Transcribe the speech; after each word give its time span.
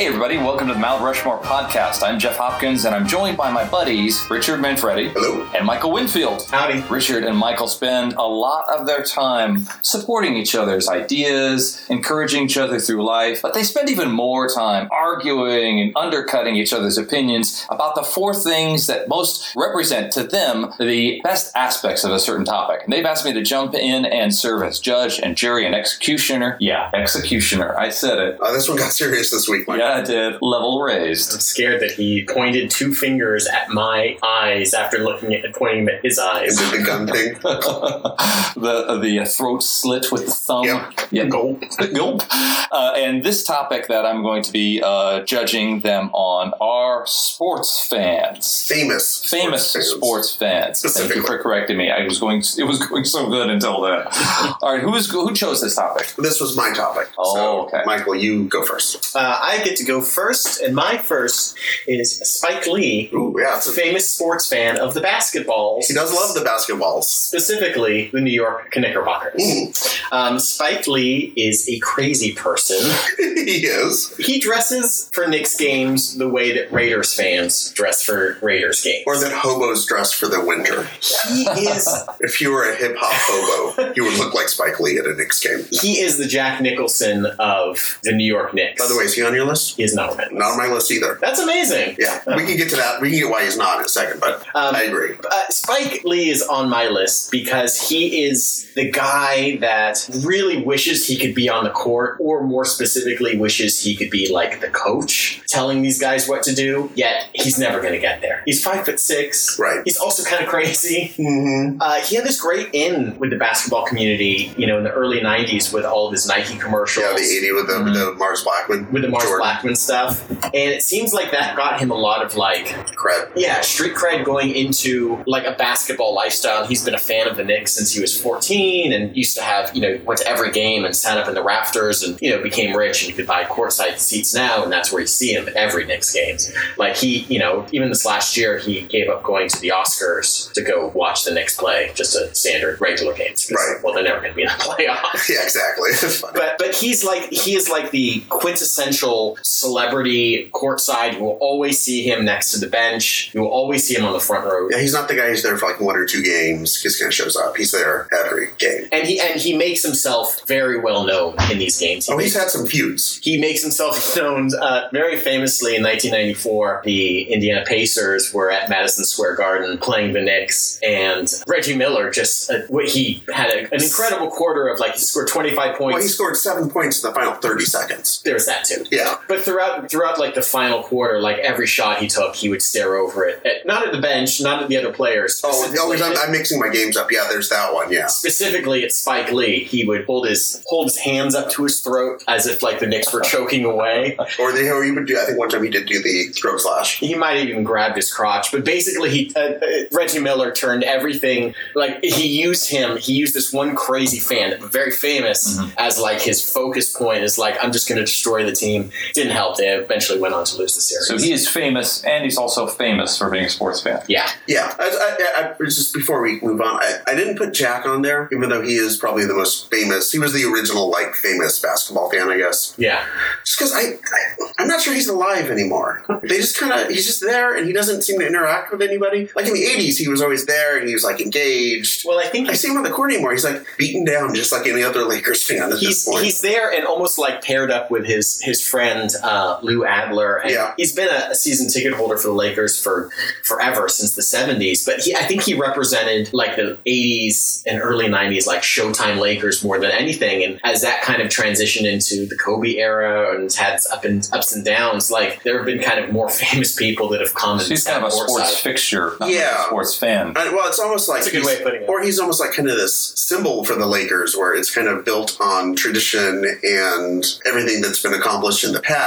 Hey, 0.00 0.06
everybody, 0.06 0.38
welcome 0.38 0.66
to 0.68 0.72
the 0.72 0.80
Mount 0.80 1.02
Rushmore 1.02 1.40
podcast. 1.40 2.02
I'm 2.02 2.18
Jeff 2.18 2.38
Hopkins, 2.38 2.86
and 2.86 2.94
I'm 2.94 3.06
joined 3.06 3.36
by 3.36 3.50
my 3.52 3.68
buddies, 3.68 4.26
Richard 4.30 4.58
Manfredi. 4.58 5.10
Hello. 5.10 5.46
And 5.54 5.66
Michael 5.66 5.92
Winfield. 5.92 6.46
Howdy. 6.50 6.80
Richard 6.88 7.22
and 7.22 7.36
Michael 7.36 7.68
spend 7.68 8.14
a 8.14 8.22
lot 8.22 8.66
of 8.70 8.86
their 8.86 9.02
time 9.02 9.66
supporting 9.82 10.36
each 10.36 10.54
other's 10.54 10.88
ideas, 10.88 11.84
encouraging 11.90 12.44
each 12.44 12.56
other 12.56 12.80
through 12.80 13.04
life, 13.04 13.42
but 13.42 13.52
they 13.52 13.62
spend 13.62 13.90
even 13.90 14.10
more 14.10 14.48
time 14.48 14.88
arguing 14.90 15.82
and 15.82 15.92
undercutting 15.94 16.56
each 16.56 16.72
other's 16.72 16.96
opinions 16.96 17.66
about 17.68 17.94
the 17.94 18.02
four 18.02 18.32
things 18.32 18.86
that 18.86 19.06
most 19.06 19.54
represent 19.54 20.12
to 20.12 20.24
them 20.24 20.72
the 20.80 21.20
best 21.22 21.54
aspects 21.54 22.04
of 22.04 22.12
a 22.12 22.18
certain 22.18 22.46
topic. 22.46 22.80
And 22.84 22.92
they've 22.94 23.04
asked 23.04 23.26
me 23.26 23.34
to 23.34 23.42
jump 23.42 23.74
in 23.74 24.06
and 24.06 24.34
serve 24.34 24.62
as 24.62 24.80
judge 24.80 25.20
and 25.20 25.36
jury 25.36 25.66
and 25.66 25.74
executioner. 25.74 26.56
Yeah, 26.58 26.88
executioner. 26.94 27.78
I 27.78 27.90
said 27.90 28.18
it. 28.18 28.40
Uh, 28.40 28.50
this 28.52 28.66
one 28.66 28.78
got 28.78 28.92
serious 28.92 29.30
this 29.30 29.46
week, 29.46 29.68
Mike. 29.68 29.78
Yeah, 29.78 29.89
I 29.90 30.02
did. 30.02 30.38
Level 30.40 30.80
raised. 30.80 31.32
I'm 31.34 31.40
scared 31.40 31.80
that 31.82 31.92
he 31.92 32.24
pointed 32.24 32.70
two 32.70 32.94
fingers 32.94 33.46
at 33.46 33.68
my 33.70 34.18
eyes 34.22 34.74
after 34.74 34.98
looking 34.98 35.34
at 35.34 35.54
pointing 35.54 35.88
at 35.88 36.02
his 36.02 36.18
eyes. 36.18 36.52
Is 36.52 36.72
it 36.72 36.78
the 36.78 36.84
gun 36.84 37.06
thing? 37.06 37.34
the 37.42 38.98
the 39.00 39.24
throat 39.26 39.62
slit 39.62 40.10
with 40.12 40.26
the 40.26 40.32
thumb. 40.32 40.64
Yep. 40.64 40.92
Yeah. 41.10 41.24
Gulp. 41.26 41.62
Gulp. 41.94 42.22
Uh, 42.30 42.94
and 42.96 43.24
this 43.24 43.42
topic 43.44 43.88
that 43.88 44.06
I'm 44.06 44.22
going 44.22 44.42
to 44.42 44.52
be 44.52 44.80
uh, 44.84 45.24
judging 45.24 45.80
them 45.80 46.10
on 46.12 46.52
are 46.60 47.06
sports 47.06 47.86
fans. 47.86 48.64
Famous. 48.66 49.24
Famous 49.28 49.72
fans. 49.72 49.86
sports 49.86 50.34
fans. 50.34 50.82
Thank 50.82 51.14
you 51.14 51.22
for 51.22 51.38
correcting 51.38 51.76
me. 51.76 51.90
I 51.90 52.04
was 52.04 52.18
going. 52.20 52.42
It 52.58 52.64
was 52.64 52.78
going 52.86 53.04
so 53.04 53.28
good 53.28 53.50
until 53.50 53.80
then. 53.82 54.06
All 54.62 54.74
right, 54.74 54.82
who's 54.82 55.10
who 55.10 55.34
chose 55.34 55.60
this 55.60 55.74
topic? 55.74 56.12
This 56.16 56.40
was 56.40 56.56
my 56.56 56.72
topic. 56.72 57.08
Oh, 57.18 57.34
so, 57.34 57.62
okay. 57.66 57.82
Michael, 57.84 58.14
you 58.14 58.44
go 58.44 58.64
first. 58.64 59.16
Uh, 59.16 59.38
I 59.40 59.62
get 59.64 59.76
to 59.80 59.86
go 59.86 60.00
first, 60.00 60.60
and 60.60 60.74
my 60.74 60.96
first 60.98 61.56
is 61.86 62.18
Spike 62.20 62.66
Lee, 62.66 63.10
Ooh, 63.12 63.34
yeah. 63.38 63.56
it's 63.56 63.66
a- 63.68 63.72
famous 63.72 64.12
sports 64.12 64.46
fan 64.48 64.78
of 64.78 64.94
the 64.94 65.00
basketballs. 65.00 65.86
he 65.86 65.94
does 65.94 66.12
love 66.12 66.34
the 66.34 66.40
basketballs. 66.40 67.04
Specifically, 67.04 68.10
the 68.12 68.20
New 68.20 68.30
York 68.30 68.74
Knickerbockers. 68.76 69.40
Mm, 69.40 70.02
Um, 70.12 70.38
Spike 70.38 70.86
Lee 70.86 71.32
is 71.36 71.68
a 71.68 71.78
crazy 71.80 72.32
person. 72.32 72.78
he 73.18 73.64
is. 73.66 74.14
He 74.18 74.38
dresses 74.40 75.08
for 75.12 75.26
Knicks 75.26 75.56
games 75.56 76.16
the 76.16 76.28
way 76.28 76.52
that 76.52 76.70
Raiders 76.72 77.14
fans 77.14 77.70
dress 77.72 78.02
for 78.02 78.36
Raiders 78.42 78.82
games. 78.82 79.04
Or 79.06 79.16
that 79.18 79.32
hobos 79.32 79.86
dress 79.86 80.12
for 80.12 80.26
the 80.26 80.44
winter. 80.44 80.86
he 81.28 81.44
is 81.44 81.88
If 82.20 82.40
you 82.40 82.50
were 82.52 82.70
a 82.70 82.74
hip 82.76 82.96
hop 82.98 83.12
hobo, 83.14 83.92
you 83.96 84.04
would 84.04 84.18
look 84.18 84.34
like 84.34 84.48
Spike 84.48 84.78
Lee 84.80 84.98
at 84.98 85.06
a 85.06 85.14
Knicks 85.14 85.40
game. 85.40 85.64
he 85.70 86.00
is 86.00 86.18
the 86.18 86.26
Jack 86.26 86.60
Nicholson 86.60 87.26
of 87.38 87.98
the 88.02 88.12
New 88.12 88.24
York 88.26 88.52
Knicks. 88.52 88.80
By 88.82 88.88
the 88.88 88.96
way, 88.98 89.04
is 89.04 89.14
he 89.14 89.22
on 89.22 89.34
your 89.34 89.44
list? 89.46 89.69
He 89.76 89.82
is 89.82 89.94
not 89.94 90.10
on 90.10 90.16
my 90.16 90.22
list. 90.24 90.32
Not 90.34 90.50
on 90.52 90.58
my 90.58 90.66
list 90.68 90.90
either. 90.90 91.18
That's 91.20 91.38
amazing. 91.40 91.96
Yeah, 91.98 92.22
we 92.36 92.44
can 92.46 92.56
get 92.56 92.70
to 92.70 92.76
that. 92.76 93.00
We 93.00 93.10
can 93.10 93.18
get 93.20 93.30
why 93.30 93.44
he's 93.44 93.56
not 93.56 93.78
in 93.78 93.84
a 93.84 93.88
second, 93.88 94.20
but 94.20 94.40
Um, 94.54 94.74
I 94.74 94.82
agree. 94.82 95.14
Uh, 95.30 95.44
Spike 95.50 96.02
Lee 96.04 96.30
is 96.30 96.42
on 96.42 96.68
my 96.68 96.88
list 96.88 97.30
because 97.30 97.80
he 97.88 98.24
is 98.24 98.70
the 98.74 98.90
guy 98.90 99.56
that 99.58 100.08
really 100.24 100.62
wishes 100.62 101.06
he 101.06 101.16
could 101.16 101.34
be 101.34 101.48
on 101.48 101.64
the 101.64 101.70
court, 101.70 102.16
or 102.20 102.42
more 102.44 102.64
specifically, 102.64 103.36
wishes 103.36 103.82
he 103.82 103.94
could 103.96 104.10
be 104.10 104.30
like 104.32 104.60
the 104.60 104.68
coach, 104.68 105.40
telling 105.46 105.82
these 105.82 106.00
guys 106.00 106.28
what 106.28 106.42
to 106.44 106.54
do. 106.54 106.90
Yet 106.94 107.28
he's 107.34 107.58
never 107.58 107.80
going 107.80 107.92
to 107.94 108.00
get 108.00 108.20
there. 108.20 108.42
He's 108.46 108.62
five 108.62 108.84
foot 108.84 109.00
six. 109.00 109.58
Right. 109.58 109.80
He's 109.84 109.96
also 109.96 110.22
kind 110.24 110.42
of 110.42 110.48
crazy. 110.48 111.12
Mm-hmm. 111.16 111.78
Uh, 111.80 112.00
he 112.00 112.16
had 112.16 112.24
this 112.24 112.40
great 112.40 112.68
in 112.72 113.18
with 113.18 113.30
the 113.30 113.36
basketball 113.36 113.84
community, 113.86 114.52
you 114.56 114.66
know, 114.66 114.78
in 114.78 114.84
the 114.84 114.90
early 114.92 115.20
'90s 115.20 115.72
with 115.72 115.84
all 115.84 116.06
of 116.06 116.12
his 116.12 116.26
Nike 116.26 116.56
commercials 116.58 117.04
Yeah, 117.06 117.14
the 117.14 117.22
80 117.22 117.52
with 117.52 117.66
the, 117.68 117.82
with 117.84 117.94
the 117.94 118.14
Mars 118.14 118.42
Blackman. 118.42 118.90
with 118.92 119.02
the 119.02 119.08
Mars 119.08 119.24
Jordan. 119.24 119.40
Blackman 119.40 119.59
stuff, 119.76 120.28
and 120.30 120.54
it 120.54 120.82
seems 120.82 121.12
like 121.12 121.30
that 121.30 121.56
got 121.56 121.80
him 121.80 121.90
a 121.90 121.94
lot 121.94 122.24
of 122.24 122.34
like 122.36 122.66
Cred. 122.96 123.32
yeah, 123.36 123.60
street 123.60 123.94
cred 123.94 124.24
going 124.24 124.50
into 124.54 125.22
like 125.26 125.44
a 125.46 125.52
basketball 125.52 126.14
lifestyle. 126.14 126.66
He's 126.66 126.84
been 126.84 126.94
a 126.94 126.98
fan 126.98 127.28
of 127.28 127.36
the 127.36 127.44
Knicks 127.44 127.72
since 127.72 127.92
he 127.92 128.00
was 128.00 128.20
14 128.20 128.92
and 128.92 129.16
used 129.16 129.36
to 129.36 129.42
have, 129.42 129.74
you 129.74 129.80
know, 129.82 130.00
went 130.04 130.20
to 130.20 130.26
every 130.28 130.50
game 130.50 130.84
and 130.84 130.94
sat 130.94 131.18
up 131.18 131.28
in 131.28 131.34
the 131.34 131.42
rafters 131.42 132.02
and, 132.02 132.18
you 132.20 132.30
know, 132.30 132.42
became 132.42 132.76
rich 132.76 133.02
and 133.02 133.10
you 133.10 133.16
could 133.16 133.26
buy 133.26 133.44
courtside 133.44 133.98
seats 133.98 134.34
now 134.34 134.62
and 134.62 134.72
that's 134.72 134.92
where 134.92 135.00
you 135.00 135.06
see 135.06 135.32
him 135.34 135.48
at 135.48 135.54
every 135.54 135.84
Knicks 135.84 136.12
games. 136.12 136.52
Like 136.76 136.96
he, 136.96 137.20
you 137.20 137.38
know, 137.38 137.66
even 137.72 137.88
this 137.88 138.04
last 138.04 138.36
year 138.36 138.58
he 138.58 138.82
gave 138.82 139.08
up 139.08 139.22
going 139.22 139.48
to 139.48 139.60
the 139.60 139.68
Oscars 139.68 140.52
to 140.52 140.62
go 140.62 140.88
watch 140.94 141.24
the 141.24 141.32
Knicks 141.32 141.56
play, 141.56 141.90
just 141.94 142.16
a 142.16 142.34
standard 142.34 142.80
regular 142.80 143.14
games. 143.14 143.50
Right. 143.50 143.76
Well, 143.82 143.94
they're 143.94 144.04
never 144.04 144.20
going 144.20 144.32
to 144.32 144.36
be 144.36 144.42
in 144.42 144.48
the 144.48 144.54
playoffs. 144.64 145.28
Yeah, 145.28 145.42
exactly. 145.42 145.90
But 146.32 146.58
but 146.58 146.74
he's 146.74 147.04
like 147.04 147.30
he 147.30 147.54
is 147.54 147.68
like 147.68 147.90
the 147.90 148.20
quintessential 148.28 149.38
celebrity 149.42 150.50
courtside. 150.52 151.14
You 151.14 151.20
will 151.24 151.38
always 151.40 151.80
see 151.80 152.02
him 152.02 152.24
next 152.24 152.52
to 152.52 152.58
the 152.60 152.66
bench. 152.66 153.30
You 153.34 153.40
will 153.42 153.48
always 153.48 153.86
see 153.86 153.94
him 153.94 154.04
on 154.04 154.12
the 154.12 154.20
front 154.20 154.44
row. 154.44 154.68
Yeah, 154.70 154.80
he's 154.80 154.92
not 154.92 155.08
the 155.08 155.14
guy 155.14 155.28
who's 155.28 155.42
there 155.42 155.56
for 155.56 155.66
like 155.66 155.80
one 155.80 155.96
or 155.96 156.06
two 156.06 156.22
games. 156.22 156.82
Just 156.82 156.98
kind 157.00 157.08
of 157.08 157.14
shows 157.14 157.36
up. 157.36 157.56
He's 157.56 157.72
there 157.72 158.08
every 158.24 158.48
game. 158.58 158.86
And 158.92 159.06
he 159.06 159.20
and 159.20 159.40
he 159.40 159.56
makes 159.56 159.82
himself 159.82 160.46
very 160.46 160.78
well 160.80 161.04
known 161.04 161.34
in 161.50 161.58
these 161.58 161.78
games. 161.78 162.06
He 162.06 162.12
Oh, 162.12 162.16
makes, 162.16 162.32
he's 162.32 162.40
had 162.40 162.50
some 162.50 162.66
feuds. 162.66 163.18
he 163.22 163.40
makes 163.40 163.62
himself 163.62 164.16
known 164.16 164.50
uh, 164.54 164.88
very 164.92 165.18
famously 165.18 165.76
in 165.76 165.82
1994. 165.82 166.82
The 166.84 167.22
Indiana 167.32 167.64
Pacers 167.66 168.32
were 168.34 168.50
at 168.50 168.68
Madison 168.68 169.04
Square 169.04 169.36
Garden 169.36 169.78
playing 169.78 170.12
the 170.12 170.20
Knicks, 170.20 170.78
and 170.82 171.32
Reggie 171.46 171.76
Miller 171.76 172.10
just 172.10 172.50
uh, 172.50 172.60
what 172.68 172.88
he 172.88 173.22
had 173.32 173.50
a, 173.50 173.72
an 173.74 173.82
incredible 173.82 174.30
quarter 174.30 174.68
of 174.68 174.78
like 174.80 174.92
he 174.92 174.98
scored 174.98 175.28
25 175.28 175.76
points. 175.76 175.94
Well, 175.94 176.02
he 176.02 176.08
scored 176.08 176.36
seven 176.36 176.70
points 176.70 177.02
in 177.02 177.08
the 177.10 177.14
final 177.14 177.34
30 177.34 177.64
seconds. 177.64 178.22
There's 178.24 178.46
that 178.46 178.64
too. 178.64 178.84
Yeah. 178.90 179.16
But 179.30 179.42
throughout 179.44 179.88
throughout 179.88 180.18
like 180.18 180.34
the 180.34 180.42
final 180.42 180.82
quarter, 180.82 181.20
like 181.20 181.38
every 181.38 181.68
shot 181.68 181.98
he 181.98 182.08
took, 182.08 182.34
he 182.34 182.48
would 182.48 182.60
stare 182.60 182.96
over 182.96 183.24
it. 183.24 183.40
At, 183.46 183.64
not 183.64 183.86
at 183.86 183.92
the 183.92 184.00
bench, 184.00 184.40
not 184.40 184.60
at 184.60 184.68
the 184.68 184.76
other 184.76 184.92
players. 184.92 185.40
Oh, 185.44 185.52
specifically 185.52 186.02
I'm, 186.02 186.16
I'm 186.18 186.32
mixing 186.32 186.58
my 186.58 186.68
games 186.68 186.96
up. 186.96 187.12
Yeah, 187.12 187.28
there's 187.30 187.48
that 187.50 187.72
one. 187.72 187.92
Yeah. 187.92 188.08
specifically 188.08 188.82
at 188.82 188.90
Spike 188.90 189.30
Lee, 189.30 189.62
he 189.62 189.86
would 189.86 190.04
hold 190.06 190.26
his 190.26 190.64
hold 190.66 190.86
his 190.86 190.98
hands 190.98 191.36
up 191.36 191.48
to 191.50 191.62
his 191.62 191.80
throat 191.80 192.24
as 192.26 192.48
if 192.48 192.60
like 192.60 192.80
the 192.80 192.88
Knicks 192.88 193.12
were 193.12 193.20
choking 193.20 193.64
away. 193.64 194.16
Or 194.40 194.50
they, 194.52 194.68
or 194.68 194.82
he 194.82 194.90
would 194.90 195.06
do. 195.06 195.16
I 195.16 195.26
think 195.26 195.38
one 195.38 195.48
time 195.48 195.62
he 195.62 195.70
did 195.70 195.86
do 195.86 196.02
the 196.02 196.32
throat 196.32 196.60
slash. 196.60 196.98
He 196.98 197.14
might 197.14 197.38
have 197.38 197.48
even 197.48 197.62
grabbed 197.62 197.94
his 197.94 198.12
crotch, 198.12 198.50
but 198.50 198.64
basically, 198.64 199.10
he 199.10 199.32
uh, 199.36 199.40
uh, 199.40 199.60
Reggie 199.92 200.18
Miller 200.18 200.50
turned 200.50 200.82
everything 200.82 201.54
like 201.76 202.02
he 202.02 202.42
used 202.42 202.68
him. 202.68 202.96
He 202.96 203.12
used 203.12 203.34
this 203.34 203.52
one 203.52 203.76
crazy 203.76 204.18
fan, 204.18 204.60
very 204.60 204.90
famous, 204.90 205.60
as 205.78 206.00
like 206.00 206.20
his 206.20 206.42
focus 206.42 206.92
point. 206.92 207.22
Is 207.22 207.38
like 207.38 207.62
I'm 207.62 207.70
just 207.70 207.88
going 207.88 207.98
to 207.98 208.04
destroy 208.04 208.44
the 208.44 208.52
team. 208.52 208.90
Didn't 209.22 209.32
help. 209.36 209.56
They 209.56 209.68
eventually 209.68 210.18
went 210.18 210.34
on 210.34 210.44
to 210.46 210.56
lose 210.56 210.74
the 210.74 210.80
series. 210.80 211.06
So 211.06 211.18
he 211.18 211.32
is 211.32 211.48
famous, 211.48 212.02
and 212.04 212.24
he's 212.24 212.36
also 212.38 212.66
famous 212.66 213.16
for 213.18 213.30
being 213.30 213.44
a 213.44 213.48
sports 213.50 213.80
fan. 213.82 214.02
yeah. 214.08 214.28
Yeah. 214.46 214.74
I, 214.78 215.16
I, 215.38 215.54
I, 215.60 215.64
just 215.64 215.92
before 215.94 216.22
we 216.22 216.40
move 216.40 216.60
on, 216.60 216.76
I, 216.82 217.00
I 217.06 217.14
didn't 217.14 217.36
put 217.36 217.52
Jack 217.52 217.86
on 217.86 218.02
there, 218.02 218.28
even 218.32 218.48
though 218.48 218.62
he 218.62 218.76
is 218.76 218.96
probably 218.96 219.24
the 219.26 219.34
most 219.34 219.70
famous. 219.70 220.10
He 220.12 220.18
was 220.18 220.32
the 220.32 220.44
original 220.44 220.90
like 220.90 221.14
famous 221.14 221.58
basketball 221.58 222.10
fan, 222.10 222.28
I 222.30 222.36
guess. 222.38 222.74
Yeah, 222.78 223.04
Just 223.44 223.58
because 223.58 223.72
I, 223.74 223.80
I, 223.80 224.50
I'm 224.58 224.68
not 224.68 224.80
sure 224.80 224.94
he's 224.94 225.08
alive 225.08 225.50
anymore. 225.50 226.02
They 226.22 226.36
just 226.38 226.58
kind 226.58 226.72
of, 226.72 226.88
he's 226.88 227.06
just 227.06 227.20
there, 227.20 227.56
and 227.56 227.66
he 227.66 227.72
doesn't 227.72 228.02
seem 228.02 228.18
to 228.20 228.26
interact 228.26 228.70
with 228.72 228.82
anybody. 228.82 229.28
Like 229.34 229.46
in 229.46 229.54
the 229.54 229.64
'80s, 229.64 229.98
he 229.98 230.08
was 230.08 230.20
always 230.22 230.46
there, 230.46 230.78
and 230.78 230.86
he 230.88 230.94
was 230.94 231.04
like 231.04 231.20
engaged. 231.20 232.04
well, 232.06 232.18
I 232.18 232.26
think 232.26 232.48
I 232.48 232.54
see 232.54 232.68
him 232.68 232.76
on 232.76 232.82
the 232.82 232.90
court 232.90 233.12
anymore. 233.12 233.32
He's 233.32 233.44
like 233.44 233.64
beaten 233.78 234.04
down, 234.04 234.34
just 234.34 234.52
like 234.52 234.66
any 234.66 234.82
other 234.82 235.04
Lakers 235.04 235.42
fan 235.44 235.72
at 235.72 235.78
he's 235.78 236.04
this 236.04 236.08
point. 236.08 236.24
he's 236.24 236.40
there 236.40 236.72
and 236.72 236.84
almost 236.86 237.18
like 237.18 237.42
paired 237.42 237.70
up 237.70 237.90
with 237.90 238.06
his 238.06 238.40
his 238.42 238.66
friend 238.66 239.09
uh, 239.22 239.58
Lou 239.62 239.84
Adler. 239.84 240.36
And 240.36 240.50
Yeah. 240.52 240.74
he's 240.76 240.94
been 240.94 241.08
a, 241.08 241.30
a 241.30 241.34
season 241.34 241.68
ticket 241.68 241.92
holder 241.94 242.16
for 242.16 242.28
the 242.28 242.34
Lakers 242.34 242.80
for 242.82 243.10
forever 243.44 243.88
since 243.88 244.14
the 244.14 244.22
seventies. 244.22 244.84
But 244.84 245.00
he, 245.00 245.14
I 245.14 245.22
think 245.24 245.42
he 245.42 245.54
represented 245.54 246.32
like 246.32 246.56
the 246.56 246.78
eighties 246.86 247.62
and 247.66 247.80
early 247.80 248.08
nineties, 248.08 248.46
like 248.46 248.62
Showtime 248.62 249.18
Lakers 249.18 249.64
more 249.64 249.78
than 249.78 249.90
anything. 249.90 250.42
And 250.44 250.60
as 250.64 250.82
that 250.82 251.02
kind 251.02 251.20
of 251.22 251.28
transitioned 251.28 251.90
into 251.90 252.26
the 252.26 252.36
Kobe 252.36 252.76
era 252.76 253.34
and 253.34 253.44
has 253.44 253.56
had 253.56 253.80
up 253.92 254.04
and 254.04 254.28
ups 254.32 254.54
and 254.54 254.64
downs, 254.64 255.10
like 255.10 255.42
there 255.42 255.56
have 255.56 255.66
been 255.66 255.80
kind 255.82 256.02
of 256.04 256.12
more 256.12 256.28
famous 256.44 256.74
people 256.76 257.08
that 257.10 257.20
have 257.20 257.34
come 257.34 257.58
So 257.58 257.64
and 257.64 257.70
he's 257.72 257.84
kind 257.84 257.98
of 258.02 258.08
a 258.08 258.10
sports 258.10 258.32
courtside. 258.54 258.62
fixture, 258.62 259.16
not 259.20 259.30
Yeah. 259.30 259.62
a 259.64 259.66
sports 259.66 259.96
fan. 259.96 260.28
And, 260.36 260.36
well, 260.54 260.68
it's 260.68 260.78
almost 260.78 261.08
like 261.08 261.22
That's 261.22 261.28
a 261.34 261.36
good 261.38 261.46
way 261.46 261.56
of 261.56 261.62
putting 261.62 261.82
it. 261.82 261.88
Or 261.88 262.02
he's 262.02 262.18
almost 262.18 262.40
like 262.40 262.52
kind 262.52 262.68
of 262.68 262.76
this 262.76 263.12
symbol 263.16 263.64
for 263.64 263.74
the 263.74 263.86
Lakers, 263.86 264.36
where 264.36 264.54
it's 264.54 264.72
kind 264.74 264.88
of 264.88 265.04
built 265.04 265.36
on 265.40 265.74
tradition 265.74 266.44
and 266.62 267.24
everything 267.46 267.80
that's 267.80 268.02
been 268.02 268.14
accomplished 268.14 268.64
in 268.64 268.72
the 268.72 268.80
past. 268.80 268.99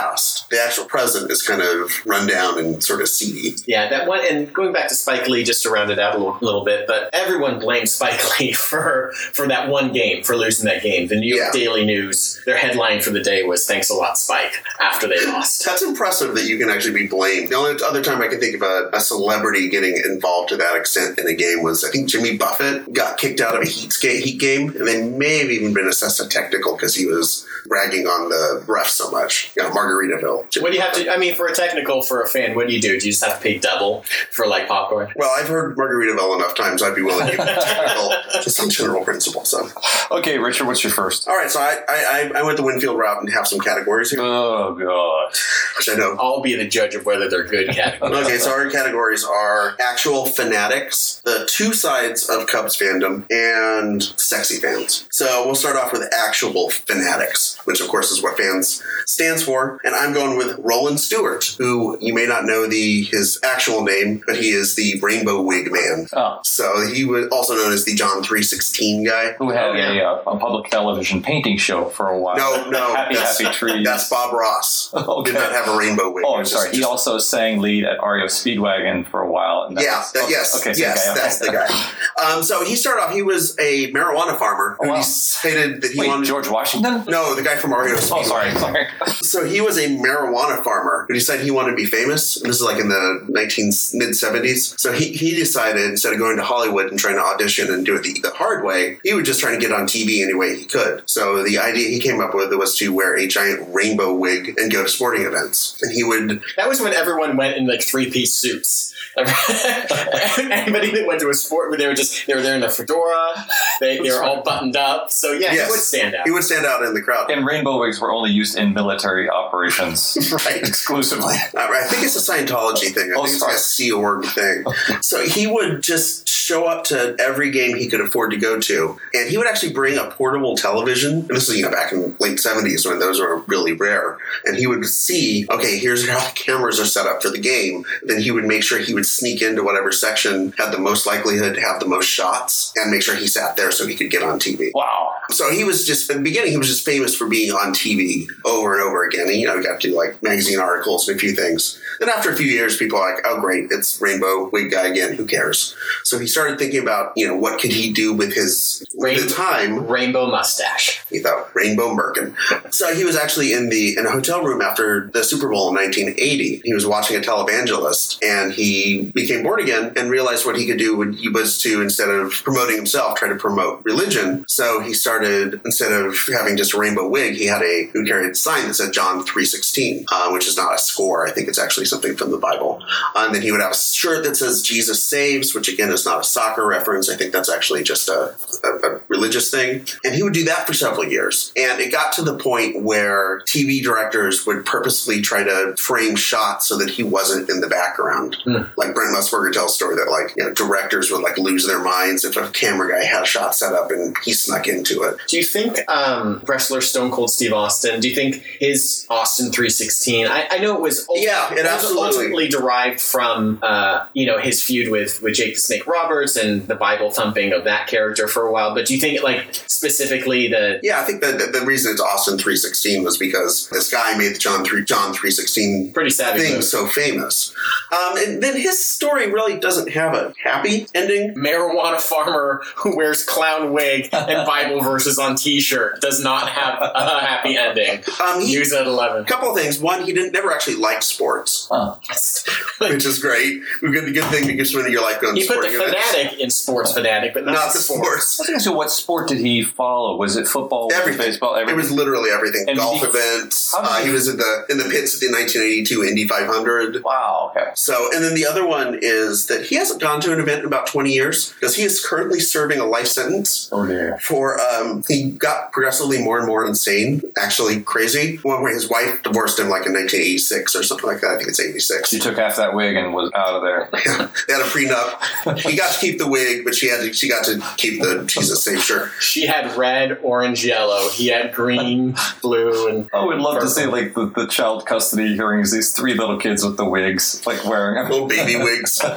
The 0.49 0.61
actual 0.61 0.85
present 0.85 1.31
is 1.31 1.41
kind 1.41 1.61
of 1.61 1.91
run 2.05 2.27
down 2.27 2.59
and 2.59 2.83
sort 2.83 3.01
of 3.01 3.09
seedy. 3.09 3.55
Yeah, 3.65 3.89
that 3.89 4.07
one, 4.07 4.21
and 4.29 4.51
going 4.53 4.73
back 4.73 4.87
to 4.89 4.95
Spike 4.95 5.27
Lee, 5.27 5.43
just 5.43 5.63
to 5.63 5.69
round 5.69 5.91
it 5.91 5.99
out 5.99 6.15
a 6.15 6.17
little, 6.17 6.37
little 6.41 6.65
bit, 6.65 6.87
but 6.87 7.09
everyone 7.13 7.59
blames 7.59 7.91
Spike 7.91 8.19
Lee 8.39 8.53
for 8.53 9.11
for 9.33 9.47
that 9.47 9.69
one 9.69 9.91
game, 9.93 10.23
for 10.23 10.35
losing 10.35 10.65
that 10.65 10.81
game. 10.83 11.07
The 11.07 11.15
New 11.15 11.35
York 11.35 11.51
Yeah. 11.53 11.59
Daily 11.59 11.85
News, 11.85 12.41
their 12.45 12.57
headline 12.57 13.01
for 13.01 13.09
the 13.11 13.21
day 13.21 13.43
was 13.43 13.65
"Thanks 13.65 13.89
a 13.89 13.95
lot, 13.95 14.17
Spike." 14.17 14.53
After 14.79 15.07
they 15.07 15.25
lost, 15.25 15.65
That's 15.65 15.81
impressive 15.81 16.35
that 16.35 16.45
you 16.45 16.57
can 16.57 16.69
actually 16.69 16.93
be 16.93 17.07
blamed. 17.07 17.49
The 17.49 17.55
only 17.55 17.81
other 17.83 18.03
time 18.03 18.21
I 18.21 18.27
can 18.27 18.39
think 18.39 18.55
of 18.55 18.61
a, 18.61 18.89
a 18.93 18.99
celebrity 18.99 19.69
getting 19.69 19.97
involved 19.97 20.49
to 20.49 20.57
that 20.57 20.75
extent 20.75 21.19
in 21.19 21.27
a 21.27 21.33
game 21.33 21.63
was 21.63 21.83
I 21.83 21.89
think 21.89 22.09
Jimmy 22.09 22.37
Buffett 22.37 22.91
got 22.93 23.17
kicked 23.17 23.41
out 23.41 23.55
of 23.55 23.61
a 23.61 23.65
Heat, 23.73 23.91
skate, 23.93 24.23
heat 24.23 24.39
game, 24.39 24.69
and 24.75 24.87
they 24.87 25.01
may 25.03 25.39
have 25.39 25.49
even 25.49 25.73
been 25.73 25.87
assessed 25.87 26.19
a 26.19 26.27
technical 26.27 26.75
because 26.75 26.93
he 26.95 27.05
was 27.05 27.45
bragging 27.65 28.05
on 28.07 28.29
the 28.29 28.63
ref 28.67 28.87
so 28.89 29.09
much. 29.09 29.51
You 29.55 29.63
know, 29.63 29.73
Margaritaville. 29.87 30.61
What 30.61 30.71
do 30.71 30.75
you 30.77 30.81
have 30.81 30.93
to? 30.95 31.11
I 31.11 31.17
mean, 31.17 31.35
for 31.35 31.47
a 31.47 31.53
technical 31.53 32.01
for 32.01 32.21
a 32.21 32.27
fan, 32.27 32.55
what 32.55 32.67
do 32.67 32.73
you 32.73 32.81
do? 32.81 32.99
Do 32.99 33.05
you 33.05 33.11
just 33.11 33.23
have 33.23 33.37
to 33.37 33.43
pay 33.43 33.57
double 33.59 34.03
for 34.31 34.47
like 34.47 34.67
popcorn? 34.67 35.11
Well, 35.15 35.31
I've 35.37 35.47
heard 35.47 35.75
Margaritaville 35.77 36.35
enough 36.35 36.55
times. 36.55 36.81
I'd 36.81 36.95
be 36.95 37.01
willing 37.01 37.25
to 37.27 37.31
give 37.37 37.45
it 37.47 37.61
technical, 37.61 38.11
just 38.41 38.55
some 38.57 38.69
general 38.69 39.03
principle. 39.03 39.45
So, 39.45 39.67
Okay, 40.11 40.37
Richard, 40.39 40.67
what's 40.67 40.83
your 40.83 40.91
first? 40.93 41.27
all 41.27 41.35
right. 41.35 41.49
So 41.49 41.59
I, 41.59 41.77
I, 41.89 42.31
I 42.35 42.43
went 42.43 42.57
the 42.57 42.63
Winfield 42.63 42.97
route 42.97 43.19
and 43.21 43.31
have 43.33 43.47
some 43.47 43.59
categories 43.59 44.11
here, 44.11 44.21
Oh 44.21 44.73
god. 44.75 45.33
which 45.77 45.89
I 45.89 45.95
know 45.95 46.15
I'll 46.19 46.41
be 46.41 46.55
the 46.55 46.67
judge 46.67 46.95
of 46.95 47.05
whether 47.05 47.29
they're 47.29 47.43
good 47.43 47.69
categories. 47.69 48.25
Okay, 48.25 48.37
so 48.37 48.51
our 48.51 48.69
categories 48.69 49.23
are 49.23 49.75
actual 49.79 50.25
fanatics, 50.25 51.21
the 51.25 51.47
two 51.49 51.73
sides 51.73 52.29
of 52.29 52.47
Cubs 52.47 52.77
fandom, 52.77 53.25
and 53.31 54.01
sexy 54.03 54.57
fans. 54.59 55.07
So 55.11 55.45
we'll 55.45 55.55
start 55.55 55.75
off 55.75 55.91
with 55.91 56.03
actual 56.13 56.69
fanatics, 56.69 57.59
which 57.65 57.81
of 57.81 57.87
course 57.87 58.11
is 58.11 58.21
what 58.21 58.37
fans 58.37 58.83
stands 59.05 59.43
for. 59.43 59.72
And 59.83 59.95
I'm 59.95 60.13
going 60.13 60.37
with 60.37 60.57
Rollen 60.59 60.97
Stewart, 60.97 61.55
who 61.57 61.97
you 62.01 62.13
may 62.13 62.25
not 62.25 62.45
know 62.45 62.67
the 62.67 63.03
his 63.03 63.39
actual 63.43 63.83
name, 63.83 64.21
but 64.25 64.37
he 64.37 64.49
is 64.49 64.75
the 64.75 64.99
Rainbow 65.01 65.41
Wig 65.41 65.71
Man. 65.71 66.07
Oh, 66.13 66.39
So 66.43 66.87
he 66.87 67.05
was 67.05 67.27
also 67.31 67.55
known 67.55 67.71
as 67.73 67.85
the 67.85 67.95
John 67.95 68.23
316 68.23 69.03
guy. 69.05 69.33
who 69.33 69.49
had 69.51 69.71
Oh, 69.71 69.73
yeah. 69.73 70.01
a, 70.01 70.05
uh, 70.05 70.21
a 70.33 70.39
public 70.39 70.69
television 70.71 71.21
painting 71.21 71.57
show 71.57 71.85
for 71.85 72.09
a 72.09 72.19
while. 72.19 72.37
No, 72.37 72.69
no, 72.69 72.93
Happy 72.95 73.15
that's, 73.15 73.39
Happy 73.39 73.55
Trees. 73.55 73.85
that's 73.85 74.09
Bob 74.09 74.33
Ross. 74.33 74.91
Okay. 75.13 75.31
Did 75.31 75.39
not 75.39 75.51
have 75.51 75.67
a 75.67 75.77
rainbow 75.77 76.11
wig. 76.11 76.23
Oh, 76.25 76.35
I'm 76.35 76.45
sorry. 76.45 76.67
just- 76.67 76.77
He 76.77 76.83
also 76.83 77.17
sang 77.17 77.59
lead 77.59 77.83
at 77.83 77.97
REO 78.03 78.25
Speedwagon 78.25 79.05
for 79.07 79.21
a 79.21 79.29
while. 79.31 79.63
And 79.67 79.77
that 79.77 79.83
Yeah, 79.83 79.99
was- 79.99 80.11
that, 80.13 80.23
okay, 80.23 80.31
yes, 80.31 80.55
okay, 80.61 80.73
so 80.73 80.79
yes, 80.79 81.07
okay, 81.09 81.19
that's 81.19 81.39
the 81.39 81.51
guy. 81.51 82.23
Um, 82.23 82.43
so 82.43 82.63
he 82.65 82.75
started 82.75 83.01
off. 83.03 83.13
He 83.13 83.21
was 83.21 83.57
a 83.59 83.91
marijuana 83.91 84.37
farmer 84.37 84.77
Oh, 84.79 84.85
who 84.85 84.89
wow. 84.91 84.97
decided 84.97 85.81
that 85.81 85.91
he 85.91 85.99
Wait, 85.99 86.07
wanted. 86.07 86.25
George 86.25 86.47
Washington? 86.49 87.03
no, 87.07 87.35
the 87.35 87.41
guy 87.43 87.55
from 87.57 87.71
Mario. 87.71 87.95
Oh, 87.95 88.23
sorry, 88.23 88.51
sorry. 88.55 88.87
So 89.21 89.45
he 89.45 89.61
was 89.63 89.77
a 89.77 89.87
marijuana 89.87 90.63
farmer 90.63 91.05
who 91.07 91.13
decided 91.13 91.43
he 91.45 91.51
wanted 91.51 91.71
to 91.71 91.75
be 91.77 91.85
famous. 91.85 92.37
And 92.37 92.49
this 92.49 92.57
is 92.57 92.63
like 92.63 92.79
in 92.79 92.89
the 92.89 93.25
19 93.29 93.65
mid 93.93 94.09
70s. 94.09 94.79
So 94.79 94.91
he, 94.91 95.13
he 95.13 95.35
decided 95.35 95.83
instead 95.89 96.13
of 96.13 96.19
going 96.19 96.37
to 96.37 96.43
Hollywood 96.43 96.89
and 96.91 96.99
trying 96.99 97.15
to 97.15 97.21
audition 97.21 97.71
and 97.73 97.85
do 97.85 97.95
it 97.95 98.03
the, 98.03 98.13
the 98.21 98.29
hard 98.31 98.63
way, 98.63 98.99
he 99.03 99.13
was 99.13 99.25
just 99.25 99.39
trying 99.39 99.59
to 99.59 99.65
get 99.65 99.71
on 99.73 99.85
TV 99.87 100.21
any 100.23 100.33
way 100.33 100.55
he 100.57 100.65
could. 100.65 101.03
So 101.09 101.43
the 101.43 101.57
idea 101.59 101.89
he 101.89 101.99
came 101.99 102.19
up 102.19 102.33
with 102.35 102.53
was 102.53 102.77
to 102.77 102.93
wear 102.93 103.17
a 103.17 103.27
giant 103.27 103.73
rainbow 103.73 104.13
wig 104.13 104.55
and 104.57 104.71
go 104.71 104.83
to 104.83 104.89
sporting 104.89 105.23
events. 105.25 105.77
And 105.81 105.91
he 105.93 106.03
would 106.03 106.41
That 106.57 106.67
was 106.69 106.79
when 106.81 106.93
everyone 106.93 107.37
went 107.37 107.57
in 107.57 107.65
like 107.67 107.81
three 107.81 108.09
piece 108.11 108.33
suits. 108.33 108.91
Anybody 109.17 110.89
that 110.91 111.03
went 111.07 111.19
to 111.21 111.29
a 111.29 111.33
sport, 111.35 111.77
they 111.77 111.85
were 111.87 111.93
just 111.93 112.25
they 112.25 112.33
were 112.33 112.41
there 112.41 112.55
in 112.55 112.63
a 112.63 112.69
fedora. 112.69 113.45
They, 113.79 113.99
they 113.99 114.09
were 114.09 114.23
all 114.23 114.41
buttoned 114.43 114.75
up. 114.75 115.11
So 115.11 115.31
yeah, 115.33 115.53
Yes. 115.53 115.65
he 115.67 115.71
would 115.71 115.79
stand 115.79 116.15
out. 116.15 116.25
he 116.25 116.31
would 116.31 116.43
stand 116.43 116.65
out 116.65 116.83
in 116.83 116.93
the 116.95 117.01
crowd. 117.01 117.29
And 117.29 117.45
rainbow 117.45 117.79
wigs 117.79 117.99
were 118.01 118.11
only 118.11 118.31
used 118.31 118.57
in 118.57 118.73
military 118.73 119.29
operations 119.29 119.42
Right. 120.45 120.57
exclusively. 120.57 121.35
Uh, 121.55 121.67
I 121.71 121.87
think 121.87 122.03
it's 122.03 122.15
a 122.15 122.31
Scientology 122.31 122.93
thing. 122.93 123.11
I 123.11 123.15
Oh, 123.17 123.23
think 123.23 123.29
it's 123.29 123.39
sorry. 123.39 123.51
like 123.53 123.59
a 123.59 123.63
Sea 123.63 123.91
Org 123.91 124.25
thing. 124.25 124.63
so 125.01 125.23
he 125.23 125.47
would 125.47 125.81
just 125.83 126.27
show 126.27 126.65
up 126.65 126.83
to 126.85 127.15
every 127.19 127.51
game 127.51 127.77
he 127.77 127.87
could 127.87 128.01
afford 128.01 128.31
to 128.31 128.37
go 128.37 128.59
to, 128.59 128.97
and 129.13 129.29
he 129.29 129.37
would 129.37 129.47
actually 129.47 129.73
bring 129.73 129.97
a 129.97 130.09
portable 130.11 130.55
television. 130.57 131.19
And 131.19 131.29
this 131.29 131.49
is 131.49 131.57
you 131.57 131.63
know 131.63 131.71
back 131.71 131.91
in 131.93 132.01
the 132.01 132.15
late 132.19 132.39
seventies 132.39 132.85
when 132.85 132.99
those 132.99 133.19
were 133.19 133.39
really 133.47 133.73
rare. 133.73 134.17
And 134.45 134.57
he 134.57 134.67
would 134.67 134.85
see, 134.85 135.45
okay, 135.49 135.77
here's 135.77 136.07
how 136.07 136.19
the 136.19 136.33
cameras 136.35 136.79
are 136.79 136.85
set 136.85 137.05
up 137.05 137.21
for 137.21 137.29
the 137.29 137.39
game. 137.39 137.85
Then 138.03 138.19
he 138.21 138.31
would 138.31 138.45
make 138.45 138.63
sure 138.63 138.79
he 138.79 138.93
would 138.93 139.05
sneak 139.05 139.41
into 139.41 139.63
whatever 139.63 139.91
section 139.91 140.53
had 140.57 140.71
the 140.71 140.79
most 140.79 141.05
likelihood 141.05 141.55
to 141.55 141.61
have 141.61 141.79
the 141.79 141.87
most 141.87 142.07
shots, 142.07 142.73
and 142.75 142.91
make 142.91 143.01
sure 143.03 143.15
he 143.15 143.27
sat 143.27 143.55
there 143.55 143.71
so 143.71 143.85
he 143.87 143.95
could 143.95 144.11
get 144.11 144.23
on 144.23 144.39
TV. 144.39 144.71
Wow. 144.73 145.11
So 145.29 145.49
he 145.51 145.63
was 145.63 145.85
just 145.87 146.09
in 146.09 146.17
the 146.17 146.23
beginning. 146.23 146.51
He 146.51 146.57
was 146.57 146.67
just 146.67 146.85
famous 146.85 147.15
for 147.15 147.27
being 147.27 147.51
on 147.51 147.73
TV 147.73 148.27
over 148.45 148.73
and 148.73 148.83
over 148.83 149.05
again. 149.05 149.29
You 149.39 149.47
know, 149.47 149.57
he 149.57 149.63
got 149.63 149.79
to 149.81 149.89
do 149.89 149.95
like 149.95 150.21
magazine 150.23 150.59
articles 150.59 151.07
and 151.07 151.17
a 151.17 151.19
few 151.19 151.33
things. 151.33 151.79
Then 151.99 152.09
after 152.09 152.31
a 152.31 152.35
few 152.35 152.47
years, 152.47 152.77
people 152.77 152.97
are 152.97 153.13
like, 153.13 153.23
"Oh, 153.25 153.39
great, 153.39 153.67
it's 153.71 153.99
Rainbow 154.01 154.49
Wig 154.51 154.71
guy 154.71 154.87
again. 154.87 155.13
Who 155.13 155.25
cares?" 155.25 155.75
So 156.03 156.19
he 156.19 156.27
started 156.27 156.59
thinking 156.59 156.81
about 156.81 157.13
you 157.15 157.27
know 157.27 157.35
what 157.35 157.59
could 157.59 157.71
he 157.71 157.91
do 157.93 158.13
with 158.13 158.33
his 158.33 158.85
Rain- 158.97 159.19
the 159.19 159.33
time. 159.33 159.87
Rainbow 159.87 160.27
mustache. 160.29 161.01
He 161.09 161.19
thought 161.19 161.53
Rainbow 161.55 161.95
Merkin. 161.95 162.35
So 162.73 162.93
he 162.93 163.05
was 163.05 163.15
actually 163.15 163.53
in 163.53 163.69
the 163.69 163.97
in 163.97 164.05
a 164.05 164.11
hotel 164.11 164.43
room 164.43 164.61
after 164.61 165.09
the 165.13 165.23
Super 165.23 165.49
Bowl 165.49 165.69
in 165.69 165.75
1980. 165.75 166.61
He 166.63 166.73
was 166.73 166.85
watching 166.85 167.17
a 167.17 167.19
televangelist, 167.19 168.19
and 168.23 168.53
he 168.53 169.11
became 169.13 169.43
born 169.43 169.59
again 169.59 169.93
and 169.95 170.09
realized 170.09 170.45
what 170.45 170.57
he 170.57 170.65
could 170.65 170.77
do 170.79 170.95
would, 170.97 171.15
he 171.15 171.29
was 171.29 171.61
to 171.63 171.81
instead 171.81 172.09
of 172.09 172.31
promoting 172.43 172.75
himself, 172.75 173.15
try 173.15 173.29
to 173.29 173.35
promote 173.35 173.83
religion. 173.83 174.45
So 174.47 174.79
he 174.81 174.93
started 174.93 175.61
instead 175.65 175.91
of 175.91 176.15
having 176.33 176.57
just 176.57 176.73
a 176.73 176.77
rainbow 176.77 177.07
wig, 177.07 177.35
he 177.35 177.45
had 177.45 177.61
a 177.61 177.89
he 177.93 178.05
carried 178.05 178.31
a 178.31 178.35
sign 178.35 178.67
that 178.67 178.73
said 178.73 178.93
John 178.93 179.22
3:16, 179.25 180.05
uh, 180.11 180.29
which 180.31 180.47
is 180.47 180.57
not 180.57 180.73
a 180.73 180.77
score. 180.77 181.27
I 181.27 181.31
think 181.31 181.47
it's 181.47 181.59
actually 181.59 181.85
something 181.85 182.15
from 182.15 182.31
the 182.31 182.37
Bible. 182.37 182.83
Uh, 183.15 183.25
and 183.25 183.35
then 183.35 183.41
he 183.41 183.51
would 183.51 183.61
have 183.61 183.71
a 183.71 183.75
shirt 183.75 184.23
that 184.23 184.35
says 184.35 184.61
Jesus 184.61 185.03
saves, 185.03 185.53
which 185.53 185.67
again 185.67 185.91
is 185.91 186.05
not 186.05 186.19
a 186.19 186.23
soccer 186.23 186.65
reference. 186.65 187.09
I 187.09 187.15
think 187.15 187.33
that's 187.33 187.49
actually 187.49 187.83
just 187.83 188.09
a, 188.09 188.35
a, 188.63 188.67
a 188.67 189.01
religious 189.07 189.49
thing. 189.49 189.85
And 190.03 190.13
he 190.13 190.23
would 190.23 190.33
do 190.33 190.45
that 190.45 190.67
for 190.67 190.73
several 190.73 191.05
years. 191.05 191.51
And 191.55 191.79
it 191.79 191.91
got 191.91 192.13
to 192.13 192.21
the 192.21 192.37
point 192.37 192.83
where 192.83 193.41
TV 193.41 193.81
directors 193.83 194.45
would 194.45 194.65
purposely 194.65 195.21
try 195.21 195.43
to 195.43 195.75
frame 195.77 196.15
shots 196.15 196.67
so 196.67 196.77
that 196.77 196.89
he 196.89 197.03
wasn't 197.03 197.49
in 197.49 197.61
the 197.61 197.67
background. 197.67 198.37
Hmm. 198.43 198.63
Like 198.77 198.93
Brent 198.93 199.15
Musburger 199.15 199.51
tells 199.51 199.71
a 199.71 199.75
story 199.75 199.95
that 199.95 200.09
like 200.09 200.35
you 200.35 200.43
know 200.43 200.53
directors 200.53 201.11
would 201.11 201.21
like 201.21 201.37
lose 201.37 201.65
their 201.65 201.81
minds 201.81 202.25
if 202.25 202.37
a 202.37 202.49
camera 202.49 202.91
guy 202.91 203.05
had 203.05 203.23
a 203.23 203.25
shot 203.25 203.55
set 203.55 203.73
up 203.73 203.91
and 203.91 204.15
he 204.23 204.33
snuck 204.33 204.67
into 204.67 205.03
it. 205.03 205.17
Do 205.27 205.37
you 205.37 205.43
think 205.43 205.77
um, 205.89 206.41
wrestler 206.45 206.81
Stone 206.81 207.11
Cold 207.11 207.31
Steve 207.31 207.53
Austin? 207.53 207.99
Do 207.99 208.09
you 208.09 208.15
think 208.15 208.35
his 208.59 209.05
Austin 209.13 209.51
three 209.51 209.69
sixteen? 209.69 210.27
I, 210.27 210.47
I 210.51 210.57
know 210.59 210.75
it 210.75 210.81
was 210.81 211.05
ult- 211.09 211.19
Yeah, 211.21 211.51
it 211.51 211.55
was 211.55 211.65
absolutely- 211.65 212.03
ultimately 212.07 212.47
derived 212.49 212.99
from 213.01 213.59
uh, 213.61 214.05
you 214.13 214.25
know 214.25 214.39
his 214.39 214.61
feud 214.61 214.89
with 214.91 215.21
with 215.21 215.35
Jake 215.35 215.55
the 215.55 215.61
Snake 215.61 215.85
Roberts 215.87 216.35
and 216.35 216.67
the 216.67 216.75
Bible 216.75 217.11
thumping 217.11 217.53
of 217.53 217.63
that 217.65 217.87
character 217.87 218.27
for 218.27 218.45
a 218.47 218.51
while. 218.51 218.73
But 218.73 218.85
do 218.87 218.93
you 218.95 218.99
think 218.99 219.21
like 219.23 219.47
specifically 219.67 220.47
the 220.47 220.79
Yeah, 220.83 220.99
I 220.99 221.03
think 221.03 221.21
that 221.21 221.37
the, 221.39 221.59
the 221.59 221.65
reason 221.65 221.91
it's 221.91 222.01
Austin 222.01 222.37
316 222.37 223.03
was 223.03 223.17
because 223.17 223.69
this 223.71 223.91
guy 223.91 224.17
made 224.17 224.33
the 224.35 224.39
John 224.39 224.63
3 224.65 224.83
John 224.85 225.13
316 225.13 225.91
pretty 225.93 226.09
savvy 226.09 226.39
thing 226.39 226.53
move. 226.55 226.63
so 226.63 226.87
famous. 226.87 227.53
Um, 227.91 228.17
and 228.17 228.41
then 228.41 228.55
his 228.57 228.83
story 228.85 229.31
really 229.31 229.59
doesn't 229.59 229.89
have 229.91 230.13
a 230.13 230.33
happy 230.43 230.87
ending. 230.95 231.35
marijuana 231.35 231.99
farmer 232.01 232.61
who 232.77 232.95
wears 232.95 233.23
clown 233.23 233.73
wig 233.73 234.09
and 234.13 234.45
Bible 234.47 234.81
verses 234.81 235.19
on 235.19 235.35
T-shirt 235.35 236.01
does 236.01 236.21
not 236.23 236.49
have 236.49 236.79
a 236.81 237.19
happy 237.19 237.57
ending. 237.57 238.03
Um, 238.23 238.39
he, 238.41 238.55
News 238.55 238.73
at 238.73 238.87
eleven. 239.07 239.23
a 239.23 239.27
couple 239.27 239.49
of 239.49 239.57
things. 239.57 239.79
One, 239.79 240.03
he 240.03 240.13
didn't 240.13 240.31
never 240.33 240.51
actually 240.51 240.75
like 240.75 241.01
sports, 241.03 241.67
Huh. 241.71 241.95
which 242.79 243.05
is 243.05 243.19
great. 243.19 243.61
A 243.81 243.87
good, 243.87 244.13
good 244.13 244.25
thing 244.25 244.47
because 244.47 244.73
when 244.75 244.89
your 244.91 245.01
life 245.01 245.21
going 245.21 245.35
to 245.35 245.41
He 245.41 245.47
put 245.47 245.61
the 245.61 245.69
sporting 245.69 245.89
events. 245.89 246.11
fanatic 246.11 246.39
in 246.39 246.49
sports 246.49 246.93
fanatic, 246.93 247.33
but 247.33 247.45
not, 247.45 247.53
Not 247.53 247.73
the 247.73 247.79
sports. 247.79 248.03
sports. 248.33 248.39
I 248.39 248.41
was 248.43 248.47
gonna 248.49 248.59
say, 248.59 248.69
what 248.71 248.91
sport 248.91 249.27
did 249.29 249.39
he 249.39 249.63
follow? 249.63 250.17
Was 250.17 250.35
it 250.35 250.47
football? 250.47 250.87
Was 250.87 250.95
it 250.95 250.99
Everything. 251.01 251.25
baseball? 251.27 251.55
It 251.55 251.75
was 251.75 251.91
literally 251.91 252.29
everything. 252.31 252.65
And 252.67 252.77
Golf 252.77 252.99
he- 252.99 253.05
events. 253.07 253.73
Uh, 253.75 253.97
he- 253.99 254.05
he 254.07 254.11
was 254.11 254.27
in 254.27 254.37
the 254.37 254.65
in 254.69 254.77
the 254.77 254.83
pits 254.85 255.13
at 255.15 255.21
the 255.21 255.29
1982 255.31 256.03
Indy 256.03 256.27
500. 256.27 257.03
wow. 257.03 257.51
Okay. 257.55 257.69
So, 257.75 258.09
and 258.13 258.23
then 258.23 258.33
the 258.35 258.45
other 258.45 258.65
one 258.65 258.97
is 259.01 259.47
that 259.47 259.65
he 259.65 259.75
hasn't 259.75 260.01
gone 260.01 260.19
to 260.21 260.33
an 260.33 260.39
event 260.39 260.59
in 260.61 260.65
about 260.65 260.87
20 260.87 261.11
years 261.11 261.51
because 261.53 261.75
he 261.75 261.83
is 261.83 262.03
currently 262.05 262.39
serving 262.39 262.79
a 262.79 262.85
life 262.85 263.07
sentence 263.07 263.69
Oh 263.71 263.85
dear. 263.85 264.17
for, 264.21 264.59
um, 264.61 265.03
he 265.07 265.31
got 265.31 265.71
progressively 265.71 266.21
more 266.21 266.37
and 266.37 266.47
more 266.47 266.65
insane, 266.65 267.21
actually 267.37 267.81
crazy. 267.81 268.37
One 268.43 268.61
where 268.61 268.73
his 268.73 268.89
wife 268.93 269.23
divorced 269.23 269.59
him 269.59 269.69
like 269.69 269.85
in 269.85 269.93
1986 269.93 270.75
or 270.75 270.83
something 270.83 271.07
like 271.07 271.21
that. 271.21 271.31
I 271.31 271.37
think 271.37 271.49
it's 271.49 271.59
86. 271.59 272.09
She 272.09 272.19
took 272.19 272.37
half 272.37 272.57
that 272.57 272.75
wig 272.75 272.95
and 272.95 273.13
was 273.13 273.31
out 273.33 273.55
of 273.55 273.63
there. 273.63 273.89
they 273.91 274.53
had 274.53 274.61
a 274.61 274.65
prenup. 274.65 275.59
He 275.59 275.75
got 275.75 275.93
to 275.93 275.99
keep 275.99 276.19
the 276.19 276.27
wig, 276.27 276.63
but 276.63 276.75
she 276.75 276.89
had 276.89 277.01
to, 277.01 277.11
she 277.11 277.27
got 277.27 277.45
to 277.45 277.61
keep 277.77 278.01
the 278.01 278.23
Jesus 278.25 278.63
Safe 278.63 278.83
shirt. 278.83 279.11
She 279.19 279.47
had 279.47 279.75
red, 279.75 280.19
orange, 280.21 280.63
yellow. 280.63 281.09
He 281.09 281.27
had 281.27 281.53
green, 281.53 282.15
blue, 282.41 282.87
and 282.87 283.09
I 283.13 283.25
would 283.25 283.39
love 283.39 283.61
to 283.61 283.67
see 283.67 283.85
like 283.87 284.13
the, 284.13 284.27
the 284.27 284.47
child 284.47 284.85
custody 284.85 285.35
hearings. 285.35 285.71
These 285.71 285.91
three 285.91 286.13
little 286.13 286.37
kids 286.37 286.63
with 286.63 286.77
the 286.77 286.85
wigs, 286.85 287.45
like 287.45 287.65
wearing 287.65 287.95
them. 287.95 288.11
Little 288.11 288.27
baby 288.27 288.55
wigs. 288.57 289.01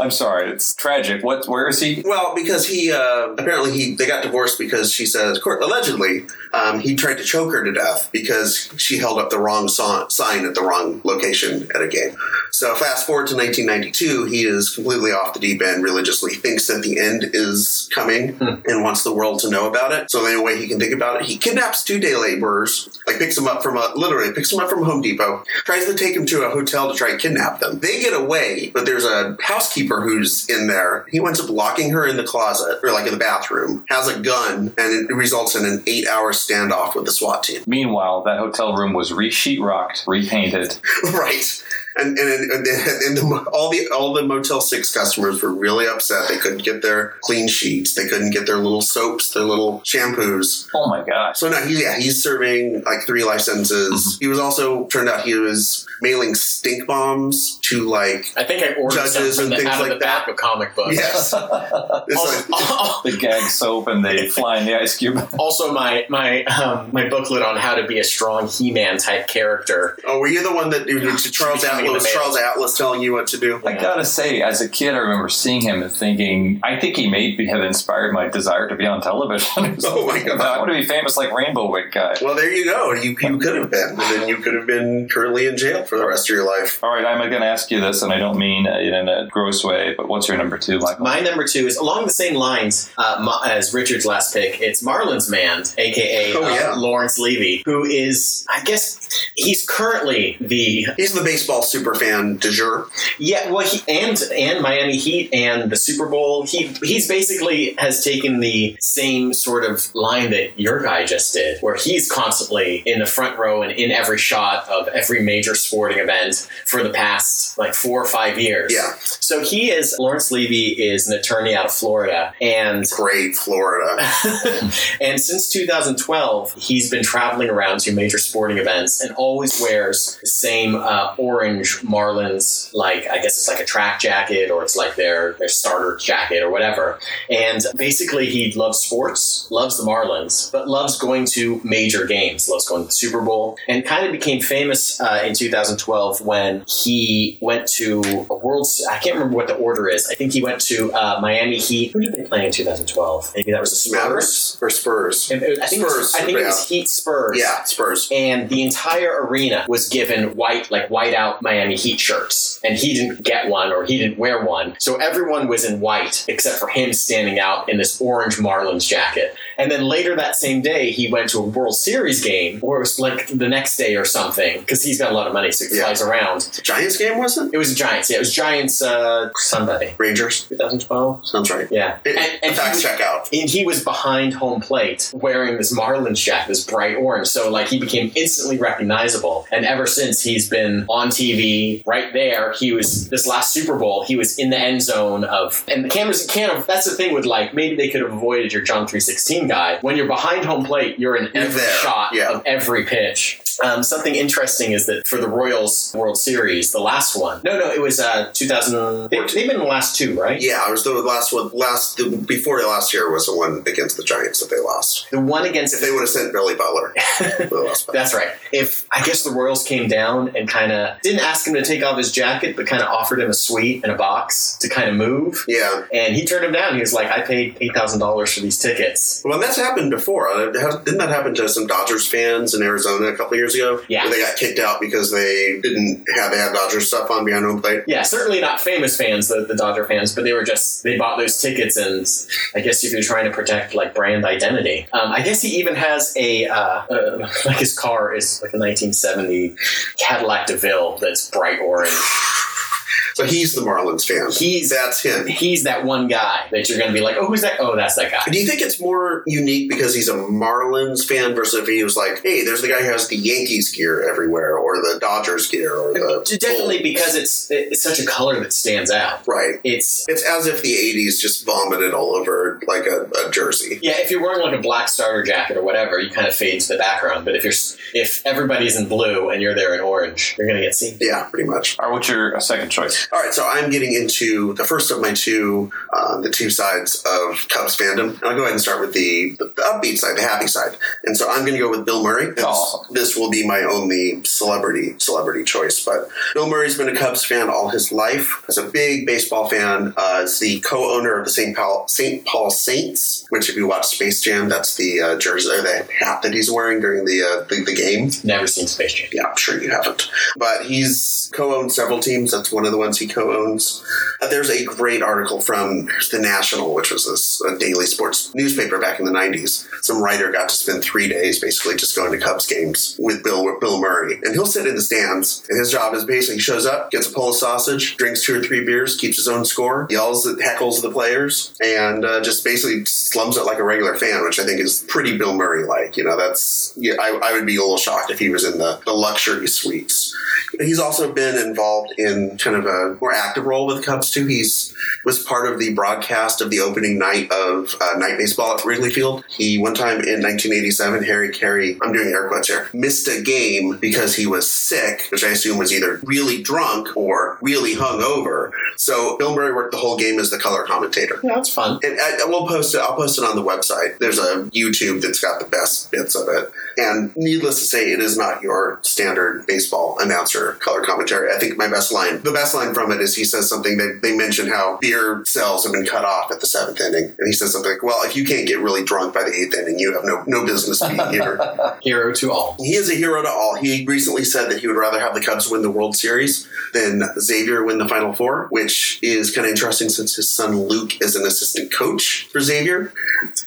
I'm 0.00 0.10
sorry, 0.10 0.50
it's 0.50 0.74
tragic. 0.74 1.22
What? 1.22 1.46
Where 1.46 1.68
is 1.68 1.80
he? 1.80 2.02
Well, 2.04 2.34
because 2.34 2.66
he 2.66 2.92
uh, 2.92 3.32
apparently 3.38 3.72
he 3.72 3.94
they 3.94 4.06
got 4.06 4.22
divorced 4.22 4.58
because 4.58 4.92
she 4.92 5.06
says 5.06 5.38
court 5.38 5.62
allegedly 5.62 6.26
um, 6.52 6.80
he 6.80 6.94
tried 6.94 7.18
to 7.18 7.24
choke 7.24 7.52
her 7.52 7.64
to 7.64 7.72
death 7.72 8.10
because 8.12 8.72
she 8.76 8.98
held 8.98 9.18
up 9.18 9.30
the 9.30 9.38
wrong 9.38 9.68
so- 9.68 10.08
sign 10.08 10.44
at 10.44 10.54
the 10.54 10.62
wrong 10.62 11.00
location 11.04 11.68
at 11.74 11.82
a 11.82 11.88
game. 11.88 12.16
So 12.50 12.74
fast 12.74 13.06
forward 13.06 13.28
to 13.28 13.36
1992, 13.36 14.24
he 14.24 14.44
is 14.44 14.74
completely 14.74 15.12
off 15.12 15.34
the 15.34 15.40
deep 15.40 15.62
end 15.62 15.84
religiously, 15.84 16.34
thinks 16.34 16.66
that 16.66 16.82
the 16.82 16.98
end 16.98 17.30
is 17.32 17.88
coming 17.94 18.36
and 18.40 18.82
wants 18.82 19.04
the 19.04 19.14
world 19.14 19.38
to 19.40 19.50
know 19.50 19.68
about 19.68 19.92
it. 19.92 20.10
So 20.10 20.22
the 20.22 20.30
only 20.30 20.42
way 20.42 20.58
he 20.58 20.66
can 20.66 20.80
think 20.80 20.92
about 20.92 21.20
it, 21.20 21.26
he 21.26 21.38
kidnaps 21.38 21.84
two 21.84 22.00
day 22.00 22.16
laborers, 22.16 22.98
like 23.06 23.18
picks 23.18 23.36
them 23.36 23.46
up 23.46 23.62
from 23.62 23.76
a, 23.76 23.92
literally 23.94 24.32
picks 24.32 24.50
them 24.50 24.60
up 24.60 24.68
from 24.68 24.84
Home 24.84 25.00
Depot, 25.00 25.44
tries 25.64 25.86
to 25.86 25.94
take 25.94 26.14
them 26.14 26.26
to 26.26 26.42
a 26.42 26.50
hotel 26.50 26.90
to 26.90 26.98
try 26.98 27.10
and 27.10 27.20
kidnap 27.20 27.60
them. 27.60 27.78
They 27.78 28.00
get 28.00 28.20
away, 28.20 28.70
but 28.74 28.84
there's 28.84 29.04
a 29.04 29.36
housekeeper 29.40 29.89
who's 29.98 30.48
in 30.48 30.66
there. 30.66 31.06
He 31.08 31.20
winds 31.20 31.40
up 31.40 31.50
locking 31.50 31.90
her 31.90 32.06
in 32.06 32.16
the 32.16 32.24
closet, 32.24 32.78
or 32.82 32.92
like 32.92 33.06
in 33.06 33.12
the 33.12 33.18
bathroom, 33.18 33.84
has 33.88 34.08
a 34.08 34.20
gun, 34.20 34.72
and 34.78 35.10
it 35.10 35.14
results 35.14 35.54
in 35.54 35.64
an 35.64 35.82
eight 35.86 36.06
hour 36.06 36.32
standoff 36.32 36.94
with 36.94 37.06
the 37.06 37.12
SWAT 37.12 37.42
team. 37.42 37.62
Meanwhile, 37.66 38.22
that 38.24 38.38
hotel 38.38 38.74
room 38.76 38.92
was 38.92 39.12
re 39.12 39.30
sheetrocked, 39.30 40.06
repainted. 40.06 40.78
right. 41.12 41.64
And 41.96 42.16
and, 42.18 42.50
and, 42.50 42.66
and 42.66 43.16
the, 43.16 43.50
all 43.52 43.70
the 43.70 43.88
all 43.88 44.12
the 44.12 44.22
Motel 44.22 44.60
Six 44.60 44.92
customers 44.94 45.42
were 45.42 45.52
really 45.52 45.86
upset. 45.86 46.28
They 46.28 46.38
couldn't 46.38 46.62
get 46.62 46.82
their 46.82 47.14
clean 47.20 47.48
sheets. 47.48 47.94
They 47.94 48.06
couldn't 48.06 48.30
get 48.30 48.46
their 48.46 48.58
little 48.58 48.82
soaps, 48.82 49.32
their 49.32 49.42
little 49.44 49.80
shampoos. 49.80 50.68
Oh 50.74 50.88
my 50.88 51.04
gosh. 51.04 51.38
So 51.38 51.50
now, 51.50 51.62
he, 51.62 51.82
yeah, 51.82 51.96
he's 51.98 52.22
serving 52.22 52.84
like 52.84 53.06
three 53.06 53.24
life 53.24 53.40
sentences. 53.40 53.90
Mm-hmm. 53.90 54.24
He 54.24 54.28
was 54.28 54.38
also 54.38 54.86
turned 54.86 55.08
out 55.08 55.22
he 55.22 55.34
was 55.34 55.86
mailing 56.00 56.34
stink 56.34 56.86
bombs 56.86 57.59
to 57.70 57.88
like 57.88 58.32
I 58.36 58.44
think 58.44 58.62
I 58.62 58.74
ordered 58.74 58.96
Judges 58.96 59.36
some 59.36 59.44
from 59.44 59.44
and 59.44 59.52
the, 59.52 59.56
things 59.56 59.68
out 59.68 59.74
of 59.74 59.88
like 59.88 59.98
the 59.98 60.04
back 60.04 60.26
that. 60.26 60.32
of 60.32 60.36
comic 60.36 60.74
books. 60.74 60.96
yes, 60.96 61.32
it's 62.08 62.48
like 62.52 63.02
the 63.04 63.16
gag 63.18 63.42
soap 63.48 63.88
and 63.88 64.04
the 64.04 64.28
fly 64.34 64.58
in 64.58 64.66
the 64.66 64.74
ice 64.74 64.96
cube. 64.96 65.18
Also, 65.38 65.72
my 65.72 66.06
my 66.08 66.44
um, 66.44 66.90
my 66.92 67.08
booklet 67.08 67.42
on 67.42 67.56
how 67.56 67.74
to 67.74 67.86
be 67.86 67.98
a 67.98 68.04
strong 68.04 68.48
He-Man 68.48 68.98
type 68.98 69.28
character. 69.28 69.96
oh, 70.06 70.18
were 70.18 70.28
you 70.28 70.42
the 70.42 70.54
one 70.54 70.70
that 70.70 70.86
Charles 71.32 71.60
Should 71.60 71.66
be 71.66 71.68
coming 71.68 71.86
Atlas? 71.86 72.12
Charles 72.12 72.36
Atlas 72.36 72.76
telling 72.76 73.02
you 73.02 73.12
what 73.12 73.28
to 73.28 73.38
do? 73.38 73.62
I 73.64 73.74
gotta 73.74 74.04
say, 74.04 74.42
as 74.42 74.60
a 74.60 74.68
kid, 74.68 74.94
I 74.94 74.98
remember 74.98 75.28
seeing 75.28 75.62
him 75.62 75.82
and 75.82 75.90
thinking, 75.90 76.60
I 76.62 76.78
think 76.78 76.96
he 76.96 77.08
may 77.08 77.34
be, 77.36 77.46
have 77.46 77.62
inspired 77.62 78.12
my 78.12 78.28
desire 78.28 78.68
to 78.68 78.74
be 78.74 78.86
on 78.86 79.00
television. 79.00 79.76
Oh 79.84 80.06
my 80.06 80.22
God. 80.22 80.40
I 80.40 80.58
want 80.58 80.70
to 80.70 80.76
be 80.76 80.84
famous 80.84 81.16
like 81.16 81.32
Rainbow 81.32 81.70
Wig 81.70 81.92
guy. 81.92 82.16
Well, 82.20 82.34
there 82.34 82.52
you 82.52 82.64
go. 82.64 82.92
You, 82.92 83.10
you 83.10 83.38
could 83.38 83.56
have 83.56 83.70
been, 83.70 83.90
and 83.90 83.98
then 83.98 84.28
you 84.28 84.36
could 84.36 84.54
have 84.54 84.66
been 84.66 85.08
currently 85.08 85.46
in 85.46 85.56
jail 85.56 85.84
for 85.84 85.98
the 85.98 86.06
rest 86.06 86.28
of 86.28 86.34
your 86.34 86.44
life. 86.44 86.82
All 86.82 86.90
right, 86.90 87.04
I'm 87.04 87.18
going 87.18 87.40
to 87.40 87.46
ask 87.60 87.70
you 87.70 87.78
this, 87.80 88.00
and 88.00 88.10
I 88.10 88.16
don't 88.18 88.38
mean 88.38 88.64
it 88.66 88.94
in 88.94 89.08
a 89.08 89.26
gross 89.26 89.62
way, 89.62 89.92
but 89.94 90.08
what's 90.08 90.28
your 90.28 90.38
number 90.38 90.56
two, 90.56 90.78
Michael? 90.78 91.04
My 91.04 91.20
number 91.20 91.44
two 91.46 91.66
is 91.66 91.76
along 91.76 92.06
the 92.06 92.10
same 92.12 92.34
lines 92.34 92.90
uh, 92.96 93.40
as 93.44 93.74
Richard's 93.74 94.06
last 94.06 94.32
pick. 94.32 94.60
It's 94.62 94.82
Marlins 94.82 95.30
Man, 95.30 95.64
aka 95.76 96.32
Oh, 96.34 96.72
uh. 96.72 96.76
Laurence 96.78 97.18
Leavy, 97.18 97.62
who 97.66 97.84
is, 97.84 98.46
I 98.48 98.62
guess, 98.64 99.10
he's 99.34 99.66
currently 99.68 100.38
the 100.40 100.86
He's 100.96 101.12
the 101.12 101.22
baseball 101.22 101.62
super 101.62 101.94
fan 101.94 102.38
de 102.38 102.50
jour. 102.50 102.88
yeah. 103.18 103.50
Well, 103.50 103.66
he 103.66 103.80
and 103.88 104.18
and 104.34 104.62
Miami 104.62 104.96
Heat 104.96 105.28
and 105.34 105.70
the 105.70 105.76
Super 105.76 106.06
Bowl. 106.06 106.46
He 106.46 106.68
he's 106.82 107.08
basically 107.08 107.74
has 107.76 108.02
taken 108.02 108.40
the 108.40 108.76
same 108.80 109.34
sort 109.34 109.64
of 109.64 109.94
line 109.94 110.30
that 110.30 110.58
your 110.58 110.82
guy 110.82 111.04
just 111.04 111.34
did, 111.34 111.60
where 111.60 111.74
he's 111.76 112.10
constantly 112.10 112.82
in 112.86 113.00
the 113.00 113.06
front 113.06 113.38
row 113.38 113.62
and 113.62 113.72
in 113.72 113.90
every 113.90 114.18
shot 114.18 114.66
of 114.70 114.88
every 114.88 115.22
major 115.22 115.54
sporting 115.54 115.98
event 115.98 116.48
for 116.64 116.82
the 116.82 116.90
past 116.90 117.49
like 117.60 117.74
four 117.74 118.02
or 118.02 118.06
five 118.06 118.40
years. 118.40 118.72
Yeah, 118.74 118.94
So 118.98 119.44
he 119.44 119.70
is 119.70 119.94
Laurence 119.98 120.32
Leavy 120.32 120.74
is 120.78 121.06
an 121.06 121.18
attorney 121.18 121.54
out 121.54 121.66
of 121.66 121.72
Florida, 121.72 122.34
and 122.40 122.88
great 122.90 123.36
Florida. 123.36 124.02
and 125.00 125.20
since 125.20 125.52
2012, 125.52 126.54
he's 126.54 126.90
been 126.90 127.04
traveling 127.04 127.50
around 127.50 127.80
to 127.80 127.92
major 127.92 128.18
sporting 128.18 128.58
events 128.58 129.00
and 129.02 129.14
always 129.14 129.60
wears 129.60 130.18
the 130.22 130.26
same 130.26 130.74
uh, 130.74 131.14
orange 131.18 131.80
Marlins, 131.82 132.72
like 132.74 133.06
I 133.06 133.16
guess 133.16 133.36
it's 133.36 133.48
like 133.48 133.60
a 133.60 133.64
track 133.64 134.00
jacket 134.00 134.50
or 134.50 134.62
it's 134.62 134.76
like 134.76 134.96
their 134.96 135.34
their 135.34 135.48
starter 135.48 135.96
jacket 135.96 136.42
or 136.42 136.50
whatever. 136.50 136.98
And 137.28 137.60
basically, 137.76 138.30
he 138.30 138.52
loves 138.52 138.78
sports, 138.78 139.46
loves 139.50 139.76
the 139.76 139.84
Marlins, 139.84 140.50
but 140.50 140.66
loves 140.66 140.98
going 140.98 141.26
to 141.26 141.60
major 141.62 142.06
games, 142.06 142.48
loves 142.48 142.66
going 142.66 142.82
to 142.84 142.86
the 142.86 142.92
Super 142.92 143.20
Bowl, 143.20 143.58
and 143.68 143.84
kind 143.84 144.06
of 144.06 144.12
became 144.12 144.40
famous 144.40 144.98
uh, 144.98 145.22
in 145.26 145.34
2012 145.34 146.22
when 146.22 146.64
he 146.66 147.36
went 147.50 147.66
to 147.66 148.00
a 148.30 148.36
World. 148.36 148.66
I 148.90 148.98
can't 148.98 149.14
remember 149.16 149.36
what 149.36 149.48
the 149.48 149.54
order 149.54 149.88
is. 149.88 150.08
I 150.08 150.14
think 150.14 150.32
he 150.32 150.42
went 150.42 150.60
to 150.62 150.92
uh, 150.92 151.18
Miami 151.20 151.58
Heat. 151.58 151.92
Who 151.92 152.00
did 152.00 152.12
they 152.14 152.22
play 152.22 152.46
in 152.46 152.52
2012? 152.52 153.32
Maybe 153.34 153.52
that 153.52 153.60
was 153.60 153.70
the 153.70 153.76
Spurs. 153.76 153.92
Mavericks 153.92 154.58
or 154.60 154.70
Spurs? 154.70 155.30
And 155.30 155.42
I 155.42 155.66
think, 155.66 155.82
it 155.82 155.84
was, 155.84 156.12
Spurs, 156.12 156.14
I 156.14 156.24
think 156.24 156.38
it 156.38 156.44
was. 156.46 156.68
Heat 156.68 156.88
Spurs. 156.88 157.38
Yeah, 157.38 157.64
Spurs. 157.64 158.08
And 158.12 158.48
the 158.48 158.62
entire 158.62 159.26
arena 159.26 159.64
was 159.68 159.88
given 159.88 160.36
white, 160.36 160.70
like 160.70 160.90
white 160.90 161.14
out 161.14 161.42
Miami 161.42 161.76
Heat 161.76 162.00
shirts. 162.00 162.60
And 162.62 162.76
he 162.76 162.94
didn't 162.94 163.22
get 163.22 163.48
one 163.48 163.72
or 163.72 163.84
he 163.84 163.98
didn't 163.98 164.18
wear 164.18 164.44
one. 164.44 164.76
So 164.78 164.96
everyone 164.96 165.48
was 165.48 165.64
in 165.64 165.80
white 165.80 166.24
except 166.28 166.58
for 166.58 166.68
him 166.68 166.92
standing 166.92 167.38
out 167.38 167.68
in 167.68 167.78
this 167.78 168.00
orange 168.00 168.36
Marlins 168.36 168.88
jacket. 168.88 169.34
And 169.60 169.70
then 169.70 169.82
later 169.84 170.16
that 170.16 170.36
same 170.36 170.62
day, 170.62 170.90
he 170.90 171.10
went 171.12 171.28
to 171.30 171.38
a 171.38 171.42
World 171.42 171.76
Series 171.76 172.24
game, 172.24 172.58
or 172.62 172.76
it 172.76 172.80
was 172.80 172.98
like 172.98 173.26
the 173.28 173.48
next 173.48 173.76
day 173.76 173.94
or 173.96 174.04
something, 174.04 174.60
because 174.60 174.82
he's 174.82 174.98
got 174.98 175.12
a 175.12 175.14
lot 175.14 175.26
of 175.26 175.32
money, 175.32 175.52
so 175.52 175.66
he 175.66 175.76
Yeah. 175.76 175.84
flies 175.84 176.00
around. 176.02 176.48
Giants 176.62 176.96
game 176.96 177.18
wasn't? 177.18 177.52
It 177.54 177.58
was 177.58 177.74
Giants, 177.74 178.08
yeah, 178.10 178.16
it 178.16 178.20
was 178.20 178.32
Giants, 178.34 178.80
uh, 178.82 179.28
somebody. 179.36 179.94
Rangers. 179.98 180.46
2012? 180.48 181.26
Sounds 181.26 181.50
right. 181.50 181.68
Yeah. 181.70 181.96
It, 182.04 182.16
And- 182.16 182.38
and 182.42 182.56
facts 182.56 182.78
he- 182.78 182.84
check 182.88 183.00
out. 183.00 183.28
and 183.32 183.48
he 183.50 183.64
was 183.64 183.84
behind 183.84 184.34
home 184.34 184.60
plate 184.60 185.10
wearing 185.12 185.56
this 185.58 185.72
Marlins 185.76 186.22
jacket, 186.22 186.48
this 186.48 186.64
bright 186.64 186.96
orange. 186.96 187.26
So 187.28 187.50
like 187.50 187.68
he 187.68 187.78
became 187.78 188.10
instantly 188.14 188.56
recognizable. 188.58 189.46
And 189.52 189.64
ever 189.66 189.86
since 189.86 190.22
he's 190.22 190.48
been 190.48 190.84
on 190.88 191.10
TV 191.10 191.82
right 191.86 192.12
there, 192.12 192.52
he 192.58 192.72
was 192.72 193.08
this 193.08 193.26
last 193.26 193.52
Super 193.52 193.76
Bowl, 193.76 194.04
he 194.04 194.16
was 194.16 194.38
in 194.38 194.50
the 194.50 194.58
end 194.58 194.82
zone 194.82 195.24
of 195.24 195.62
and 195.68 195.84
the 195.84 195.88
cameras 195.88 196.26
can't 196.26 196.66
that's 196.66 196.86
the 196.88 196.94
thing 196.96 197.12
with 197.14 197.26
like 197.26 197.52
maybe 197.54 197.76
they 197.76 197.88
could 197.88 198.00
have 198.00 198.12
avoided 198.12 198.52
your 198.52 198.62
John 198.62 198.86
316 198.86 199.46
guy. 199.50 199.78
When 199.80 199.96
you're 199.96 200.06
behind 200.06 200.44
home 200.44 200.64
plate, 200.64 200.98
you're 200.98 201.16
in 201.16 201.34
every 201.34 201.60
there, 201.60 201.74
shot 201.74 202.14
yeah. 202.14 202.30
of 202.32 202.42
every 202.46 202.84
pitch. 202.84 203.39
Um, 203.62 203.82
something 203.82 204.14
interesting 204.14 204.72
is 204.72 204.86
that 204.86 205.06
for 205.06 205.18
the 205.18 205.28
Royals 205.28 205.92
World 205.94 206.18
Series, 206.18 206.72
the 206.72 206.80
last 206.80 207.16
one. 207.16 207.40
No, 207.44 207.58
no, 207.58 207.70
it 207.70 207.80
was 207.80 208.00
uh, 208.00 208.30
2000. 208.32 209.08
They, 209.10 209.18
they've 209.26 209.48
been 209.48 209.58
the 209.58 209.64
last 209.64 209.96
two, 209.96 210.18
right? 210.20 210.40
Yeah, 210.40 210.66
it 210.68 210.70
was 210.70 210.84
the 210.84 210.92
last 210.92 211.32
one. 211.32 211.48
Last 211.52 211.96
the, 211.96 212.16
before 212.16 212.60
the 212.60 212.66
last 212.68 212.92
year 212.94 213.10
was 213.10 213.26
the 213.26 213.36
one 213.36 213.62
against 213.66 213.96
the 213.96 214.04
Giants 214.04 214.40
that 214.40 214.50
they 214.54 214.60
lost. 214.60 215.10
The 215.10 215.20
one 215.20 215.44
against 215.46 215.74
If 215.74 215.80
they 215.80 215.90
would 215.90 216.00
have 216.00 216.08
sent 216.08 216.32
Billy 216.32 216.54
Butler, 216.54 216.94
they 217.18 217.26
would 217.26 217.40
have 217.40 217.52
lost. 217.52 217.86
That's 217.92 218.14
right. 218.14 218.28
If 218.52 218.86
I 218.90 219.02
guess 219.04 219.22
the 219.22 219.30
Royals 219.30 219.64
came 219.64 219.88
down 219.88 220.36
and 220.36 220.48
kind 220.48 220.72
of 220.72 221.00
didn't 221.02 221.20
ask 221.20 221.46
him 221.46 221.54
to 221.54 221.62
take 221.62 221.82
off 221.82 221.96
his 221.96 222.12
jacket, 222.12 222.56
but 222.56 222.66
kind 222.66 222.82
of 222.82 222.88
offered 222.88 223.20
him 223.20 223.30
a 223.30 223.34
suite 223.34 223.82
and 223.84 223.92
a 223.92 223.96
box 223.96 224.56
to 224.60 224.68
kind 224.68 224.88
of 224.88 224.96
move, 224.96 225.44
Yeah, 225.48 225.84
and 225.92 226.14
he 226.14 226.24
turned 226.24 226.44
him 226.44 226.52
down. 226.52 226.74
He 226.74 226.80
was 226.80 226.92
like, 226.92 227.08
"I 227.10 227.22
paid 227.22 227.56
eight 227.60 227.74
thousand 227.74 228.00
dollars 228.00 228.34
for 228.34 228.40
these 228.40 228.58
tickets." 228.58 229.22
well, 229.24 229.38
that's 229.38 229.56
happened 229.56 229.90
before. 229.90 230.28
Uh, 230.28 230.50
Didn't 230.50 230.98
that 230.98 231.08
happen 231.08 231.34
to 231.36 231.48
some 231.48 231.66
Dodgers 231.66 232.06
fans 232.06 232.54
in 232.54 232.62
Arizona 232.62 233.06
a 233.06 233.16
couple 233.16 233.36
years 233.40 233.54
ago? 233.54 233.80
Yeah. 233.88 234.04
where 234.04 234.12
they 234.12 234.20
got 234.20 234.36
kicked 234.36 234.58
out 234.58 234.80
because 234.80 235.10
they 235.10 235.60
didn't 235.62 236.04
have 236.16 236.30
they 236.30 236.38
had 236.38 236.52
Dodgers 236.52 236.88
stuff 236.88 237.10
on 237.10 237.24
behind 237.24 237.44
home 237.44 237.60
plate. 237.60 237.84
Yeah, 237.86 238.02
certainly 238.02 238.40
not 238.40 238.60
famous 238.60 238.96
fans, 238.96 239.28
the, 239.28 239.44
the 239.46 239.56
Dodger 239.56 239.84
fans, 239.86 240.14
but 240.14 240.24
they 240.24 240.32
were 240.32 240.44
just 240.44 240.82
they 240.82 240.96
bought 240.96 241.18
those 241.18 241.40
tickets, 241.40 241.76
and 241.76 242.06
I 242.54 242.60
guess 242.60 242.84
if 242.84 242.92
you're 242.92 243.02
trying 243.02 243.24
to 243.24 243.30
protect 243.30 243.74
like 243.74 243.94
brand 243.94 244.24
identity, 244.24 244.86
um, 244.92 245.12
I 245.12 245.22
guess 245.22 245.42
he 245.42 245.48
even 245.58 245.74
has 245.74 246.14
a 246.16 246.46
uh, 246.46 246.82
uh, 246.90 247.18
like 247.44 247.58
his 247.58 247.76
car 247.76 248.14
is 248.14 248.40
like 248.42 248.52
a 248.54 248.58
1970 248.58 249.56
Cadillac 249.98 250.46
DeVille 250.46 250.98
that's 250.98 251.30
bright 251.30 251.58
orange. 251.60 251.90
So 253.14 253.24
he's 253.24 253.54
the 253.54 253.62
Marlins 253.62 254.06
fan. 254.06 254.30
He's 254.30 254.70
that's 254.70 255.02
him. 255.02 255.26
he's 255.26 255.64
that 255.64 255.84
one 255.84 256.08
guy 256.08 256.46
that 256.50 256.68
you're 256.68 256.78
going 256.78 256.90
to 256.90 256.94
be 256.94 257.00
like, 257.00 257.16
oh, 257.18 257.26
who's 257.26 257.42
that? 257.42 257.54
Oh, 257.58 257.76
that's 257.76 257.96
that 257.96 258.10
guy. 258.10 258.22
Do 258.30 258.38
you 258.38 258.46
think 258.46 258.60
it's 258.60 258.80
more 258.80 259.22
unique 259.26 259.68
because 259.68 259.94
he's 259.94 260.08
a 260.08 260.14
Marlins 260.14 261.06
fan 261.06 261.34
versus 261.34 261.60
if 261.60 261.68
he 261.68 261.82
was 261.84 261.96
like, 261.96 262.22
hey, 262.22 262.44
there's 262.44 262.62
the 262.62 262.68
guy 262.68 262.82
who 262.82 262.90
has 262.90 263.08
the 263.08 263.16
Yankees 263.16 263.70
gear 263.70 264.08
everywhere 264.10 264.56
or 264.56 264.76
the 264.76 264.98
Dodgers 265.00 265.48
gear 265.48 265.76
or 265.76 265.92
the 265.92 266.38
Definitely 266.40 266.82
because 266.82 267.14
it's 267.14 267.50
it's 267.50 267.82
such 267.82 267.98
a 267.98 268.06
color 268.06 268.40
that 268.40 268.52
stands 268.52 268.90
out. 268.90 269.26
right. 269.26 269.56
It's 269.64 270.08
It's 270.08 270.22
as 270.24 270.46
if 270.46 270.62
the 270.62 270.72
'80s 270.72 271.20
just 271.20 271.44
vomited 271.44 271.92
all 271.94 272.14
over 272.14 272.60
like 272.66 272.86
a, 272.86 273.08
a 273.26 273.30
jersey. 273.30 273.78
yeah, 273.82 273.94
if 273.98 274.10
you're 274.10 274.22
wearing 274.22 274.40
like 274.42 274.58
a 274.58 274.62
black 274.62 274.88
starter 274.88 275.22
jacket 275.22 275.56
or 275.56 275.62
whatever, 275.62 275.98
you 275.98 276.10
kind 276.10 276.26
of 276.26 276.34
fade 276.34 276.60
to 276.62 276.68
the 276.74 276.78
background. 276.78 277.24
But 277.24 277.34
if 277.36 277.44
you're 277.44 277.52
if 277.94 278.22
everybody's 278.24 278.76
in 278.76 278.88
blue 278.88 279.30
and 279.30 279.42
you're 279.42 279.54
there 279.54 279.74
in 279.74 279.80
orange, 279.80 280.34
you're 280.38 280.46
gonna 280.46 280.60
get 280.60 280.74
seen. 280.74 280.96
Yeah, 281.00 281.24
pretty 281.24 281.48
much. 281.48 281.78
All 281.78 281.86
right, 281.86 281.92
what's 281.92 282.08
your 282.08 282.36
uh, 282.36 282.40
second 282.40 282.70
choice? 282.70 282.99
All 283.12 283.20
right, 283.20 283.32
so 283.32 283.46
I'm 283.48 283.70
getting 283.70 283.94
into 283.94 284.54
the 284.54 284.64
first 284.64 284.90
of 284.90 285.00
my 285.00 285.12
two, 285.12 285.70
uh, 285.92 286.20
the 286.20 286.30
two 286.30 286.50
sides 286.50 287.02
of 287.06 287.46
Cubs 287.48 287.76
fandom. 287.76 288.14
And 288.14 288.24
I'll 288.24 288.34
go 288.36 288.42
ahead 288.42 288.52
and 288.52 288.60
start 288.60 288.80
with 288.80 288.92
the, 288.92 289.36
the, 289.38 289.46
upbeat 289.60 289.98
side, 289.98 290.16
the 290.16 290.22
happy 290.22 290.46
side. 290.46 290.76
And 291.04 291.16
so 291.16 291.28
I'm 291.30 291.40
going 291.40 291.52
to 291.54 291.58
go 291.58 291.70
with 291.70 291.84
Bill 291.84 292.02
Murray. 292.02 292.30
This- 292.30 292.76
This 292.90 293.16
will 293.16 293.30
be 293.30 293.46
my 293.46 293.60
only 293.62 294.22
celebrity 294.24 294.94
celebrity 294.98 295.44
choice. 295.44 295.84
But 295.84 296.08
Bill 296.34 296.48
Murray's 296.48 296.76
been 296.78 296.88
a 296.88 296.96
Cubs 296.96 297.24
fan 297.24 297.48
all 297.48 297.68
his 297.70 297.90
life. 297.92 298.44
As 298.48 298.58
a 298.58 298.64
big 298.68 299.06
baseball 299.06 299.48
fan, 299.48 299.92
uh, 299.96 300.20
is 300.24 300.38
the 300.38 300.60
co-owner 300.60 301.18
of 301.18 301.24
the 301.24 301.30
St. 301.30 301.56
Paul 301.56 301.86
St. 301.88 302.24
Paul 302.26 302.50
Saints. 302.50 303.26
Which, 303.30 303.48
if 303.48 303.56
you 303.56 303.66
watch 303.66 303.86
Space 303.86 304.20
Jam, 304.20 304.48
that's 304.48 304.76
the 304.76 305.00
uh, 305.00 305.18
jersey 305.18 305.50
or 305.50 305.62
the 305.62 305.86
hat 305.98 306.22
that 306.22 306.32
he's 306.34 306.50
wearing 306.50 306.80
during 306.80 307.04
the 307.04 307.22
uh, 307.22 307.44
the, 307.48 307.64
the 307.64 307.74
game. 307.74 308.10
Never 308.24 308.46
seen 308.46 308.66
Space 308.66 308.94
Jam. 308.94 309.08
Yeah, 309.12 309.24
I'm 309.26 309.36
sure 309.36 309.60
you 309.62 309.70
haven't. 309.70 310.10
But 310.36 310.66
he's 310.66 311.30
co-owned 311.32 311.72
several 311.72 312.00
teams. 312.00 312.32
That's 312.32 312.52
one 312.52 312.64
of 312.66 312.72
the 312.72 312.78
ones 312.78 312.98
he 312.98 313.06
co-owns. 313.06 313.82
Uh, 314.20 314.28
there's 314.28 314.50
a 314.50 314.64
great 314.64 315.02
article 315.02 315.40
from 315.40 315.79
the 316.10 316.18
National, 316.20 316.74
which 316.74 316.90
was 316.90 317.42
a 317.46 317.58
daily 317.58 317.86
sports 317.86 318.34
newspaper 318.34 318.78
back 318.78 318.98
in 318.98 319.06
the 319.06 319.12
'90s. 319.12 319.66
Some 319.82 320.02
writer 320.02 320.30
got 320.30 320.48
to 320.48 320.54
spend 320.54 320.82
three 320.82 321.08
days 321.08 321.40
basically 321.40 321.76
just 321.76 321.96
going 321.96 322.12
to 322.12 322.18
Cubs 322.18 322.46
games 322.46 322.96
with 322.98 323.22
Bill 323.22 323.58
Bill 323.60 323.80
Murray, 323.80 324.20
and 324.22 324.34
he'll 324.34 324.46
sit 324.46 324.66
in 324.66 324.74
the 324.74 324.82
stands. 324.82 325.46
And 325.48 325.58
his 325.58 325.70
job 325.70 325.94
is 325.94 326.04
basically 326.04 326.36
he 326.36 326.40
shows 326.40 326.66
up, 326.66 326.90
gets 326.90 327.10
a 327.10 327.12
Polish 327.12 327.38
sausage, 327.38 327.96
drinks 327.96 328.24
two 328.24 328.38
or 328.38 328.42
three 328.42 328.64
beers, 328.64 328.96
keeps 328.96 329.16
his 329.16 329.28
own 329.28 329.44
score, 329.44 329.86
yells 329.90 330.26
at 330.26 330.38
heckles 330.38 330.82
the 330.82 330.90
players, 330.90 331.54
and 331.60 332.04
uh, 332.04 332.20
just 332.22 332.44
basically 332.44 332.84
slums 332.84 333.36
it 333.36 333.44
like 333.44 333.58
a 333.58 333.64
regular 333.64 333.96
fan, 333.96 334.24
which 334.24 334.38
I 334.38 334.44
think 334.44 334.60
is 334.60 334.84
pretty 334.88 335.16
Bill 335.16 335.34
Murray 335.34 335.64
like. 335.64 335.96
You 335.96 336.04
know, 336.04 336.16
that's 336.16 336.72
yeah. 336.76 336.94
I, 337.00 337.18
I 337.22 337.32
would 337.32 337.46
be 337.46 337.56
a 337.56 337.60
little 337.60 337.76
shocked 337.76 338.10
if 338.10 338.18
he 338.18 338.28
was 338.28 338.44
in 338.44 338.58
the, 338.58 338.80
the 338.84 338.92
luxury 338.92 339.46
suites. 339.46 340.16
He's 340.58 340.80
also 340.80 341.12
been 341.12 341.38
involved 341.38 341.92
in 341.96 342.36
kind 342.38 342.56
of 342.56 342.66
a 342.66 342.96
more 343.00 343.12
active 343.12 343.44
role 343.44 343.66
with 343.66 343.84
Cubs 343.84 344.10
too. 344.10 344.26
He's 344.26 344.74
was 345.04 345.22
part 345.22 345.50
of 345.50 345.58
the 345.58 345.69
broadcast 345.74 346.40
of 346.40 346.50
the 346.50 346.60
opening 346.60 346.98
night 346.98 347.30
of 347.32 347.74
uh, 347.80 347.98
night 347.98 348.18
baseball 348.18 348.54
at 348.54 348.64
Wrigley 348.64 348.90
Field. 348.90 349.24
He 349.28 349.58
one 349.58 349.74
time 349.74 350.00
in 350.00 350.22
1987, 350.22 351.04
Harry 351.04 351.30
Caray, 351.30 351.78
I'm 351.82 351.92
doing 351.92 352.08
air 352.08 352.28
quotes 352.28 352.48
here, 352.48 352.68
missed 352.72 353.08
a 353.08 353.22
game 353.22 353.76
because 353.78 354.16
he 354.16 354.26
was 354.26 354.50
sick, 354.50 355.06
which 355.10 355.24
I 355.24 355.28
assume 355.28 355.58
was 355.58 355.72
either 355.72 356.00
really 356.04 356.42
drunk 356.42 356.96
or 356.96 357.38
really 357.40 357.74
hungover. 357.74 358.50
So 358.76 359.16
Bill 359.18 359.34
Murray 359.34 359.52
worked 359.52 359.72
the 359.72 359.78
whole 359.78 359.96
game 359.96 360.18
as 360.18 360.30
the 360.30 360.38
color 360.38 360.64
commentator. 360.64 361.20
Yeah, 361.22 361.36
that's 361.36 361.52
fun. 361.52 361.80
And 361.82 361.98
I, 362.00 362.20
I 362.22 362.26
will 362.26 362.46
post 362.46 362.74
it. 362.74 362.80
I'll 362.80 362.96
post 362.96 363.18
it 363.18 363.24
on 363.24 363.36
the 363.36 363.42
website. 363.42 363.98
There's 363.98 364.18
a 364.18 364.44
YouTube 364.50 365.02
that's 365.02 365.20
got 365.20 365.40
the 365.40 365.46
best 365.46 365.90
bits 365.90 366.14
of 366.14 366.28
it. 366.28 366.50
And 366.76 367.14
needless 367.16 367.58
to 367.58 367.64
say, 367.64 367.92
it 367.92 368.00
is 368.00 368.16
not 368.16 368.42
your 368.42 368.78
standard 368.82 369.46
baseball 369.46 369.96
announcer 370.00 370.52
color 370.54 370.82
commentary. 370.82 371.32
I 371.34 371.38
think 371.38 371.56
my 371.56 371.68
best 371.68 371.92
line, 371.92 372.22
the 372.22 372.32
best 372.32 372.54
line 372.54 372.74
from 372.74 372.90
it 372.92 373.00
is 373.00 373.16
he 373.16 373.24
says 373.24 373.48
something 373.48 373.76
that 373.78 374.00
they 374.02 374.16
mention 374.16 374.48
how 374.48 374.78
beer 374.78 375.22
sales 375.26 375.59
have 375.64 375.72
been 375.72 375.86
cut 375.86 376.04
off 376.04 376.30
at 376.30 376.40
the 376.40 376.46
seventh 376.46 376.80
inning, 376.80 377.14
and 377.18 377.26
he 377.26 377.32
says 377.32 377.52
something 377.52 377.70
like, 377.70 377.82
"Well, 377.82 378.02
if 378.04 378.16
you 378.16 378.24
can't 378.24 378.46
get 378.46 378.60
really 378.60 378.84
drunk 378.84 379.14
by 379.14 379.24
the 379.24 379.34
eighth 379.34 379.54
inning, 379.54 379.78
you 379.78 379.92
have 379.94 380.04
no 380.04 380.22
no 380.26 380.44
business 380.44 380.80
being 380.80 381.10
here." 381.10 381.38
Hero 381.82 382.12
to 382.14 382.32
all. 382.32 382.56
He 382.58 382.74
is 382.74 382.90
a 382.90 382.94
hero 382.94 383.22
to 383.22 383.28
all. 383.28 383.56
He 383.56 383.84
recently 383.86 384.24
said 384.24 384.50
that 384.50 384.60
he 384.60 384.66
would 384.66 384.76
rather 384.76 385.00
have 385.00 385.14
the 385.14 385.20
Cubs 385.20 385.50
win 385.50 385.62
the 385.62 385.70
World 385.70 385.96
Series 385.96 386.48
than 386.72 387.02
Xavier 387.18 387.64
win 387.64 387.78
the 387.78 387.88
Final 387.88 388.12
Four, 388.12 388.48
which 388.50 388.98
is 389.02 389.34
kind 389.34 389.46
of 389.46 389.50
interesting 389.50 389.88
since 389.88 390.16
his 390.16 390.32
son 390.32 390.56
Luke 390.56 391.00
is 391.00 391.16
an 391.16 391.26
assistant 391.26 391.72
coach 391.72 392.28
for 392.32 392.40
Xavier. 392.40 392.92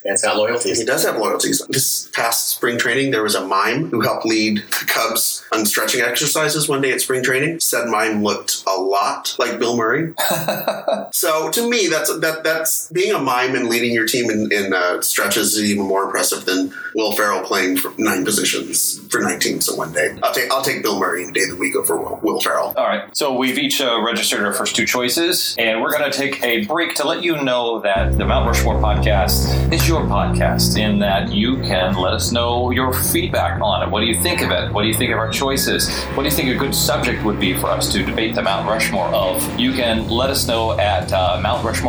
And 0.03 0.13
it's 0.13 0.21
got 0.21 0.63
He 0.63 0.85
does 0.85 1.03
have 1.05 1.17
loyalties. 1.17 1.65
This 1.67 2.09
past 2.13 2.49
spring 2.49 2.77
training, 2.77 3.11
there 3.11 3.23
was 3.23 3.35
a 3.35 3.45
mime 3.45 3.89
who 3.89 4.01
helped 4.01 4.25
lead 4.25 4.57
the 4.57 4.85
Cubs 4.87 5.43
on 5.53 5.65
stretching 5.65 6.01
exercises 6.01 6.67
one 6.69 6.81
day 6.81 6.91
at 6.91 7.01
spring 7.01 7.23
training. 7.23 7.59
Said 7.59 7.87
mime 7.87 8.23
looked 8.23 8.63
a 8.67 8.79
lot 8.79 9.35
like 9.39 9.59
Bill 9.59 9.77
Murray. 9.77 10.13
so 11.11 11.49
to 11.51 11.69
me, 11.69 11.87
that's 12.03 12.19
that 12.19 12.43
that's 12.43 12.91
being 12.91 13.13
a 13.13 13.19
mime 13.19 13.55
and 13.55 13.67
leading 13.67 13.93
your 13.93 14.05
team 14.05 14.29
in, 14.29 14.51
in 14.51 14.73
uh, 14.73 15.01
stretches 15.01 15.55
is 15.55 15.63
even 15.63 15.85
more 15.85 16.03
impressive 16.03 16.45
than 16.45 16.73
Will 16.95 17.11
Ferrell 17.13 17.43
playing 17.43 17.77
for 17.77 17.93
nine 17.97 18.25
positions 18.25 18.99
for 19.09 19.21
nine 19.21 19.39
teams 19.39 19.69
in 19.69 19.77
one 19.77 19.93
day. 19.93 20.17
I'll 20.21 20.33
take 20.33 20.51
I'll 20.51 20.63
take 20.63 20.83
Bill 20.83 20.99
Murray 20.99 21.23
any 21.23 21.31
day 21.31 21.43
of 21.43 21.49
the 21.49 21.55
week 21.55 21.75
over 21.75 21.97
Will, 21.97 22.19
Will 22.21 22.41
Ferrell. 22.41 22.73
All 22.75 22.87
right, 22.87 23.15
so 23.15 23.35
we've 23.35 23.57
each 23.57 23.81
uh, 23.81 24.01
registered 24.01 24.43
our 24.43 24.53
first 24.53 24.75
two 24.75 24.85
choices, 24.85 25.55
and 25.57 25.81
we're 25.81 25.91
going 25.91 26.09
to 26.09 26.17
take 26.17 26.43
a 26.43 26.65
break 26.65 26.95
to 26.95 27.07
let 27.07 27.23
you 27.23 27.41
know 27.41 27.79
that 27.81 28.17
the 28.17 28.25
Mount 28.25 28.47
Rushmore 28.47 28.75
podcast 28.75 29.71
is 29.71 29.87
your 29.87 30.01
podcast, 30.01 30.77
in 30.77 30.99
that 30.99 31.31
you 31.31 31.57
can 31.57 31.95
let 31.95 32.13
us 32.13 32.31
know 32.31 32.71
your 32.71 32.93
feedback 32.93 33.61
on 33.61 33.83
it. 33.83 33.91
What 33.91 34.01
do 34.01 34.07
you 34.07 34.21
think 34.21 34.41
of 34.41 34.51
it? 34.51 34.71
What 34.71 34.81
do 34.81 34.87
you 34.87 34.93
think 34.93 35.11
of 35.11 35.17
our 35.17 35.31
choices? 35.31 35.89
What 36.15 36.23
do 36.23 36.29
you 36.29 36.35
think 36.35 36.49
a 36.49 36.55
good 36.55 36.75
subject 36.75 37.23
would 37.23 37.39
be 37.39 37.57
for 37.57 37.67
us 37.67 37.91
to 37.93 38.03
debate 38.03 38.35
the 38.35 38.41
Mount 38.41 38.67
Rushmore 38.67 39.07
of? 39.07 39.59
You 39.59 39.73
can 39.73 40.09
let 40.09 40.29
us 40.29 40.47
know 40.47 40.77
at 40.79 41.11
uh, 41.11 41.39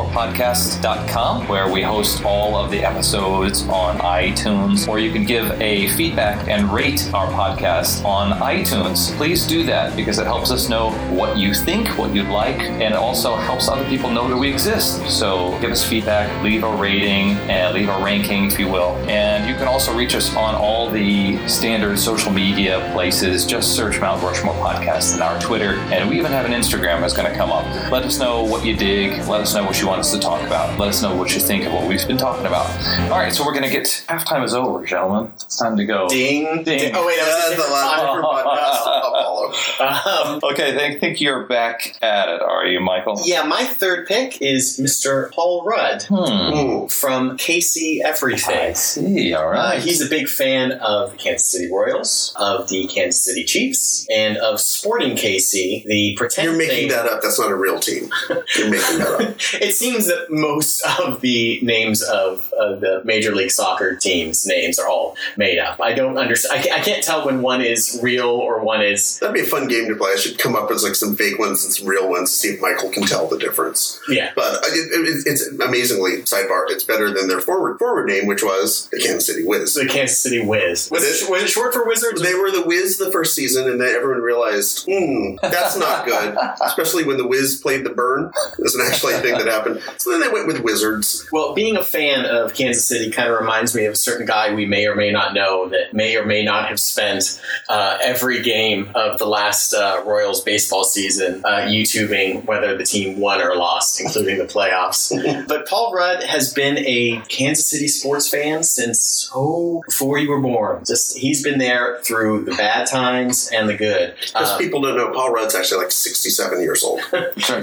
MountRushmorePodcast.com, 0.04 1.49
where 1.49 1.70
we 1.70 1.82
host 1.82 2.25
all 2.25 2.56
of 2.56 2.70
the 2.70 2.84
episodes 2.84 3.62
on 3.68 3.99
iTunes, 3.99 4.88
or 4.88 4.99
you 4.99 5.12
can 5.12 5.25
give 5.25 5.50
a 5.61 5.88
feedback 5.88 6.49
and 6.49 6.73
rate 6.73 7.12
our 7.14 7.26
podcast 7.28 8.04
on 8.04 8.38
iTunes. 8.40 9.14
Please 9.16 9.46
do 9.46 9.64
that 9.64 9.96
because 9.96 10.18
it 10.18 10.25
helps 10.25 10.50
us 10.50 10.68
know 10.68 10.90
what 11.14 11.37
you 11.37 11.54
think, 11.54 11.88
what 11.99 12.14
you'd 12.14 12.28
like, 12.28 12.58
and 12.61 12.82
it 12.82 12.94
also 12.94 13.34
helps 13.37 13.68
other 13.68 13.84
people 13.88 14.11
know 14.11 14.28
that 14.28 14.37
we 14.37 14.50
exist. 14.50 15.04
So 15.08 15.58
give 15.61 15.70
us 15.70 15.84
feedback, 15.84 16.42
leave 16.42 16.64
a 16.64 16.76
rating, 16.76 17.30
and 17.50 17.75
leave 17.75 17.88
a 17.88 18.04
ranking, 18.04 18.44
if 18.44 18.58
you 18.58 18.68
will. 18.68 18.96
And 19.08 19.49
you 19.49 19.54
can 19.54 19.68
also 19.68 19.96
reach 19.96 20.14
us 20.14 20.34
on 20.37 20.54
all 20.54 20.90
the 20.90 21.46
standard 21.49 21.99
social 21.99 22.32
media 22.32 22.90
places. 22.92 23.46
Just 23.46 23.75
search 23.75 24.00
Mount 24.00 24.23
Rushmore 24.23 24.55
Podcast 24.55 25.14
in 25.14 25.22
our 25.22 25.40
Twitter, 25.40 25.74
and 25.92 26.09
we 26.09 26.18
even 26.18 26.33
have 26.33 26.44
an 26.46 26.52
Instagram 26.52 27.00
that's 27.00 27.14
going 27.14 27.31
to 27.31 27.37
come 27.37 27.50
up. 27.50 27.64
Let 27.90 28.05
us 28.05 28.18
know 28.18 28.42
what 28.44 28.64
you 28.64 28.76
dig. 28.76 29.26
Let 29.28 29.40
us 29.40 29.55
know 29.55 29.64
what 29.64 29.81
you 29.81 29.87
want 29.87 29.93
us 29.98 30.12
to 30.12 30.18
talk 30.20 30.40
about. 30.46 30.78
Let 30.78 30.88
us 30.90 31.02
know 31.02 31.14
what 31.16 31.35
you 31.35 31.40
think 31.40 31.64
of 31.66 31.72
what 31.72 31.87
we've 31.88 32.07
been 32.07 32.16
talking 32.16 32.46
about. 32.46 32.66
All 33.11 33.18
right, 33.18 33.33
so 33.33 33.44
we're 33.44 33.52
going 33.52 33.64
to 33.64 33.70
get 33.70 33.85
halftime 34.09 34.44
is 34.44 34.54
over, 34.54 34.85
gentlemen. 34.85 35.30
It's 35.35 35.57
time 35.59 35.76
to 35.76 35.85
go. 35.85 36.09
Ding, 36.09 36.62
Ding. 36.64 36.92
Oh 36.94 37.07
wait, 37.07 37.16
that 37.18 37.26
was 37.26 37.35
a 37.35 37.38
That's 37.38 37.50
the 37.50 37.57
different 37.57 37.72
last 37.72 38.85
time. 38.85 39.02
podcast. 39.02 39.74
I'll. 39.80 40.35
Um, 40.35 40.40
Okay, 40.42 40.87
I 40.94 40.98
think 40.98 41.20
you're 41.20 41.46
back 41.46 41.96
at 42.02 42.28
it, 42.28 42.42
are 42.42 42.66
you, 42.66 42.80
Michael? 42.80 43.20
yeah, 43.24 43.42
my 43.44 43.64
third 43.64 44.07
pick 44.07 44.40
is 44.42 44.78
Mr. 44.80 45.30
Paul 45.33 45.64
Rudd 45.64 46.02
Hmm. 46.04 46.14
Ooh. 46.54 46.88
from 46.88 47.37
KC 47.38 48.00
I 48.04 48.09
Everything. 48.09 48.74
see. 48.74 49.33
All 49.35 49.52
Uh, 49.52 49.80
he's 49.80 50.00
a 50.00 50.09
big 50.09 50.28
fan 50.28 50.72
of 50.72 51.12
the 51.12 51.16
Kansas 51.16 51.50
City 51.50 51.70
Royals, 51.72 52.33
of 52.37 52.68
the 52.68 52.87
Kansas 52.87 53.22
City 53.24 53.44
Chiefs, 53.44 54.07
and 54.14 54.37
of 54.38 54.61
Sporting 54.61 55.16
KC, 55.16 55.85
the 55.87 56.14
pretend 56.16 56.48
You're 56.48 56.57
making 56.59 56.76
thing. 56.76 56.88
that 56.90 57.07
up. 57.07 57.22
That's 57.22 57.38
not 57.38 57.50
a 57.50 57.57
real 57.57 57.78
team. 57.78 58.11
You're 58.57 58.70
making 58.70 58.98
that 58.98 59.09
up. 59.20 59.20
it 59.61 59.73
seems 59.74 60.06
that 60.06 60.30
most 60.30 60.82
of 61.00 61.20
the 61.20 61.60
names 61.62 62.02
of, 62.02 62.52
of 62.58 62.80
the 62.80 63.02
Major 63.04 63.34
League 63.34 63.50
Soccer 63.50 63.96
teams' 63.96 64.46
names 64.46 64.78
are 64.78 64.88
all 64.88 65.16
made 65.37 65.58
up. 65.58 65.80
I 65.80 65.92
don't 65.94 66.16
understand. 66.18 66.60
I, 66.60 66.62
ca- 66.62 66.74
I 66.74 66.80
can't 66.80 67.02
tell 67.02 67.24
when 67.26 67.42
one 67.42 67.60
is 67.60 67.98
real 68.02 68.28
or 68.28 68.62
one 68.64 68.82
is 68.82 69.18
That'd 69.18 69.34
be 69.34 69.40
a 69.40 69.44
fun 69.44 69.68
game 69.68 69.88
to 69.88 69.96
play. 69.96 70.12
I 70.12 70.16
should 70.16 70.38
come 70.38 70.54
up 70.56 70.70
with 70.70 70.82
like 70.82 70.94
some 70.94 71.16
fake 71.16 71.38
ones 71.38 71.64
and 71.64 71.72
some 71.72 71.87
real 71.87 72.08
ones 72.08 72.30
to 72.30 72.37
see 72.37 72.48
if 72.48 72.60
Michael 72.60 72.90
can 72.90 73.04
tell 73.04 73.28
the 73.28 73.38
difference. 73.38 74.00
yeah. 74.08 74.32
But 74.34 74.54
uh, 74.56 74.60
it, 74.66 74.90
it, 74.92 75.22
it's 75.26 75.46
amazingly 75.48 76.22
sidebar. 76.22 76.64
It's 76.68 76.84
better 76.84 77.12
than 77.12 77.28
their 77.28 77.40
forward 77.40 77.78
forward 77.78 78.06
name, 78.06 78.26
which 78.26 78.42
was 78.42 78.88
the 78.90 78.98
Kansas 78.98 79.26
City 79.26 79.44
Wiz. 79.44 79.74
The 79.74 79.87
Kansas 79.87 80.18
City 80.18 80.44
Wiz. 80.44 80.90
Was 80.90 81.02
It 81.04 81.24
it, 81.26 81.30
was 81.30 81.42
it 81.42 81.48
short 81.48 81.72
for 81.74 81.87
Wizards? 81.87 82.22
They 82.22 82.34
were 82.34 82.50
the 82.50 82.62
Wiz 82.66 82.98
the 82.98 83.10
first 83.10 83.34
season, 83.34 83.68
and 83.68 83.80
then 83.80 83.94
everyone 83.94 84.20
realized, 84.22 84.87
hmm, 84.88 85.37
that's 85.42 85.76
not 85.78 86.06
good. 86.06 86.37
Especially 86.64 87.04
when 87.04 87.16
the 87.16 87.26
Wiz 87.26 87.60
played 87.60 87.84
the 87.84 87.90
Burn. 87.90 88.30
It 88.58 88.62
was 88.62 88.74
an 88.74 88.87
actually 88.87 89.14
thing 89.14 89.32
that 89.38 89.46
happened. 89.46 89.63
So 89.98 90.11
then 90.11 90.20
they 90.20 90.29
went 90.29 90.46
with 90.46 90.61
Wizards. 90.61 91.27
Well, 91.33 91.55
being 91.55 91.77
a 91.77 91.83
fan 91.85 92.24
of 92.27 92.55
Kansas 92.55 92.85
City 92.87 93.11
kind 93.11 93.31
of 93.31 93.38
reminds 93.38 93.74
me 93.74 93.85
of 93.87 93.92
a 93.94 93.96
certain 93.96 94.27
guy 94.27 94.55
we 94.55 94.66
may 94.66 94.87
or 94.87 94.94
may 94.94 95.11
not 95.11 95.35
know 95.35 95.68
that 95.68 95.92
may 95.94 96.16
or 96.16 96.24
may 96.24 96.44
not 96.44 96.68
have 96.68 96.81
spent 96.81 97.40
uh, 97.68 97.98
every 98.03 98.42
game 98.42 98.90
of 98.94 99.18
the 99.18 99.27
last 99.27 99.72
uh, 99.74 100.03
Royals 100.05 100.42
baseball 100.42 100.85
season 100.85 101.42
uh, 101.44 101.61
YouTubing 101.62 102.44
whether 102.44 102.77
the 102.77 102.85
team 102.85 103.18
won 103.20 103.40
or 103.40 103.57
lost, 103.57 104.00
including 104.00 104.38
the 104.38 104.44
playoffs. 104.44 105.12
but 105.48 105.66
Paul 105.66 105.92
Rudd 105.92 106.22
has 106.22 106.53
been 106.53 106.79
a 106.79 107.20
Kansas 107.29 107.66
City 107.66 107.88
sports 107.88 108.29
fan 108.29 108.62
since 108.62 109.31
oh 109.35 109.83
before 109.87 110.18
you 110.18 110.31
were 110.31 110.40
born. 110.40 110.85
Just 110.85 111.16
he's 111.16 111.42
been 111.42 111.59
there 111.59 111.98
through 112.03 112.44
the 112.44 112.53
bad 112.55 112.87
times 112.87 113.50
and 113.53 113.68
the 113.68 113.77
good. 113.77 114.14
Because 114.20 114.53
Um, 114.53 114.59
people 114.59 114.81
don't 114.81 114.96
know, 114.96 115.11
Paul 115.12 115.33
Rudd's 115.33 115.55
actually 115.55 115.83
like 115.83 115.92
67 115.92 116.61
years 116.61 116.83
old. 116.85 117.00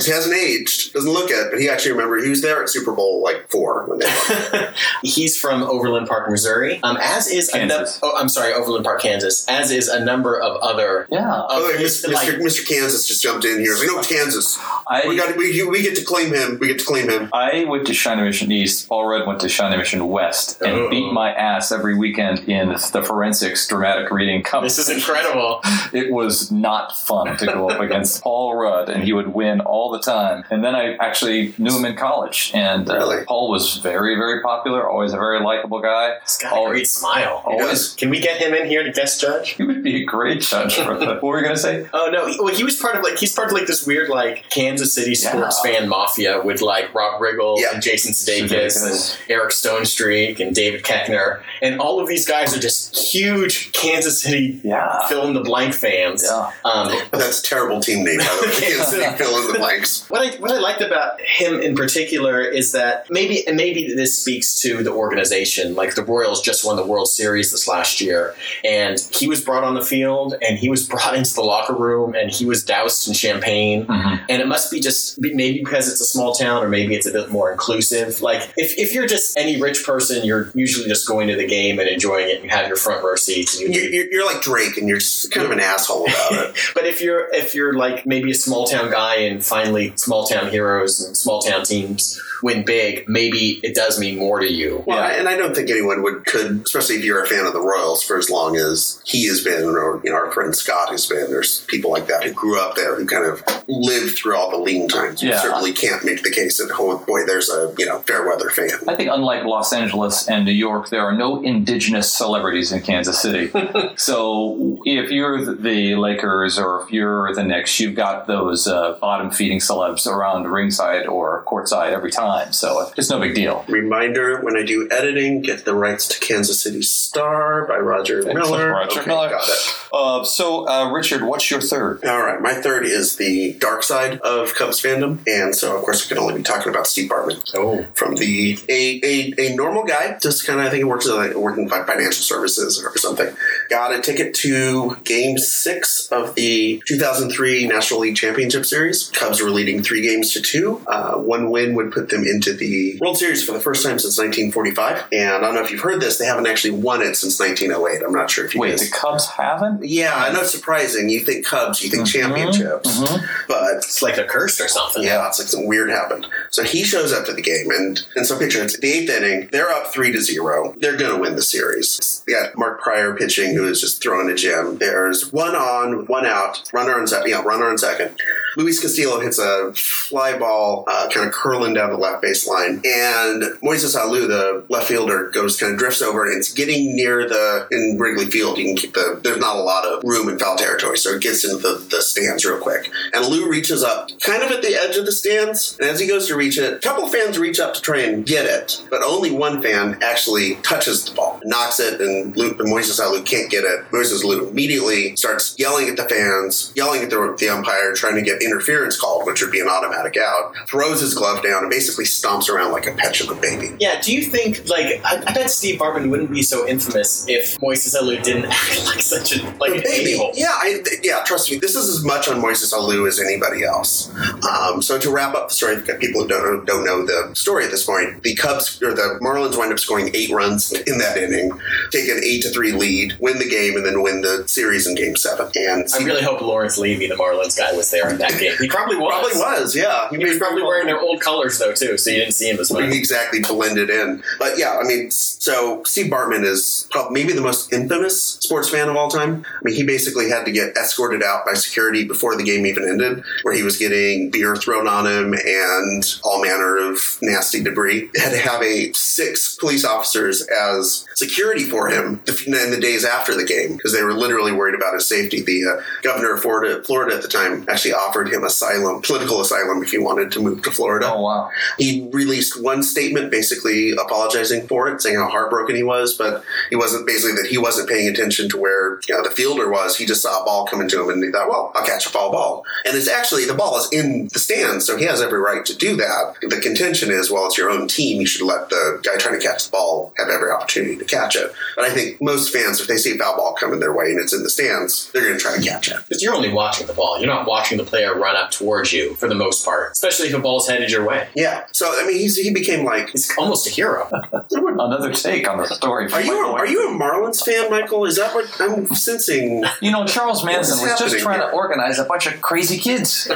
He 0.01 0.11
hasn't 0.11 0.35
aged. 0.35 0.93
Doesn't 0.93 1.11
look 1.11 1.29
it, 1.29 1.51
but 1.51 1.59
he 1.59 1.69
actually 1.69 1.90
remember 1.93 2.17
he 2.23 2.29
was 2.29 2.41
there 2.41 2.61
at 2.61 2.69
Super 2.69 2.91
Bowl 2.91 3.21
like 3.23 3.49
four 3.49 3.85
when 3.87 3.99
they 3.99 4.05
won. 4.53 4.73
He's 5.03 5.39
from 5.39 5.63
Overland 5.63 6.07
Park, 6.07 6.29
Missouri, 6.29 6.79
Um, 6.83 6.97
as 7.01 7.27
is 7.27 7.49
a 7.53 7.65
num- 7.65 7.85
oh, 8.03 8.15
I'm 8.17 8.29
sorry, 8.29 8.53
Overland 8.53 8.83
Park, 8.85 9.01
Kansas. 9.01 9.45
As 9.47 9.71
is 9.71 9.87
a 9.87 10.03
number 10.03 10.39
of 10.39 10.57
other. 10.61 11.07
Yeah. 11.11 11.27
of 11.31 11.45
Oh, 11.49 11.67
wait, 11.67 11.79
his- 11.79 12.03
Mr. 12.05 12.13
like- 12.13 12.27
Mr. 12.35 12.67
Kansas 12.67 13.07
just 13.07 13.21
jumped 13.23 13.45
in 13.45 13.59
here. 13.59 13.75
He's 13.75 13.79
like, 13.79 13.87
no, 13.95 14.01
Kansas. 14.17 14.57
I, 14.87 15.03
We 15.07 15.15
got 15.17 15.35
we, 15.37 15.63
we 15.63 15.81
get 15.81 15.95
to 15.95 16.03
claim 16.03 16.33
him. 16.33 16.57
We 16.59 16.67
get 16.67 16.79
to 16.79 16.85
claim 16.85 17.09
him. 17.09 17.29
I 17.33 17.65
went 17.65 17.87
to 17.87 17.93
Shawnee 17.93 18.23
Mission 18.23 18.51
East. 18.51 18.87
Paul 18.87 19.05
Rudd 19.07 19.27
went 19.27 19.39
to 19.41 19.49
Shawnee 19.49 19.77
Mission 19.77 20.07
West 20.07 20.61
and 20.61 20.71
Oh. 20.73 20.89
beat 20.89 21.11
my 21.11 21.33
ass 21.33 21.71
every 21.71 21.95
weekend 21.97 22.39
in 22.49 22.69
the 22.69 23.03
forensics 23.05 23.67
dramatic 23.67 24.11
reading 24.11 24.43
this 24.61 24.77
is 24.77 24.89
incredible. 24.89 25.61
It 25.93 26.11
was 26.11 26.51
not 26.51 26.97
fun 26.97 27.37
to 27.37 27.45
go 27.45 27.69
up 27.69 27.79
against 27.81 28.21
Paul 28.23 28.55
Rudd, 28.55 28.89
and 28.89 29.03
he 29.03 29.13
would 29.13 29.29
win 29.29 29.61
all 29.61 29.91
the 29.91 29.99
time. 29.99 30.43
And 30.49 30.63
then 30.63 30.75
I 30.75 30.95
actually 30.95 31.53
knew 31.57 31.75
him 31.77 31.80
in 31.85 31.95
college, 31.95 32.51
and 32.53 32.89
uh, 32.89 32.95
Really? 32.95 33.25
Paul 33.25 33.49
was 33.49 33.77
very, 33.77 34.15
very 34.15 34.41
popular. 34.41 34.87
Always 34.89 35.13
a 35.13 35.17
very 35.17 35.39
likable 35.41 35.81
guy. 35.81 36.15
He's 36.21 36.37
got 36.37 36.53
a 36.53 36.55
Always- 36.55 36.71
great 36.71 36.87
smile. 36.87 37.41
Always. 37.45 37.93
Can 37.95 38.09
we 38.09 38.19
get 38.19 38.37
him 38.41 38.53
in 38.53 38.67
here 38.67 38.83
to 38.83 38.91
guest 38.91 39.19
judge? 39.21 39.49
he 39.51 39.63
would 39.63 39.83
be 39.83 40.03
a 40.03 40.05
great 40.05 40.41
judge 40.41 40.75
for 40.75 40.97
that. 40.97 41.07
What 41.21 41.23
were 41.23 41.37
you 41.39 41.43
gonna 41.43 41.57
say? 41.57 41.87
Oh 41.93 42.09
no! 42.11 42.27
he- 42.27 42.37
Well, 42.39 42.53
he 42.53 42.63
was 42.63 42.77
part 42.77 42.95
of 42.95 43.03
like 43.03 43.17
he's 43.17 43.33
part 43.33 43.47
of 43.49 43.53
like 43.53 43.67
this 43.67 43.85
weird 43.85 44.09
like 44.09 44.49
Kansas 44.49 44.93
City 44.93 45.15
sports 45.15 45.59
Yeah. 45.63 45.73
fan 45.79 45.89
mafia 45.89 46.41
with 46.43 46.61
like 46.61 46.93
Rob 46.93 47.21
Riggle 47.21 47.57
Yeah. 47.59 47.73
and 47.73 47.81
Jason 47.83 48.11
Sudeikis 48.13 48.49
Sudeikis. 48.51 49.19
and 49.21 49.31
Eric 49.31 49.49
Stonestreet 49.51 50.39
and 50.39 50.55
David 50.55 50.83
Koechner, 50.83 51.41
and 51.61 51.79
all 51.79 51.99
of 51.99 52.07
these 52.07 52.25
guys 52.27 52.55
are 52.55 52.59
just 52.59 52.95
huge 53.13 53.71
Kansas 53.73 54.21
City 54.21 54.59
Yeah. 54.63 55.07
fill 55.07 55.25
in 55.27 55.33
the 55.33 55.41
blank 55.41 55.73
fans. 55.73 56.23
Yeah. 56.23 56.51
Um, 56.65 56.91
that's 57.11 57.39
a 57.39 57.43
terrible 57.43 57.79
team 57.81 58.03
name, 58.03 58.17
by 58.19 58.23
the 58.25 58.47
way. 58.47 58.53
Kansas 58.67 58.87
City 58.89 59.17
fill 59.17 59.37
in 59.41 59.53
the 59.53 59.59
blanks. 59.59 60.09
What 60.09 60.21
I 60.21 60.35
what 60.37 60.51
I 60.51 60.59
liked 60.59 60.81
about 60.81 61.19
him 61.21 61.59
in 61.59 61.70
particular 61.75 62.41
is 62.41 62.71
that 62.73 63.07
maybe 63.09 63.45
and 63.47 63.55
maybe 63.57 63.93
this 63.93 64.17
speaks 64.19 64.53
to 64.61 64.83
the 64.83 64.91
organization. 64.91 65.75
Like 65.75 65.95
the 65.95 66.03
Royals 66.03 66.41
just 66.41 66.65
won 66.65 66.75
the 66.75 66.85
World 66.85 67.07
Series 67.07 67.51
this 67.51 67.67
last 67.67 68.01
year, 68.01 68.35
and 68.63 68.97
he 69.11 69.27
was 69.27 69.41
brought 69.41 69.63
on 69.63 69.75
the 69.75 69.83
field 69.83 70.35
and 70.41 70.57
he 70.57 70.69
was 70.69 70.87
brought 70.87 71.15
into 71.15 71.33
the 71.33 71.41
locker 71.41 71.73
room 71.75 72.13
and 72.15 72.31
he 72.31 72.45
was 72.45 72.63
doused 72.63 73.07
in 73.07 73.13
champagne. 73.13 73.85
Mhm. 73.85 74.21
And 74.29 74.41
it 74.41 74.47
must 74.47 74.71
be 74.71 74.79
just 74.79 75.19
maybe 75.19 75.59
because 75.59 75.91
it's 75.91 76.01
a 76.01 76.05
small 76.05 76.33
town 76.33 76.63
or 76.63 76.69
maybe 76.69 76.95
it's 76.95 77.05
a 77.07 77.11
bit 77.11 77.29
more 77.29 77.51
inclusive. 77.51 78.21
Like 78.21 78.41
if, 78.57 78.77
if 78.77 78.93
you're 78.93 79.07
just 79.07 79.37
any 79.37 79.61
rich 79.61 79.83
person, 79.85 80.25
you're 80.25 80.51
usually 80.53 80.87
just 80.87 81.07
going 81.07 81.27
to 81.27 81.35
the 81.35 81.47
game 81.47 81.79
and 81.79 81.87
enjoying 81.87 82.29
it. 82.29 82.35
and 82.37 82.43
You 82.45 82.49
have 82.51 82.67
your 82.67 82.77
front 82.77 83.03
row 83.03 83.15
seats. 83.15 83.59
And 83.59 83.73
you, 83.73 83.81
You're, 83.81 83.91
you're, 83.91 84.11
you're 84.13 84.25
like 84.25 84.41
Drake, 84.41 84.77
and 84.77 84.87
you're 84.87 84.99
just 84.99 85.31
kind 85.31 85.45
of 85.45 85.51
an 85.51 85.59
asshole 85.59 86.03
about 86.07 86.31
it. 86.49 86.55
but 86.75 86.85
if 86.85 87.01
you're 87.01 87.27
if 87.33 87.53
you're 87.55 87.73
like 87.73 88.05
maybe 88.05 88.31
a 88.31 88.35
small 88.35 88.65
town 88.67 88.89
guy 88.91 89.15
and 89.17 89.43
finally 89.45 89.93
small 89.95 90.25
town 90.25 90.49
heroes 90.49 91.01
and 91.01 91.15
small 91.17 91.41
town 91.41 91.60
teams 91.65 92.21
win 92.43 92.63
big, 92.65 93.07
maybe 93.07 93.59
it 93.61 93.75
does 93.75 93.99
mean 93.99 94.17
more 94.17 94.39
to 94.39 94.51
you. 94.51 94.83
Well, 94.87 94.97
Yeah. 94.97 95.05
I- 95.05 95.11
and 95.11 95.29
I 95.29 95.37
don't 95.37 95.55
think 95.55 95.69
anyone 95.69 96.01
would 96.01 96.25
could, 96.25 96.61
especially 96.65 96.95
if 96.95 97.05
you're 97.05 97.21
a 97.23 97.27
fan 97.27 97.45
of 97.45 97.53
the 97.53 97.61
Royals, 97.61 98.01
for 98.03 98.17
as 98.17 98.29
long 98.31 98.55
as 98.57 98.99
he 99.05 99.27
has 99.27 99.41
been, 99.43 99.63
or 99.65 100.01
you 100.03 100.09
know, 100.09 100.15
our 100.15 100.31
friend 100.31 100.55
Scott 100.55 100.89
has 100.89 101.05
been. 101.05 101.29
There's 101.29 101.61
people 101.67 101.91
like 101.91 102.07
that 102.07 102.23
who 102.23 102.31
grew 102.33 102.59
up 102.59 102.75
there, 102.75 102.95
who 102.95 103.05
kind 103.05 103.25
of 103.25 103.43
lived 103.67 104.17
through 104.17 104.35
all 104.35 104.49
the 104.49 104.57
lean 104.57 104.87
times. 104.87 105.21
You 105.21 105.29
Yeah. 105.29 105.41
certainly 105.41 105.71
can't 105.71 106.03
make 106.03 106.23
the 106.23 106.31
case 106.31 106.57
that 106.57 106.71
oh 106.79 106.97
boy, 106.97 107.25
there's 107.27 107.49
a 107.49 107.71
you 107.77 107.85
know 107.85 107.99
fair 108.07 108.25
weather 108.27 108.49
fan. 108.49 108.71
I 108.87 108.95
think 108.95 109.09
unlike 109.11 109.43
Los 109.45 109.71
Angeles 109.71 110.27
and 110.27 110.43
New 110.45 110.51
York, 110.51 110.89
there 110.89 111.01
are 111.01 111.13
no 111.15 111.41
indigenous 111.43 112.11
celebrities 112.11 112.71
in 112.71 112.81
Kansas 112.81 113.19
City. 113.21 113.51
so 113.95 114.79
if 114.85 115.11
you're 115.11 115.53
the 115.55 115.95
Lakers 115.95 116.57
or 116.57 116.81
if 116.83 116.91
you're 116.91 117.33
the 117.35 117.43
Knicks, 117.43 117.79
you've 117.79 117.95
got 117.95 118.27
those 118.27 118.67
uh, 118.67 118.93
bottom 118.99 119.29
feeding 119.31 119.59
celebs 119.59 120.07
around 120.07 120.47
ringside 120.51 121.05
or 121.07 121.43
courtside 121.51 121.91
every 121.91 122.11
time. 122.11 122.53
So 122.53 122.91
it's 122.97 123.09
no 123.09 123.19
big 123.19 123.35
deal. 123.35 123.65
Reminder: 123.67 124.39
when 124.41 124.55
I 124.57 124.63
do 124.63 124.87
editing, 124.91 125.41
get 125.41 125.65
the 125.65 125.75
rights 125.75 126.07
to 126.09 126.19
Kansas 126.19 126.61
City 126.63 126.81
Star 126.81 127.65
by 127.67 127.77
Roger 127.77 128.19
Excellent, 128.19 128.39
Miller. 128.39 128.69
Roger 128.71 128.99
Okay, 129.01 129.07
Miller. 129.09 129.29
got 129.29 129.47
it. 129.47 129.75
Uh, 129.93 130.23
so, 130.23 130.67
uh, 130.69 130.91
Richard, 130.91 131.23
what's 131.23 131.51
your 131.51 131.59
third? 131.61 132.03
All 132.05 132.21
right, 132.23 132.41
my 132.41 132.53
third 132.53 132.85
is 132.85 133.17
the 133.17 133.53
dark 133.59 133.83
side 133.83 134.19
of 134.21 134.55
Cubs 134.55 134.81
fandom, 134.81 135.19
and 135.27 135.53
so 135.55 135.75
of 135.75 135.83
course 135.83 136.03
we 136.03 136.15
can 136.15 136.21
only 136.23 136.35
be 136.35 136.43
talking 136.43 136.69
about 136.71 136.87
Steve 136.87 137.09
Bartman. 137.09 137.41
Oh. 137.53 137.85
from 137.93 138.15
the 138.15 138.57
a, 138.69 139.01
a, 139.03 139.33
a 139.51 139.55
normal 139.55 139.83
guy, 139.83 140.17
just 140.21 140.45
kind 140.47 140.59
of 140.59 140.65
I 140.65 140.69
think 140.69 140.79
he 140.79 140.83
works 140.85 141.07
at 141.07 141.15
like 141.15 141.33
working 141.35 141.67
fi- 141.67 141.83
financial 141.83 142.23
services 142.23 142.81
or 142.83 142.97
something. 142.97 143.35
Got 143.69 143.93
a 143.93 144.01
ticket 144.01 144.33
to 144.35 144.95
Game 145.03 145.37
Six 145.37 146.07
of 146.11 146.35
the 146.35 146.81
2003 146.87 147.67
National 147.67 147.99
League 148.01 148.15
Championship 148.15 148.65
Series. 148.65 149.09
Cubs 149.13 149.41
were 149.41 149.49
leading 149.49 149.83
three 149.83 150.01
games 150.01 150.31
to 150.33 150.41
two. 150.41 150.81
Uh, 150.87 151.15
one 151.15 151.40
win 151.49 151.75
would 151.75 151.91
put 151.91 152.09
them 152.09 152.23
into 152.25 152.53
the 152.53 152.97
World 152.99 153.17
Series 153.17 153.43
for 153.43 153.51
the 153.53 153.59
first 153.59 153.83
time 153.83 153.97
since 153.99 154.17
1945. 154.17 155.05
And 155.11 155.29
I 155.33 155.39
don't 155.39 155.55
know 155.55 155.61
if 155.63 155.71
you've 155.71 155.81
heard 155.81 156.01
this, 156.01 156.17
they 156.17 156.25
haven't 156.25 156.47
actually 156.47 156.71
won 156.71 157.01
it 157.01 157.15
since 157.15 157.39
1908. 157.39 158.03
I'm 158.05 158.13
not 158.13 158.29
sure 158.29 158.45
if 158.45 158.53
you 158.53 158.61
Wait, 158.61 158.71
guys. 158.71 158.89
the 158.89 158.95
Cubs 158.95 159.27
haven't? 159.27 159.83
yeah, 159.83 160.13
I 160.15 160.31
know 160.31 160.41
it's 160.41 160.51
surprising. 160.51 161.09
You 161.09 161.21
think 161.21 161.45
Cubs, 161.45 161.81
you 161.83 161.89
think 161.89 162.03
Mhm, 162.03 162.11
championships, 162.11 162.99
mhm. 162.99 163.23
but 163.47 163.75
It's 163.77 164.01
like 164.01 164.17
a 164.17 164.23
curse 164.25 164.59
or 164.61 164.67
something. 164.67 165.03
yeah, 165.03 165.27
it's 165.27 165.39
like 165.39 165.47
something 165.47 165.67
weird 165.67 165.89
happened. 165.89 166.27
So 166.51 166.63
he 166.63 166.83
shows 166.83 167.13
up 167.13 167.25
to 167.25 167.33
the 167.33 167.41
game, 167.41 167.71
and 167.71 168.01
and 168.15 168.27
so 168.27 168.37
picture 168.37 168.61
it's 168.61 168.77
the 168.77 168.91
eighth 168.91 169.09
inning. 169.09 169.47
They're 169.51 169.69
up 169.69 169.87
three 169.87 170.11
to 170.11 170.19
zero. 170.19 170.75
They're 170.77 170.97
going 170.97 171.15
to 171.15 171.21
win 171.21 171.35
the 171.35 171.41
series. 171.41 172.23
They 172.27 172.33
got 172.33 172.57
Mark 172.57 172.81
Prior 172.81 173.15
pitching, 173.15 173.55
who 173.55 173.65
is 173.67 173.79
just 173.79 174.03
throwing 174.03 174.29
a 174.29 174.35
gem. 174.35 174.77
There's 174.77 175.31
one 175.31 175.55
on, 175.55 176.05
one 176.07 176.25
out, 176.25 176.61
runner 176.73 176.99
on 176.99 177.07
second. 177.07 177.29
Yeah, 177.29 177.41
runner 177.41 177.69
on 177.69 177.77
second. 177.77 178.17
Luis 178.57 178.81
Castillo 178.81 179.21
hits 179.21 179.39
a 179.39 179.71
fly 179.73 180.37
ball, 180.37 180.83
uh, 180.87 181.07
kind 181.09 181.25
of 181.25 181.31
curling 181.31 181.73
down 181.73 181.89
the 181.89 181.97
left 181.97 182.21
baseline, 182.21 182.85
and 182.85 183.43
Moises 183.61 183.95
Alou, 183.95 184.27
the 184.27 184.65
left 184.67 184.87
fielder, 184.87 185.29
goes 185.29 185.57
kind 185.57 185.71
of 185.71 185.79
drifts 185.79 186.01
over, 186.01 186.25
and 186.25 186.37
it's 186.37 186.51
getting 186.51 186.93
near 186.95 187.27
the 187.27 187.67
in 187.71 187.97
Wrigley 187.97 188.25
Field. 188.25 188.57
You 188.57 188.65
can 188.65 188.75
keep 188.75 188.93
the 188.93 189.21
there's 189.23 189.37
not 189.37 189.55
a 189.55 189.61
lot 189.61 189.85
of 189.85 190.03
room 190.03 190.27
in 190.27 190.37
foul 190.37 190.57
territory, 190.57 190.97
so 190.97 191.11
it 191.11 191.21
gets 191.21 191.45
into 191.45 191.57
the, 191.57 191.85
the 191.89 192.01
stands 192.01 192.43
real 192.43 192.59
quick. 192.59 192.91
And 193.13 193.25
Lou 193.25 193.49
reaches 193.49 193.83
up, 193.83 194.09
kind 194.19 194.43
of 194.43 194.51
at 194.51 194.61
the 194.61 194.75
edge 194.75 194.97
of 194.97 195.05
the 195.05 195.13
stands, 195.13 195.77
and 195.79 195.89
as 195.89 195.99
he 195.99 196.07
goes 196.07 196.27
to 196.27 196.35
reach 196.41 196.57
it, 196.57 196.73
a 196.73 196.79
couple 196.79 197.07
fans 197.07 197.37
reach 197.37 197.59
up 197.59 197.75
to 197.75 197.81
try 197.81 197.99
and 197.99 198.25
get 198.25 198.45
it, 198.45 198.83
but 198.89 199.03
only 199.03 199.29
one 199.29 199.61
fan 199.61 199.97
actually 200.01 200.55
touches 200.63 201.05
the 201.05 201.13
ball, 201.13 201.39
knocks 201.45 201.79
it, 201.79 202.01
and 202.01 202.35
Lou 202.35 202.49
and 202.49 202.59
Moises 202.59 202.99
Alou 202.99 203.23
can't 203.23 203.51
get 203.51 203.63
it. 203.63 203.85
Moises 203.91 204.23
Alou 204.23 204.49
immediately 204.49 205.15
starts 205.15 205.55
yelling 205.59 205.87
at 205.87 205.97
the 205.97 206.03
fans, 206.05 206.73
yelling 206.75 207.03
at 207.03 207.11
the, 207.11 207.35
the 207.37 207.47
umpire, 207.47 207.93
trying 207.93 208.15
to 208.15 208.23
get 208.23 208.41
interference 208.41 208.99
called, 208.99 209.27
which 209.27 209.39
would 209.41 209.51
be 209.51 209.59
an 209.59 209.67
automatic 209.67 210.17
out. 210.17 210.55
Throws 210.67 210.99
his 211.01 211.13
glove 211.13 211.43
down 211.43 211.61
and 211.61 211.69
basically 211.69 212.05
stomps 212.05 212.49
around 212.49 212.71
like 212.71 212.87
a 212.87 212.93
petulant 212.93 213.39
baby. 213.39 213.75
Yeah, 213.79 214.01
do 214.01 214.11
you 214.11 214.23
think 214.23 214.67
like 214.67 214.99
I, 215.05 215.23
I 215.27 215.33
bet 215.33 215.51
Steve 215.51 215.79
Bartman 215.79 216.09
wouldn't 216.09 216.31
be 216.31 216.41
so 216.41 216.67
infamous 216.67 217.27
if 217.29 217.59
Moises 217.59 217.95
Alou 217.95 218.21
didn't 218.23 218.45
act 218.49 218.85
like 218.87 219.01
such 219.01 219.37
a 219.37 219.43
like 219.59 219.75
an 219.75 219.83
baby. 219.83 220.13
a-hole? 220.13 220.31
Yeah, 220.33 220.53
I, 220.53 220.83
yeah. 221.03 221.23
Trust 221.23 221.51
me, 221.51 221.57
this 221.57 221.75
is 221.75 221.87
as 221.87 222.03
much 222.03 222.27
on 222.27 222.41
Moises 222.41 222.73
Alou 222.73 223.07
as 223.07 223.19
anybody 223.19 223.63
else. 223.63 224.11
Um, 224.43 224.81
so 224.81 224.97
to 224.97 225.11
wrap 225.11 225.35
up 225.35 225.49
the 225.49 225.53
story, 225.53 225.77
people 225.99 226.23
who 226.23 226.27
don't 226.39 226.65
don't 226.65 226.85
know 226.85 227.05
the 227.05 227.35
story 227.35 227.65
at 227.65 227.71
this 227.71 227.85
point, 227.85 228.23
the 228.23 228.35
Cubs 228.35 228.81
or 228.81 228.93
the 228.93 229.19
Marlins 229.21 229.57
wind 229.57 229.71
up 229.71 229.79
scoring 229.79 230.11
eight 230.13 230.31
runs 230.31 230.71
in 230.71 230.97
that 230.97 231.17
inning, 231.17 231.51
take 231.91 232.07
an 232.09 232.21
eight 232.23 232.41
to 232.43 232.49
three 232.49 232.71
lead, 232.71 233.15
win 233.19 233.37
the 233.37 233.49
game, 233.49 233.75
and 233.75 233.85
then 233.85 234.01
win 234.01 234.21
the 234.21 234.47
series 234.47 234.87
in 234.87 234.95
Game 234.95 235.15
Seven. 235.15 235.49
And 235.55 235.87
I 235.93 236.03
really 236.03 236.23
hope 236.23 236.41
Laurence 236.41 236.77
Leavy, 236.77 237.07
the 237.07 237.15
Marlins 237.15 237.57
guy, 237.57 237.71
was 237.73 237.91
there 237.91 238.09
in 238.09 238.17
that 238.17 238.39
game. 238.39 238.55
He 238.59 238.67
probably 238.67 238.97
was. 238.97 239.11
probably 239.11 239.39
was, 239.39 239.75
yeah. 239.75 240.09
He 240.09 240.17
was 240.17 240.37
probably 240.37 240.63
wearing 240.63 240.87
their 240.87 240.99
old 240.99 241.21
colors 241.21 241.57
though 241.59 241.73
too, 241.73 241.97
so 241.97 242.09
you 242.09 242.17
didn't 242.17 242.33
see 242.33 242.49
him 242.49 242.59
as 242.59 242.71
much. 242.71 242.93
exactly 242.93 243.39
blended 243.41 243.89
in. 243.89 244.23
But 244.39 244.57
yeah, 244.57 244.77
I 244.77 244.87
mean, 244.87 245.11
so 245.11 245.83
Steve 245.85 246.11
Bartman 246.11 246.43
is 246.43 246.87
probably 246.91 247.21
maybe 247.21 247.33
the 247.33 247.41
most 247.41 247.71
infamous 247.73 248.21
sports 248.21 248.69
fan 248.69 248.89
of 248.89 248.95
all 248.95 249.09
time. 249.09 249.45
I 249.45 249.59
mean, 249.63 249.75
he 249.75 249.83
basically 249.83 250.29
had 250.29 250.45
to 250.45 250.51
get 250.51 250.75
escorted 250.77 251.23
out 251.23 251.45
by 251.45 251.53
security 251.53 252.05
before 252.05 252.35
the 252.35 252.43
game 252.43 252.65
even 252.65 252.87
ended, 252.87 253.23
where 253.43 253.53
he 253.53 253.63
was 253.63 253.77
getting 253.77 254.29
beer 254.29 254.55
thrown 254.55 254.87
on 254.87 255.05
him 255.07 255.33
and 255.33 256.03
all 256.23 256.41
manner 256.41 256.77
of 256.77 257.17
nasty 257.21 257.63
debris. 257.63 258.09
Had 258.15 258.31
to 258.31 258.39
have 258.39 258.61
a 258.61 258.91
six 258.93 259.55
police 259.55 259.85
officers 259.85 260.41
as 260.41 261.05
security 261.15 261.63
for 261.63 261.89
him 261.89 262.21
in 262.27 262.71
the 262.71 262.79
days 262.79 263.05
after 263.05 263.35
the 263.35 263.45
game 263.45 263.77
because 263.77 263.93
they 263.93 264.03
were 264.03 264.13
literally 264.13 264.51
worried 264.51 264.75
about 264.75 264.93
his 264.93 265.07
safety. 265.07 265.41
The 265.41 265.77
uh, 265.77 265.83
governor 266.01 266.33
of 266.33 266.41
Florida, 266.41 266.83
Florida 266.83 267.15
at 267.15 267.21
the 267.21 267.27
time 267.27 267.65
actually 267.69 267.93
offered 267.93 268.29
him 268.29 268.43
asylum, 268.43 269.01
political 269.01 269.41
asylum, 269.41 269.83
if 269.83 269.91
he 269.91 269.97
wanted 269.97 270.31
to 270.33 270.39
move 270.41 270.63
to 270.63 270.71
Florida. 270.71 271.11
Oh, 271.11 271.21
wow. 271.21 271.49
He 271.77 272.09
released 272.11 272.61
one 272.61 272.83
statement 272.83 273.31
basically 273.31 273.91
apologizing 273.91 274.67
for 274.67 274.87
it, 274.89 275.01
saying 275.01 275.17
how 275.17 275.29
heartbroken 275.29 275.75
he 275.75 275.83
was, 275.83 276.13
but 276.13 276.43
he 276.69 276.75
wasn't 276.75 277.07
basically 277.07 277.41
that 277.41 277.49
he 277.49 277.57
wasn't 277.57 277.89
paying 277.89 278.07
attention 278.07 278.49
to 278.49 278.57
where 278.57 278.99
you 279.07 279.15
know, 279.15 279.23
the 279.23 279.31
fielder 279.31 279.69
was. 279.69 279.97
He 279.97 280.05
just 280.05 280.21
saw 280.21 280.41
a 280.41 280.45
ball 280.45 280.65
coming 280.65 280.89
to 280.89 281.03
him 281.03 281.09
and 281.09 281.23
he 281.23 281.31
thought, 281.31 281.49
well, 281.49 281.71
I'll 281.75 281.85
catch 281.85 282.05
a 282.05 282.09
foul 282.09 282.31
ball. 282.31 282.65
And 282.85 282.95
it's 282.95 283.07
actually, 283.07 283.45
the 283.45 283.53
ball 283.53 283.77
is 283.77 283.89
in 283.91 284.27
the 284.31 284.39
stands, 284.39 284.85
so 284.85 284.97
he 284.97 285.05
has 285.05 285.21
every 285.21 285.39
right 285.39 285.65
to 285.65 285.75
do 285.75 285.95
that. 285.97 286.10
That. 286.11 286.49
The 286.49 286.59
contention 286.61 287.11
is, 287.11 287.31
well, 287.31 287.45
it's 287.47 287.57
your 287.57 287.69
own 287.69 287.87
team. 287.87 288.19
You 288.19 288.27
should 288.27 288.45
let 288.45 288.69
the 288.69 288.99
guy 289.03 289.17
trying 289.17 289.39
to 289.39 289.45
catch 289.45 289.65
the 289.65 289.71
ball 289.71 290.13
have 290.17 290.29
every 290.29 290.51
opportunity 290.51 290.97
to 290.97 291.05
catch 291.05 291.35
it. 291.35 291.51
But 291.75 291.85
I 291.85 291.89
think 291.91 292.21
most 292.21 292.51
fans, 292.53 292.79
if 292.81 292.87
they 292.87 292.97
see 292.97 293.15
a 293.15 293.17
foul 293.17 293.37
ball 293.37 293.53
coming 293.53 293.79
their 293.79 293.93
way 293.93 294.05
and 294.11 294.19
it's 294.19 294.33
in 294.33 294.43
the 294.43 294.49
stands, 294.49 295.11
they're 295.11 295.23
going 295.23 295.35
to 295.37 295.39
try 295.39 295.57
to 295.57 295.63
catch 295.63 295.89
it. 295.89 295.97
Because 296.07 296.21
you're 296.21 296.33
only 296.35 296.51
watching 296.51 296.87
the 296.87 296.93
ball. 296.93 297.17
You're 297.19 297.27
not 297.27 297.47
watching 297.47 297.77
the 297.77 297.83
player 297.83 298.13
run 298.17 298.35
up 298.35 298.51
towards 298.51 298.91
you 298.93 299.15
for 299.15 299.27
the 299.27 299.35
most 299.35 299.63
part, 299.65 299.91
especially 299.93 300.27
if 300.27 300.33
a 300.33 300.39
ball's 300.39 300.67
headed 300.67 300.91
your 300.91 301.05
way. 301.05 301.27
Yeah. 301.35 301.65
So 301.71 301.87
I 301.99 302.05
mean, 302.05 302.17
he's, 302.17 302.37
he 302.37 302.51
became 302.53 302.85
like. 302.85 303.09
He's 303.09 303.31
almost 303.37 303.67
a 303.67 303.69
hero. 303.69 304.09
Another 304.51 305.13
take 305.13 305.47
on 305.49 305.57
the 305.57 305.67
story. 305.67 306.11
Are 306.11 306.21
you 306.21 306.45
a, 306.45 306.51
are 306.51 306.65
you 306.67 306.89
a 306.89 306.91
Marlins 306.91 307.43
fan, 307.43 307.69
Michael? 307.69 308.05
Is 308.05 308.17
that 308.17 308.33
what 308.33 308.49
I'm 308.59 308.87
sensing? 308.87 309.63
You 309.81 309.91
know, 309.91 310.05
Charles 310.05 310.43
Manson 310.43 310.79
was 310.81 310.89
just 310.99 311.01
happening 311.01 311.21
trying 311.21 311.39
to 311.39 311.51
organize 311.51 311.99
a 311.99 312.05
bunch 312.05 312.25
of 312.27 312.41
crazy 312.41 312.77
kids, 312.77 313.27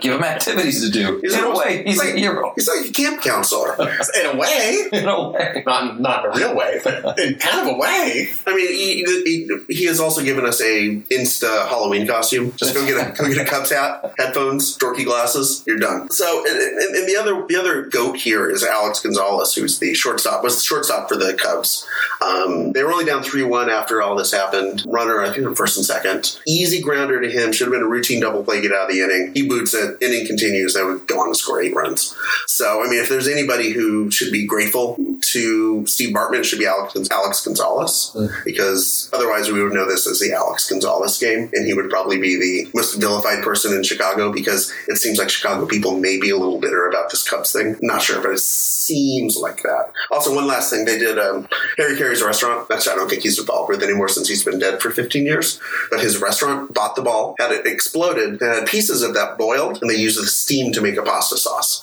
give 0.00 0.14
them 0.14 0.24
activities 0.24 0.84
to 0.84 0.90
do. 0.90 1.18
He's 1.22 1.34
In 1.34 1.44
a 1.44 1.56
way, 1.56 1.84
he's 1.84 1.98
like- 1.98 2.15
a 2.16 2.20
hero. 2.20 2.52
He's 2.54 2.68
like 2.68 2.88
a 2.88 2.92
camp 2.92 3.22
counselor. 3.22 3.74
In 3.78 4.26
a 4.26 4.36
way. 4.36 4.88
In 4.92 5.08
a 5.08 5.30
way. 5.30 5.62
Not, 5.66 6.00
not 6.00 6.24
in 6.24 6.32
a 6.32 6.34
real 6.34 6.56
way, 6.56 6.80
but 6.82 7.18
in 7.18 7.34
kind 7.36 7.68
of 7.68 7.74
a 7.74 7.78
way. 7.78 8.28
I 8.46 8.54
mean, 8.54 8.68
he, 8.68 9.04
he, 9.04 9.74
he 9.74 9.84
has 9.86 10.00
also 10.00 10.22
given 10.22 10.44
us 10.46 10.60
a 10.60 11.00
Insta 11.10 11.68
Halloween 11.68 12.06
costume. 12.06 12.52
Just 12.56 12.74
go 12.74 12.86
get 12.86 12.96
a 12.96 13.12
go 13.12 13.28
get 13.28 13.38
a 13.38 13.48
Cubs 13.48 13.70
hat, 13.70 14.14
headphones, 14.18 14.76
dorky 14.78 15.04
glasses. 15.04 15.62
You're 15.66 15.78
done. 15.78 16.10
So, 16.10 16.44
and, 16.46 16.56
and, 16.58 16.96
and 16.96 17.08
the 17.08 17.16
other 17.16 17.46
the 17.46 17.56
other 17.56 17.82
goat 17.82 18.16
here 18.16 18.48
is 18.48 18.62
Alex 18.64 19.00
Gonzalez, 19.00 19.54
who's 19.54 19.78
the 19.78 19.94
shortstop. 19.94 20.42
Was 20.42 20.56
the 20.56 20.62
shortstop 20.62 21.08
for 21.08 21.16
the 21.16 21.34
Cubs. 21.34 21.86
Um, 22.20 22.72
they 22.72 22.82
were 22.82 22.92
only 22.92 23.04
down 23.04 23.22
three 23.22 23.42
one 23.42 23.70
after 23.70 24.02
all 24.02 24.16
this 24.16 24.32
happened. 24.32 24.84
Runner, 24.86 25.22
I 25.22 25.32
think, 25.32 25.46
they 25.46 25.54
first 25.54 25.76
and 25.76 25.86
second. 25.86 26.38
Easy 26.46 26.80
grounder 26.80 27.20
to 27.20 27.30
him. 27.30 27.52
Should 27.52 27.66
have 27.66 27.72
been 27.72 27.82
a 27.82 27.88
routine 27.88 28.20
double 28.20 28.44
play. 28.44 28.60
Get 28.60 28.72
out 28.72 28.88
of 28.88 28.94
the 28.94 29.02
inning. 29.02 29.32
He 29.34 29.48
boots 29.48 29.74
it. 29.74 29.98
Inning 30.00 30.26
continues. 30.26 30.74
They 30.74 30.84
would 30.84 31.06
go 31.06 31.20
on 31.20 31.28
to 31.28 31.34
score 31.34 31.60
eight 31.60 31.74
runs. 31.74 32.05
So, 32.46 32.82
I 32.84 32.88
mean, 32.88 33.00
if 33.00 33.08
there's 33.08 33.28
anybody 33.28 33.70
who 33.70 34.10
should 34.10 34.32
be 34.32 34.46
grateful 34.46 34.96
to 35.32 35.86
Steve 35.86 36.14
Bartman, 36.14 36.40
it 36.40 36.44
should 36.44 36.58
be 36.58 36.66
Alex, 36.66 36.94
Alex 37.10 37.44
Gonzalez 37.44 38.16
because 38.44 39.08
otherwise 39.12 39.50
we 39.50 39.62
would 39.62 39.72
know 39.72 39.86
this 39.86 40.06
as 40.06 40.20
the 40.20 40.32
Alex 40.32 40.68
Gonzalez 40.68 41.18
game, 41.18 41.50
and 41.52 41.66
he 41.66 41.74
would 41.74 41.90
probably 41.90 42.18
be 42.18 42.36
the 42.36 42.70
most 42.74 42.94
vilified 43.00 43.42
person 43.42 43.74
in 43.74 43.82
Chicago 43.82 44.32
because 44.32 44.72
it 44.88 44.96
seems 44.96 45.18
like 45.18 45.28
Chicago 45.28 45.66
people 45.66 45.98
may 45.98 46.18
be 46.18 46.30
a 46.30 46.36
little 46.36 46.60
bitter 46.60 46.88
about 46.88 47.10
this 47.10 47.28
Cubs 47.28 47.52
thing. 47.52 47.76
Not 47.82 48.02
sure, 48.02 48.22
but 48.22 48.32
it 48.32 48.40
seems 48.40 49.36
like 49.36 49.62
that. 49.62 49.90
Also, 50.10 50.34
one 50.34 50.46
last 50.46 50.70
thing 50.70 50.84
they 50.84 50.98
did 50.98 51.18
um, 51.18 51.48
Harry 51.76 51.96
Caray's 51.96 52.22
restaurant, 52.22 52.68
which 52.68 52.88
I 52.88 52.94
don't 52.94 53.08
think 53.08 53.22
he's 53.22 53.38
involved 53.38 53.68
with 53.68 53.82
anymore 53.82 54.08
since 54.08 54.28
he's 54.28 54.44
been 54.44 54.58
dead 54.58 54.80
for 54.80 54.90
15 54.90 55.24
years, 55.24 55.60
but 55.90 56.00
his 56.00 56.20
restaurant 56.20 56.72
bought 56.72 56.96
the 56.96 57.02
ball, 57.02 57.34
had 57.38 57.52
it 57.52 57.66
exploded, 57.66 58.40
and 58.40 58.54
had 58.54 58.66
pieces 58.66 59.02
of 59.02 59.14
that 59.14 59.38
boiled, 59.38 59.80
and 59.80 59.90
they 59.90 59.96
used 59.96 60.20
the 60.20 60.26
steam 60.26 60.72
to 60.72 60.80
make 60.80 60.96
a 60.96 61.02
pasta 61.02 61.36
sauce. 61.36 61.82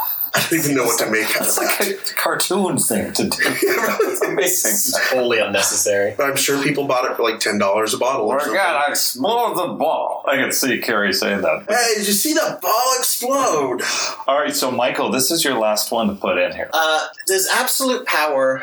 I 0.33 0.39
don't 0.49 0.59
even 0.59 0.75
know 0.75 0.85
what 0.85 0.97
to 0.99 1.09
make 1.11 1.25
out 1.35 1.41
of 1.41 1.47
It's 1.47 1.55
that. 1.59 1.79
like 1.79 2.11
a 2.11 2.13
cartoon 2.15 2.77
thing 2.77 3.11
to 3.13 3.23
do. 3.23 3.37
It's 4.11 4.21
amazing. 4.21 4.71
It's 4.71 5.09
wholly 5.09 5.39
unnecessary. 5.39 6.13
But 6.17 6.29
I'm 6.29 6.35
sure 6.35 6.61
people 6.63 6.85
bought 6.87 7.09
it 7.09 7.15
for 7.17 7.23
like 7.23 7.39
ten 7.39 7.57
dollars 7.57 7.93
a 7.93 7.97
bottle. 7.97 8.27
Or 8.27 8.35
We're 8.35 8.39
something. 8.41 8.55
gonna 8.57 8.85
explode 8.89 9.55
the 9.55 9.73
ball. 9.73 10.23
I 10.27 10.35
can 10.37 10.51
see 10.51 10.79
Caray 10.79 11.13
saying 11.13 11.41
that. 11.41 11.65
Hey, 11.67 11.95
did 11.97 12.07
you 12.07 12.13
see 12.13 12.33
the 12.33 12.59
ball 12.61 12.95
explode? 12.99 13.81
All 14.27 14.39
right, 14.39 14.55
so 14.55 14.71
Michael, 14.71 15.11
this 15.11 15.31
is 15.31 15.43
your 15.43 15.57
last 15.57 15.91
one 15.91 16.07
to 16.07 16.15
put 16.15 16.37
in 16.37 16.53
here. 16.53 16.69
Uh, 16.73 17.07
does 17.27 17.47
absolute 17.47 18.05
power 18.05 18.61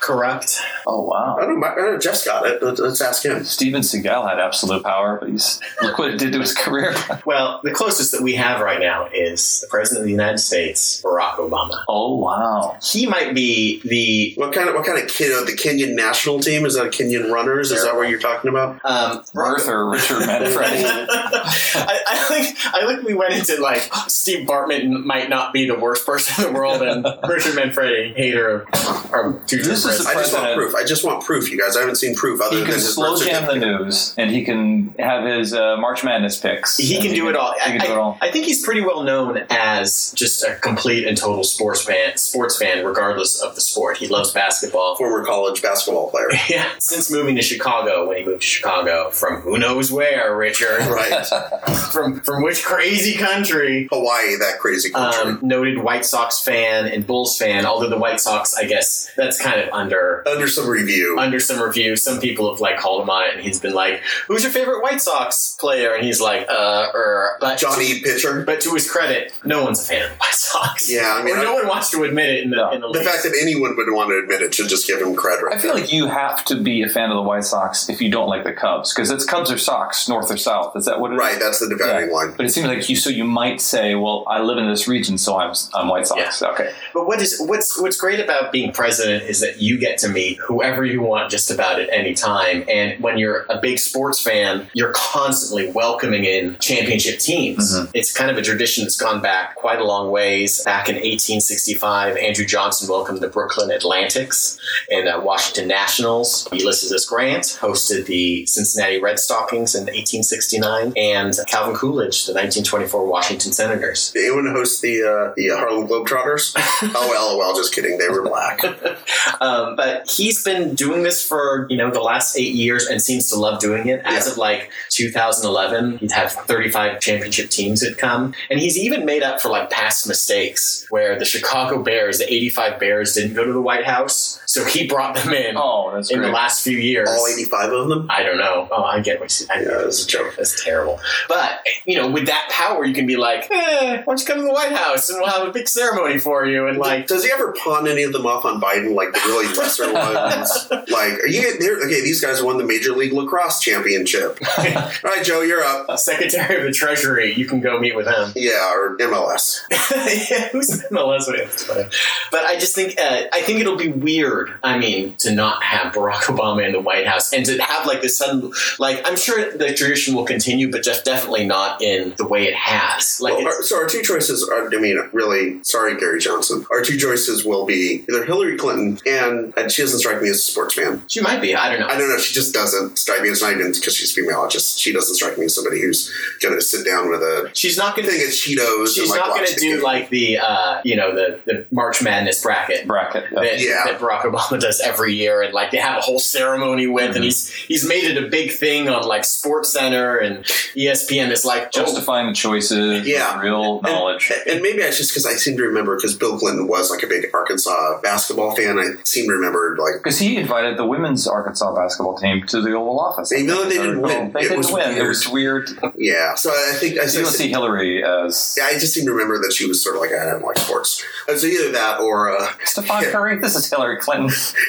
corrupt? 0.00 0.60
Oh 0.86 1.02
wow. 1.02 1.36
I 1.40 1.44
don't 1.46 1.60
know. 1.60 1.66
I 1.66 1.74
don't. 1.74 2.02
Jeff's 2.02 2.24
got 2.24 2.46
it. 2.46 2.62
Let's, 2.62 2.80
let's 2.80 3.00
ask 3.00 3.24
him. 3.24 3.44
Steven 3.44 3.82
Seagal 3.82 4.28
had 4.28 4.38
absolute 4.38 4.82
power, 4.82 5.18
but 5.20 5.28
he's 5.30 5.60
look 5.82 5.98
what 5.98 6.10
it 6.10 6.18
did 6.18 6.32
to 6.32 6.40
his 6.40 6.54
career. 6.54 6.94
Well, 7.24 7.60
the 7.64 7.72
closest 7.72 8.12
that 8.12 8.22
we 8.22 8.34
have 8.34 8.60
right 8.60 8.80
now 8.80 9.08
is 9.12 9.60
the 9.60 9.66
President 9.68 10.00
of 10.02 10.04
the 10.06 10.12
United 10.12 10.38
States, 10.38 11.02
Barack 11.08 11.36
Obama. 11.36 11.82
Oh 11.88 12.16
wow. 12.16 12.76
He 12.82 13.06
might 13.06 13.34
be 13.34 13.80
the 13.84 14.34
What 14.40 14.52
kind 14.52 14.68
of 14.68 14.74
what 14.74 14.84
kind 14.84 14.98
of 15.02 15.08
kid? 15.08 15.32
Uh, 15.32 15.44
the 15.44 15.52
Kenyan 15.52 15.94
national 15.94 16.40
team 16.40 16.66
is 16.66 16.74
that 16.74 16.86
a 16.86 16.90
Kenyan 16.90 17.30
runners? 17.30 17.70
Is 17.72 17.84
that 17.84 17.96
what 17.96 18.08
you're 18.08 18.18
talking 18.20 18.50
about? 18.50 18.80
um, 18.84 19.24
Arthur 19.34 19.88
Richard 19.88 20.18
Manfredi. 20.26 20.84
I, 20.84 22.00
I 22.08 22.16
think 22.28 22.56
I 22.74 22.86
think 22.86 23.06
we 23.06 23.14
went 23.14 23.34
into 23.34 23.60
like 23.60 23.90
Steve 24.08 24.46
Bartman 24.46 25.04
might 25.04 25.28
not 25.28 25.52
be 25.52 25.66
the 25.66 25.78
worst 25.78 26.04
person 26.06 26.44
in 26.44 26.52
the 26.52 26.58
world, 26.58 26.82
and 26.82 27.04
Richard 27.28 27.54
Manfredi, 27.54 28.14
hater 28.14 28.62
of 28.62 29.12
our 29.12 29.40
future 29.48 29.68
This 29.68 29.84
is 29.84 30.04
president. 30.04 30.16
I 30.16 30.20
just 30.20 30.34
want 30.34 30.54
proof. 30.56 30.74
I 30.74 30.84
just 30.84 31.04
want 31.04 31.24
proof, 31.24 31.50
you 31.50 31.58
guys. 31.58 31.76
I 31.76 31.80
haven't 31.80 31.96
seen 31.96 32.14
proof 32.14 32.40
other 32.40 32.50
he 32.50 32.56
than 32.58 32.66
can 32.66 32.74
his 32.74 32.94
slow 32.94 33.16
jam 33.16 33.46
the 33.46 33.56
news, 33.56 34.14
and 34.16 34.30
he 34.30 34.44
can 34.44 34.94
have 34.98 35.24
his 35.24 35.54
uh, 35.54 35.76
March 35.78 36.04
Madness 36.04 36.38
picks. 36.38 36.76
He 36.76 36.94
And 36.96 37.04
can 37.04 37.14
do 37.14 37.28
it 37.28 37.36
all. 37.36 37.54
He 37.64 37.72
can 37.72 37.80
I, 37.80 37.86
do 37.86 37.92
it 37.92 37.98
all. 37.98 38.18
I, 38.20 38.28
I 38.28 38.30
think 38.30 38.44
he's 38.44 38.64
pretty 38.64 38.80
well 38.82 39.02
known 39.02 39.44
as 39.50 40.12
just 40.14 40.44
a 40.44 40.56
complete 40.56 40.97
and 41.06 41.16
total 41.16 41.44
sports 41.44 41.82
fan, 41.82 42.16
sports 42.16 42.56
fan, 42.58 42.84
regardless 42.84 43.40
of 43.40 43.54
the 43.54 43.60
sport. 43.60 43.98
He 43.98 44.08
loves 44.08 44.32
basketball. 44.32 44.96
Former 44.96 45.24
college 45.24 45.62
basketball 45.62 46.10
player. 46.10 46.28
Yeah, 46.48 46.66
since 46.78 47.10
moving 47.10 47.36
to 47.36 47.42
Chicago, 47.42 48.08
when 48.08 48.16
he 48.16 48.24
moved 48.24 48.40
to 48.40 48.46
Chicago 48.46 49.10
from 49.10 49.42
who 49.42 49.58
knows 49.58 49.92
where, 49.92 50.34
Richard, 50.36 50.80
Right. 50.88 51.26
from 51.92 52.20
from 52.20 52.42
which 52.42 52.64
crazy 52.64 53.16
country? 53.18 53.88
Hawaii, 53.92 54.36
that 54.36 54.58
crazy 54.60 54.90
country. 54.90 55.32
Um, 55.32 55.40
noted 55.42 55.78
White 55.82 56.04
Sox 56.06 56.40
fan 56.42 56.86
and 56.86 57.06
Bulls 57.06 57.36
fan. 57.36 57.66
Although 57.66 57.88
the 57.90 57.98
White 57.98 58.20
Sox, 58.20 58.54
I 58.56 58.64
guess 58.64 59.10
that's 59.16 59.40
kind 59.40 59.60
of 59.60 59.68
under 59.72 60.22
Under 60.26 60.48
some 60.48 60.68
review. 60.68 61.18
under 61.18 61.38
some 61.40 61.60
review. 61.60 61.96
Some 61.96 62.18
people 62.20 62.50
have 62.50 62.60
like 62.60 62.78
called 62.78 63.02
him 63.02 63.10
on 63.10 63.28
it, 63.28 63.34
and 63.34 63.42
he's 63.42 63.60
been 63.60 63.74
like, 63.74 64.02
"Who's 64.26 64.42
your 64.42 64.52
favorite 64.52 64.82
White 64.82 65.00
Sox 65.00 65.56
player?" 65.60 65.92
And 65.94 66.04
he's 66.04 66.20
like, 66.20 66.46
"Uh, 66.48 66.88
er." 66.94 67.36
But 67.40 67.58
Johnny 67.58 68.00
Pitcher. 68.00 68.42
But 68.44 68.60
to 68.62 68.72
his 68.74 68.90
credit, 68.90 69.32
no 69.44 69.64
one's 69.64 69.80
a 69.82 69.84
fan 69.86 70.10
of 70.10 70.16
White 70.18 70.34
Sox. 70.34 70.87
Yeah, 70.90 71.14
I 71.14 71.22
mean, 71.22 71.36
or 71.36 71.42
no 71.42 71.54
one 71.54 71.66
wants 71.68 71.90
to 71.90 72.02
admit 72.04 72.30
it 72.30 72.44
in 72.44 72.50
the 72.50 72.56
No. 72.56 72.70
in 72.72 72.80
the, 72.80 72.88
The 72.92 73.04
fact 73.04 73.22
that 73.24 73.36
anyone 73.40 73.76
would 73.76 73.90
want 73.92 74.10
to 74.10 74.18
admit 74.18 74.42
it 74.42 74.54
should 74.54 74.68
just 74.68 74.86
give 74.86 75.00
him 75.00 75.14
credit. 75.14 75.44
Right 75.44 75.54
I 75.56 75.58
feel 75.58 75.72
there. 75.74 75.82
like 75.82 75.92
you 75.92 76.06
have 76.06 76.44
to 76.46 76.56
be 76.56 76.82
a 76.82 76.88
fan 76.88 77.10
of 77.10 77.16
the 77.16 77.22
White 77.22 77.44
Sox 77.44 77.88
if 77.88 78.00
you 78.00 78.10
don't 78.10 78.28
like 78.28 78.44
the 78.44 78.52
Cubs, 78.52 78.92
because 78.94 79.10
it's 79.10 79.24
Cubs 79.24 79.50
or 79.50 79.58
Sox, 79.58 80.08
North 80.08 80.30
or 80.30 80.36
South. 80.36 80.76
Is 80.76 80.84
that 80.86 81.00
what 81.00 81.10
it 81.12 81.14
is? 81.14 81.18
Right, 81.20 81.38
that's 81.40 81.58
the 81.60 81.68
dividing 81.68 82.10
line. 82.12 82.34
But 82.36 82.46
it 82.46 82.50
seems 82.50 82.66
like 82.66 82.88
you. 82.88 82.96
So 82.96 83.10
you 83.10 83.24
might 83.24 83.60
say, 83.60 83.94
"Well, 83.94 84.24
I 84.28 84.40
live 84.40 84.58
in 84.58 84.68
this 84.68 84.88
region, 84.88 85.18
so 85.18 85.38
I'm 85.38 85.52
I'm 85.74 85.88
White 85.88 86.06
Sox." 86.06 86.42
Okay. 86.42 86.70
But 86.94 87.06
what 87.06 87.20
is 87.20 87.40
what's 87.40 87.78
what's 87.80 87.96
great 87.96 88.20
about 88.20 88.52
being 88.52 88.72
president 88.72 89.24
is 89.24 89.40
that 89.40 89.60
you 89.60 89.78
get 89.78 89.98
to 89.98 90.08
meet 90.08 90.38
whoever 90.38 90.84
you 90.84 91.00
want 91.02 91.30
just 91.30 91.50
about 91.50 91.80
at 91.80 91.88
any 91.90 92.14
time. 92.14 92.64
And 92.68 93.00
when 93.02 93.18
you're 93.18 93.46
a 93.48 93.58
big 93.60 93.78
sports 93.78 94.20
fan, 94.22 94.68
you're 94.74 94.92
constantly 94.92 95.70
welcoming 95.70 96.24
in 96.24 96.56
championship 96.58 97.18
teams. 97.18 97.74
Mhm. 97.76 97.90
It's 97.94 98.12
kind 98.12 98.30
of 98.30 98.36
a 98.38 98.42
tradition 98.42 98.84
that's 98.84 98.96
gone 98.96 99.20
back 99.20 99.54
quite 99.54 99.78
a 99.80 99.84
long 99.84 100.10
ways. 100.10 100.62
Back 100.78 100.90
in 100.90 100.94
1865, 100.94 102.16
Andrew 102.18 102.46
Johnson 102.46 102.88
welcomed 102.88 103.20
the 103.20 103.26
Brooklyn 103.26 103.72
Atlantics 103.72 104.60
and 104.88 105.08
uh, 105.08 105.20
Washington 105.24 105.66
Nationals. 105.66 106.46
Ulysses 106.52 106.92
S. 106.92 107.04
Grant 107.04 107.42
hosted 107.60 108.06
the 108.06 108.46
Cincinnati 108.46 109.00
Red 109.00 109.18
Stockings 109.18 109.74
in 109.74 109.86
1869, 109.86 110.92
and 110.96 111.34
Calvin 111.48 111.74
Coolidge, 111.74 112.26
the 112.26 112.32
1924 112.32 113.06
Washington 113.06 113.50
Senators. 113.52 114.12
Did 114.12 114.26
anyone 114.26 114.46
host 114.54 114.80
the 114.80 115.02
uh, 115.02 115.32
the 115.36 115.48
Harlem 115.48 115.88
Globetrotters? 115.88 116.52
oh, 116.94 117.38
lol, 117.42 117.56
just 117.56 117.74
kidding. 117.74 117.98
They 117.98 118.08
were 118.08 118.22
black. 118.22 118.60
Um, 119.40 119.76
but 119.76 120.08
he's 120.08 120.42
been 120.42 120.74
doing 120.74 121.02
this 121.02 121.24
for 121.24 121.66
you 121.70 121.76
know 121.76 121.90
the 121.90 122.00
last 122.00 122.36
eight 122.36 122.54
years 122.54 122.86
and 122.86 123.00
seems 123.00 123.28
to 123.30 123.36
love 123.36 123.60
doing 123.60 123.88
it. 123.88 124.00
As 124.04 124.26
Yeah. 124.26 124.32
of 124.32 124.38
like 124.38 124.70
2011, 124.90 125.98
he'd 125.98 126.12
have 126.12 126.32
35 126.32 127.00
championship 127.00 127.50
teams 127.50 127.84
had 127.86 127.98
come, 127.98 128.34
and 128.50 128.58
he's 128.58 128.78
even 128.78 129.04
made 129.04 129.22
up 129.22 129.40
for 129.40 129.48
like 129.48 129.70
past 129.70 130.06
mistakes 130.08 130.67
where 130.90 131.18
the 131.18 131.24
Chicago 131.24 131.82
Bears, 131.82 132.18
the 132.18 132.32
85 132.32 132.78
Bears, 132.80 133.14
didn't 133.14 133.34
go 133.34 133.44
to 133.44 133.52
the 133.52 133.60
White 133.60 133.84
House, 133.84 134.40
so 134.46 134.64
he 134.64 134.86
brought 134.86 135.14
them 135.14 135.32
in 135.32 135.56
Oh, 135.56 135.92
that's 135.94 136.10
in 136.10 136.18
great. 136.18 136.26
the 136.28 136.32
last 136.32 136.62
few 136.64 136.76
years. 136.78 137.08
All 137.10 137.26
85 137.26 137.72
of 137.72 137.88
them? 137.88 138.06
I 138.10 138.22
don't 138.22 138.38
know. 138.38 138.68
Oh, 138.70 138.82
I 138.84 139.00
get 139.00 139.20
what 139.20 139.38
you 139.40 139.46
I 139.50 139.60
Yeah, 139.60 139.68
know. 139.68 139.84
that's 139.84 140.04
a 140.04 140.06
joke. 140.06 140.34
That's 140.36 140.62
terrible. 140.64 141.00
But, 141.28 141.60
you 141.84 141.96
know, 141.98 142.08
with 142.10 142.26
that 142.26 142.48
power, 142.50 142.84
you 142.84 142.94
can 142.94 143.06
be 143.06 143.16
like, 143.16 143.48
eh, 143.50 143.96
why 143.98 144.02
don't 144.04 144.20
you 144.20 144.26
come 144.26 144.38
to 144.38 144.44
the 144.44 144.52
White 144.52 144.72
House 144.72 145.10
and 145.10 145.20
we'll 145.20 145.30
have 145.30 145.46
a 145.46 145.52
big 145.52 145.68
ceremony 145.68 146.18
for 146.18 146.46
you. 146.46 146.66
And, 146.66 146.78
like, 146.78 147.06
Does 147.06 147.24
he 147.24 147.30
ever 147.30 147.54
pawn 147.62 147.86
any 147.88 148.02
of 148.02 148.12
them 148.12 148.26
off 148.26 148.44
on 148.44 148.60
Biden, 148.60 148.94
like 148.94 149.12
the 149.12 149.20
really 149.26 149.46
lesser 149.54 149.92
ones? 149.92 150.68
Like, 150.90 151.14
are 151.22 151.26
you 151.26 151.40
getting 151.42 151.60
there? 151.60 151.76
Okay, 151.78 152.00
these 152.02 152.20
guys 152.20 152.42
won 152.42 152.58
the 152.58 152.64
Major 152.64 152.92
League 152.92 153.12
Lacrosse 153.12 153.60
Championship. 153.60 154.38
All 154.58 154.64
right, 155.04 155.24
Joe, 155.24 155.42
you're 155.42 155.62
up. 155.62 155.98
Secretary 155.98 156.56
of 156.58 156.64
the 156.64 156.72
Treasury, 156.72 157.34
you 157.34 157.46
can 157.46 157.60
go 157.60 157.78
meet 157.78 157.94
with 157.96 158.06
him. 158.06 158.32
Yeah, 158.36 158.72
or 158.74 158.96
MLS. 158.98 159.60
yeah, 160.58 160.74
who's 160.76 160.82
MLS 160.90 161.26
with? 161.30 161.50
That's 161.50 161.64
funny. 161.64 161.88
But 162.30 162.44
I 162.44 162.58
just 162.58 162.74
think 162.74 162.98
uh, 162.98 163.22
I 163.32 163.42
think 163.42 163.60
it'll 163.60 163.76
be 163.76 163.88
weird. 163.88 164.52
I 164.62 164.78
mean, 164.78 165.14
to 165.16 165.32
not 165.32 165.62
have 165.62 165.92
Barack 165.94 166.22
Obama 166.34 166.64
in 166.66 166.72
the 166.72 166.80
White 166.80 167.06
House 167.06 167.32
and 167.32 167.44
to 167.46 167.58
have 167.62 167.86
like 167.86 168.02
this 168.02 168.18
sudden, 168.18 168.52
like 168.78 169.00
I'm 169.08 169.16
sure 169.16 169.56
the 169.56 169.72
tradition 169.74 170.14
will 170.14 170.24
continue, 170.24 170.70
but 170.70 170.82
just 170.82 171.04
definitely 171.04 171.46
not 171.46 171.82
in 171.82 172.14
the 172.16 172.26
way 172.26 172.46
it 172.46 172.54
has. 172.54 173.20
Like, 173.20 173.34
Well, 173.38 173.46
our, 173.46 173.62
so 173.62 173.76
our 173.76 173.86
two 173.86 174.02
choices 174.02 174.48
are, 174.48 174.66
I 174.74 174.78
mean, 174.80 174.98
really, 175.12 175.62
sorry, 175.64 175.96
Gary 175.98 176.20
Johnson. 176.20 176.64
Our 176.70 176.82
two 176.82 176.96
choices 176.96 177.44
will 177.44 177.64
be 177.66 178.04
either 178.08 178.24
Hillary 178.24 178.56
Clinton, 178.56 178.98
and, 179.06 179.52
and 179.56 179.70
she 179.72 179.82
doesn't 179.82 180.00
strike 180.00 180.20
me 180.22 180.28
as 180.28 180.36
a 180.36 180.40
sports 180.40 180.74
fan. 180.74 181.02
she 181.08 181.20
might 181.20 181.40
be. 181.40 181.54
I 181.54 181.70
don't 181.70 181.80
know. 181.80 181.86
I 181.88 181.98
don't 181.98 182.08
know. 182.08 182.18
She 182.18 182.34
just 182.34 182.52
doesn't 182.54 182.98
strike 182.98 183.22
me. 183.22 183.28
It's 183.28 183.42
not 183.42 183.52
even 183.52 183.72
because 183.72 183.94
she's 183.94 184.12
female. 184.12 184.46
Just 184.48 184.78
she 184.78 184.92
doesn't 184.92 185.14
strike 185.14 185.38
me 185.38 185.46
as 185.46 185.54
somebody 185.54 185.80
who's 185.80 186.12
going 186.42 186.54
to 186.54 186.60
sit 186.62 186.84
down 186.86 187.10
with 187.10 187.20
a 187.20 187.50
She's 187.54 187.76
not 187.76 187.96
going 187.96 188.08
thing 188.08 188.18
to. 188.20 188.26
of 188.26 188.30
Cheetos. 188.32 188.94
She's 188.94 189.10
and 189.10 189.10
like 189.10 189.20
not 189.20 189.34
going 189.36 189.46
to 189.48 189.60
do 189.60 189.82
like 189.82 190.08
the 190.10 190.38
uh, 190.38 190.47
uh, 190.48 190.80
you 190.84 190.96
know, 190.96 191.14
the, 191.14 191.40
the 191.46 191.66
March 191.70 192.02
Madness 192.02 192.42
bracket. 192.42 192.86
Bracket. 192.86 193.24
yeah. 193.32 193.40
That, 193.40 193.60
Yeah. 193.60 193.84
that 193.84 194.00
Barack 194.00 194.22
Obama 194.22 194.58
does 194.66 194.80
every 194.80 195.14
year, 195.14 195.42
and 195.42 195.52
like 195.52 195.70
they 195.70 195.78
have 195.78 195.98
a 195.98 196.00
whole 196.00 196.18
ceremony 196.18 196.86
with, 196.86 197.10
Mhm. 197.12 197.16
and 197.16 197.24
he's 197.24 197.52
he's 197.52 197.86
made 197.86 198.04
it 198.04 198.22
a 198.22 198.28
big 198.28 198.52
thing 198.52 198.88
on 198.88 199.02
like 199.06 199.24
Sports 199.24 199.72
Center 199.72 200.16
and 200.16 200.44
ESPN. 200.76 201.30
Is 201.30 201.44
like 201.44 201.64
oh, 201.64 201.68
Justifying 201.72 202.28
the 202.28 202.34
choices. 202.34 203.06
Yeah. 203.06 203.34
with 203.36 203.44
Real 203.44 203.80
knowledge. 203.82 204.30
And, 204.46 204.54
and 204.54 204.62
maybe 204.62 204.78
it's 204.82 204.96
just 204.96 205.10
because 205.12 205.26
I 205.26 205.32
seem 205.34 205.56
to 205.58 205.62
remember 205.64 205.96
because 205.96 206.14
Bill 206.16 206.38
Clinton 206.38 206.66
was 206.68 206.90
like 206.90 207.02
a 207.02 207.06
big 207.06 207.26
Arkansas 207.34 208.00
basketball 208.02 208.54
fan. 208.54 208.78
I 208.78 208.94
seem 209.04 209.26
to 209.28 209.32
remember 209.32 209.76
like 209.78 209.94
Because 210.02 210.18
he 210.18 210.36
invited 210.36 210.76
the 210.78 210.86
women's 210.86 211.26
Arkansas 211.26 211.74
basketball 211.74 212.16
team 212.16 212.46
to 212.48 212.60
the 212.60 212.72
Oval 212.74 212.98
Office. 213.00 213.32
Even 213.32 213.46
though 213.48 213.64
they 213.64 213.76
didn't 213.76 214.00
win, 214.00 214.32
They 214.32 214.40
it 214.40 214.42
didn't 214.44 214.58
was 214.58 214.72
win. 214.72 214.90
It 214.90 214.94
weird. 214.94 215.08
was 215.08 215.28
weird. 215.28 215.70
yeah. 215.96 216.34
So 216.34 216.50
I 216.50 216.72
think 216.78 216.98
I, 216.98 217.04
You 217.04 217.22
don't 217.22 217.26
see 217.26 217.48
Hillary 217.48 218.04
as 218.04 218.54
Yeah, 218.58 218.66
I 218.66 218.72
just 218.74 218.94
seem 218.94 219.04
to 219.06 219.12
remember 219.12 219.38
that 219.42 219.52
she 219.52 219.66
was 219.66 219.82
sort 219.82 219.96
of 219.96 220.02
like 220.02 220.12
I 220.12 220.24
don't 220.32 220.42
like 220.42 220.58
sports. 220.58 221.04
So 221.26 221.46
either 221.46 221.72
that 221.72 222.00
or 222.00 222.36
uh, 222.36 222.48
Stefan 222.64 223.02
Yeah. 223.02 223.10
Curry. 223.10 223.38
This 223.38 223.54
is 223.54 223.68
Hillary 223.70 223.98
Clinton. 223.98 224.26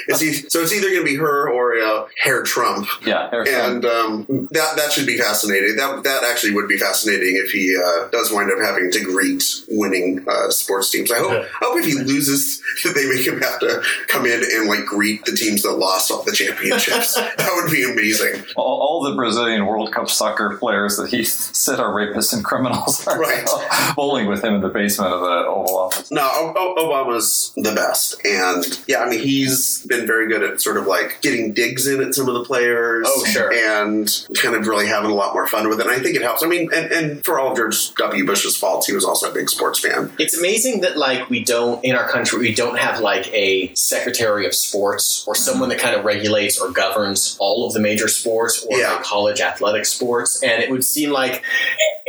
it's 0.07 0.21
e- 0.21 0.33
so 0.49 0.59
it's 0.61 0.73
either 0.73 0.89
going 0.89 0.99
to 1.01 1.05
be 1.05 1.15
her 1.15 1.49
or 1.49 1.77
uh, 1.79 2.07
Hair 2.21 2.43
Trump, 2.43 2.87
Yeah, 3.05 3.29
Harrison. 3.29 3.55
and 3.77 3.85
um, 3.85 4.25
that 4.51 4.75
that 4.75 4.91
should 4.91 5.05
be 5.07 5.17
fascinating. 5.17 5.75
That 5.77 6.03
that 6.03 6.23
actually 6.23 6.53
would 6.53 6.67
be 6.67 6.77
fascinating 6.77 7.35
if 7.43 7.51
he 7.51 7.75
uh, 7.75 8.07
does 8.09 8.31
wind 8.31 8.51
up 8.51 8.59
having 8.59 8.91
to 8.91 8.99
greet 9.03 9.43
winning 9.69 10.25
uh, 10.27 10.49
sports 10.49 10.89
teams. 10.91 11.11
I 11.11 11.17
hope 11.19 11.31
I 11.31 11.47
hope 11.65 11.77
if 11.79 11.85
he 11.85 11.93
loses, 11.93 12.61
that 12.83 12.93
they 12.95 13.07
make 13.07 13.25
him 13.25 13.39
have 13.41 13.59
to 13.61 13.81
come 14.07 14.25
in 14.25 14.41
and 14.43 14.67
like 14.67 14.85
greet 14.85 15.23
the 15.25 15.31
teams 15.31 15.61
that 15.63 15.73
lost 15.73 16.11
all 16.11 16.23
the 16.23 16.31
championships. 16.33 17.13
that 17.37 17.51
would 17.55 17.71
be 17.71 17.83
amazing. 17.89 18.43
all, 18.57 18.79
all 18.81 19.03
the 19.09 19.15
Brazilian 19.15 19.65
World 19.65 19.93
Cup 19.93 20.09
soccer 20.09 20.57
players 20.57 20.97
that 20.97 21.09
he 21.09 21.23
said 21.23 21.79
are 21.79 21.93
rapists 21.93 22.33
and 22.33 22.43
criminals 22.43 23.05
are 23.07 23.19
Right. 23.19 23.47
bowling 23.95 24.27
with 24.27 24.43
him 24.43 24.55
in 24.55 24.61
the 24.61 24.69
basement 24.69 25.13
of 25.13 25.19
the 25.21 25.45
Oval 25.49 25.77
Office. 25.77 26.11
No, 26.11 26.21
o- 26.21 26.53
o- 26.55 26.75
Obama's 26.89 27.51
the 27.55 27.73
best, 27.73 28.15
and 28.25 28.63
yeah, 28.87 28.99
I 29.01 29.09
mean 29.09 29.19
he's 29.21 29.85
been 29.85 30.05
very 30.07 30.27
good 30.27 30.43
at 30.43 30.61
sort 30.61 30.77
of 30.77 30.87
like 30.87 31.19
getting 31.21 31.53
digs 31.53 31.87
in 31.87 32.01
at 32.01 32.13
some 32.13 32.27
of 32.27 32.33
the 32.35 32.43
players. 32.43 33.05
Oh, 33.09 33.25
sure. 33.25 33.51
and 33.53 34.25
kind 34.41 34.55
of 34.55 34.67
really 34.67 34.87
having 34.87 35.09
a 35.11 35.13
lot 35.15 35.33
more 35.33 35.47
fun 35.47 35.69
with 35.69 35.79
it. 35.79 35.85
And 35.87 35.91
I 35.95 35.99
think 35.99 36.15
it 36.15 36.21
helps. 36.21 36.43
I 36.43 36.47
mean, 36.47 36.69
and, 36.73 36.91
and 36.91 37.25
for 37.25 37.39
all 37.39 37.51
of 37.51 37.57
George 37.57 37.93
W. 37.95 38.25
Bush's 38.25 38.55
faults, 38.57 38.87
he 38.87 38.93
was 38.93 39.05
also 39.05 39.29
a 39.31 39.33
big 39.33 39.49
sports 39.49 39.79
fan. 39.79 40.11
It's 40.19 40.37
amazing 40.37 40.81
that 40.81 40.97
like 40.97 41.29
we 41.29 41.43
don't 41.43 41.83
in 41.83 41.95
our 41.95 42.07
country 42.09 42.39
we 42.39 42.53
don't 42.53 42.77
have 42.77 42.99
like 42.99 43.27
a 43.33 43.73
secretary 43.75 44.45
of 44.45 44.53
sports 44.53 45.23
or 45.27 45.35
someone 45.35 45.69
that 45.69 45.79
kind 45.79 45.95
of 45.95 46.05
regulates 46.05 46.59
or 46.59 46.71
governs 46.71 47.37
all 47.39 47.65
of 47.67 47.73
the 47.73 47.79
major 47.79 48.07
sports 48.07 48.65
or 48.69 48.77
Yeah. 48.77 48.93
like 48.95 49.03
college 49.03 49.41
athletic 49.41 49.85
sports. 49.85 50.41
And 50.43 50.61
it 50.63 50.69
would 50.69 50.83
seem 50.85 51.09
like, 51.11 51.43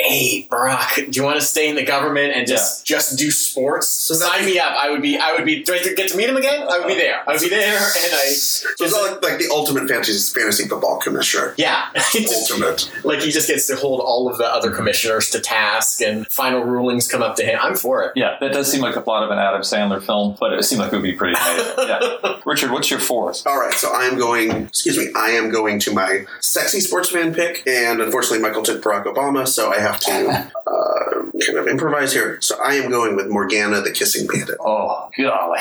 hey, 0.08 0.46
Barack, 0.50 1.10
do 1.10 1.18
you 1.18 1.24
want 1.24 1.38
to 1.38 1.44
stay 1.44 1.68
in 1.68 1.76
the 1.76 1.84
government 1.84 2.32
and 2.34 2.46
just 2.46 2.84
just 2.84 3.18
do 3.18 3.30
sports? 3.30 3.88
So 3.88 4.14
Sign 4.14 4.44
me 4.44 4.58
up. 4.58 4.74
I 4.76 4.90
would 4.90 5.02
be. 5.02 5.18
I 5.18 5.32
would 5.34 5.44
be. 5.44 5.62
Do 5.62 5.72
I 5.74 5.78
get 5.94 6.08
to 6.08 6.16
meet 6.16 6.28
him 6.28 6.36
again? 6.36 6.66
I 6.68 6.78
would 6.78 6.88
be 6.88 6.94
there. 6.94 7.22
I 7.28 7.32
would 7.32 7.40
be 7.40 7.48
there, 7.48 7.76
and 7.76 8.12
I. 8.14 8.28
So 8.30 8.68
it's 8.80 8.92
not 8.92 9.22
like, 9.22 9.22
like 9.22 9.38
the 9.38 9.48
ultimate 9.50 9.88
fantasy 9.88 10.32
fantasy 10.38 10.68
football 10.68 10.98
commissioner. 10.98 11.54
Yeah, 11.56 11.86
Ultimate. 12.14 12.90
like 13.04 13.20
he 13.20 13.30
just 13.30 13.48
gets 13.48 13.66
to 13.68 13.76
hold 13.76 14.00
all 14.00 14.30
of 14.30 14.38
the 14.38 14.44
other 14.46 14.70
commissioners 14.70 15.30
to 15.30 15.40
task, 15.40 16.00
and 16.00 16.26
final 16.28 16.62
rulings 16.62 17.08
come 17.08 17.22
up 17.22 17.36
to 17.36 17.44
him. 17.44 17.58
I'm 17.60 17.74
for 17.76 18.02
it. 18.04 18.12
Yeah, 18.16 18.36
that 18.40 18.52
does 18.52 18.70
seem 18.70 18.80
like 18.80 18.94
the 18.94 19.00
plot 19.00 19.22
of 19.24 19.30
an 19.30 19.38
Adam 19.38 19.62
Sandler 19.62 20.02
film, 20.02 20.36
but 20.38 20.52
it 20.52 20.62
seemed 20.64 20.80
like 20.80 20.92
it 20.92 20.96
would 20.96 21.02
be 21.02 21.12
pretty 21.14 21.34
amazing. 21.38 21.74
Yeah. 21.90 22.40
Richard, 22.44 22.70
what's 22.70 22.90
your 22.90 23.00
fourth? 23.00 23.46
All 23.46 23.58
right, 23.58 23.72
so 23.74 23.92
I 23.92 24.04
am 24.04 24.16
going. 24.18 24.50
Excuse 24.50 24.96
me, 24.98 25.08
I 25.16 25.30
am 25.30 25.50
going 25.50 25.78
to 25.80 25.92
my 25.92 26.24
sexy 26.40 26.80
sportsman 26.80 27.34
pick, 27.34 27.66
and 27.66 28.00
unfortunately, 28.00 28.38
Michael 28.40 28.62
took 28.62 28.82
Barack 28.82 29.04
Obama, 29.04 29.46
so 29.48 29.72
I 29.72 29.78
have 29.78 29.89
to 30.00 30.50
uh, 30.66 31.22
kind 31.46 31.59
of 31.59 31.66
improvise 31.66 32.12
here. 32.12 32.40
So 32.40 32.57
I 32.62 32.74
am 32.74 32.90
going 32.90 33.16
with 33.16 33.29
Morganna, 33.29 33.81
the 33.81 33.90
kissing 33.90 34.26
bandit. 34.26 34.57
Oh, 34.61 35.11
golly. 35.16 35.59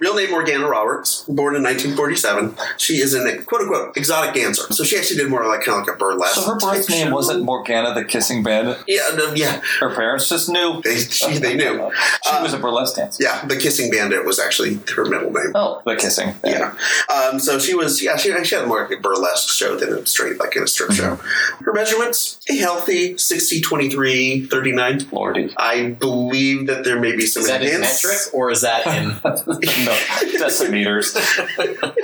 Real 0.00 0.14
name 0.14 0.30
Morganna 0.30 0.68
Roberts, 0.68 1.22
born 1.22 1.54
in 1.54 1.62
1947. 1.62 2.56
She 2.76 2.94
is 2.94 3.14
an 3.14 3.44
quote 3.44 3.62
unquote 3.62 3.96
exotic 3.96 4.34
dancer. 4.34 4.72
So 4.72 4.84
she 4.84 4.96
actually 4.96 5.16
did 5.16 5.30
more 5.30 5.46
like 5.46 5.62
kind 5.62 5.80
of 5.80 5.86
like 5.86 5.94
a 5.94 5.98
burlesque. 5.98 6.34
So 6.34 6.42
her 6.52 6.58
birth 6.58 6.90
name 6.90 7.08
show. 7.08 7.14
wasn't 7.14 7.44
Morganna 7.44 7.94
the 7.94 8.04
Kissing 8.04 8.42
Bandit. 8.42 8.78
Yeah, 8.86 9.08
no, 9.16 9.32
yeah. 9.34 9.60
Her 9.80 9.94
parents 9.94 10.28
just 10.28 10.48
knew. 10.48 10.80
They, 10.82 10.96
she, 10.98 11.38
they 11.38 11.54
knew. 11.54 11.90
She 12.24 12.42
was 12.42 12.52
a 12.54 12.58
burlesque 12.58 12.96
dancer. 12.96 13.22
Yeah, 13.22 13.44
the 13.44 13.56
kissing 13.56 13.90
bandit 13.90 14.24
was 14.24 14.38
actually 14.38 14.78
her 14.96 15.04
middle 15.04 15.30
name. 15.30 15.52
Oh, 15.54 15.82
the 15.84 15.96
kissing. 15.96 16.34
Yeah. 16.44 16.74
Um, 17.12 17.38
so 17.38 17.58
she 17.58 17.74
was, 17.74 18.02
yeah, 18.02 18.16
she 18.16 18.32
actually 18.32 18.60
had 18.60 18.68
more 18.68 18.82
like 18.82 18.98
a 18.98 19.00
burlesque 19.00 19.50
show 19.50 19.76
than 19.76 19.92
a 19.92 20.06
straight, 20.06 20.38
like 20.38 20.56
in 20.56 20.62
a 20.62 20.66
strip 20.66 20.92
show. 20.92 21.16
Her 21.64 21.72
measurements, 21.72 22.38
a 22.48 22.56
healthy 22.56 23.18
60, 23.32 23.60
23, 23.62 24.46
39. 24.46 24.92
Lordy. 25.10 25.54
I 25.56 25.90
believe 25.90 26.66
that 26.66 26.84
there 26.84 27.00
may 27.00 27.16
be 27.16 27.26
some 27.26 27.42
Is 27.42 27.48
that 27.48 27.62
in 27.62 27.80
metric 27.80 28.18
or 28.32 28.50
is 28.50 28.60
that 28.60 28.86
in? 28.86 29.08
no, 29.24 29.92
decimeters. 30.38 31.16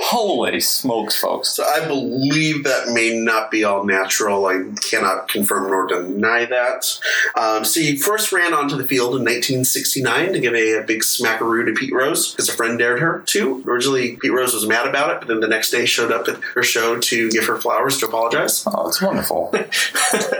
Holy 0.00 0.60
smokes, 0.60 1.20
folks. 1.20 1.50
So 1.50 1.64
I 1.64 1.86
believe 1.86 2.64
that 2.64 2.88
may 2.88 3.18
not 3.18 3.50
be 3.50 3.64
all 3.64 3.84
natural. 3.84 4.46
I 4.46 4.64
cannot 4.82 5.28
confirm 5.28 5.70
nor 5.70 5.86
deny 5.86 6.46
that. 6.46 6.98
Um, 7.36 7.64
so 7.64 7.80
he 7.80 7.96
first 7.96 8.32
ran 8.32 8.54
onto 8.54 8.76
the 8.76 8.86
field 8.86 9.16
in 9.16 9.22
1969 9.22 10.32
to 10.32 10.40
give 10.40 10.54
a, 10.54 10.78
a 10.78 10.84
big 10.84 11.02
smackaroo 11.02 11.66
to 11.66 11.72
Pete 11.72 11.92
Rose 11.92 12.32
because 12.32 12.48
a 12.48 12.52
friend 12.52 12.78
dared 12.78 13.00
her 13.00 13.22
to. 13.26 13.62
Originally, 13.66 14.16
Pete 14.16 14.32
Rose 14.32 14.54
was 14.54 14.66
mad 14.66 14.86
about 14.86 15.10
it, 15.10 15.18
but 15.20 15.28
then 15.28 15.40
the 15.40 15.48
next 15.48 15.70
day 15.70 15.84
showed 15.84 16.12
up 16.12 16.28
at 16.28 16.40
her 16.54 16.62
show 16.62 16.98
to 16.98 17.30
give 17.30 17.46
her 17.46 17.56
flowers 17.56 17.98
to 17.98 18.06
apologize. 18.06 18.64
Oh, 18.66 18.88
it's 18.88 19.02
wonderful. 19.02 19.52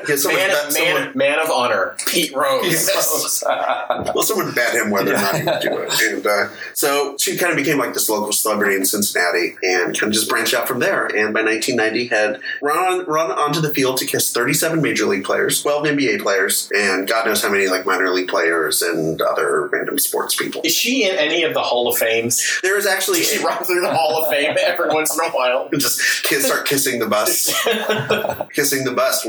Because 0.09 0.23
someone, 0.23 0.41
man, 0.41 0.51
bet- 0.51 0.73
man, 0.73 0.78
someone, 0.79 1.17
man 1.17 1.39
of 1.39 1.51
honor, 1.51 1.97
Pete 2.07 2.35
Rose. 2.35 2.65
Yes. 2.65 3.43
well, 3.49 4.23
someone 4.23 4.55
bet 4.55 4.75
him 4.75 4.91
whether 4.91 5.15
or 5.15 5.19
not 5.19 5.37
he 5.37 5.45
would 5.45 5.61
do 5.61 5.79
it. 5.79 6.01
And 6.03 6.27
uh, 6.27 6.49
so 6.75 7.17
she 7.19 7.37
kind 7.37 7.51
of 7.51 7.57
became 7.57 7.79
like 7.79 7.95
this 7.95 8.09
local 8.09 8.33
celebrity 8.33 8.77
in 8.77 8.85
Cincinnati 8.85 9.57
and 9.63 9.99
kind 9.99 10.05
of 10.05 10.13
just 10.13 10.29
branched 10.29 10.55
out 10.55 10.69
from 10.69 10.79
there. 10.79 11.07
And 11.07 11.35
by 11.35 11.43
1990, 11.43 12.07
had 12.09 12.41
run, 12.61 12.77
on, 12.79 13.07
run 13.07 13.31
onto 13.31 13.61
the 13.61 13.73
field 13.73 13.99
to 13.99 14.07
kiss 14.07 14.33
37 14.33 14.81
major 14.83 15.07
league 15.07 15.25
players, 15.25 15.63
12 15.63 15.85
NBA 15.85 16.23
players, 16.23 16.71
and 16.75 17.09
God 17.09 17.27
knows 17.27 17.43
how 17.43 17.51
many 17.51 17.69
like 17.69 17.87
minor 17.87 18.11
league 18.11 18.29
players 18.29 18.83
and 18.83 19.21
other 19.21 19.69
random 19.69 19.99
sports 19.99 20.37
people. 20.37 20.61
Is 20.65 20.75
she 20.75 21.09
in 21.09 21.17
any 21.17 21.43
of 21.43 21.55
the 21.55 21.63
Hall 21.63 21.89
of 21.89 21.97
Fames? 21.97 22.61
There 22.63 22.77
is 22.77 22.87
actually 22.87 23.19
Does 23.19 23.33
she 23.33 23.45
run 23.45 23.65
through 23.65 23.81
the 23.81 23.93
Hall 23.93 24.23
of 24.23 24.31
Fame 24.31 24.57
every 24.59 24.89
once 24.95 25.17
in 25.17 25.25
a 25.25 25.31
while? 25.31 25.69
just 25.79 26.25
kids 26.25 26.47
start 26.47 26.67
kissing 26.67 26.99
the 26.99 27.07
bus, 27.07 27.47
kissing 28.53 28.85
the 28.85 28.93
bus. 28.93 29.25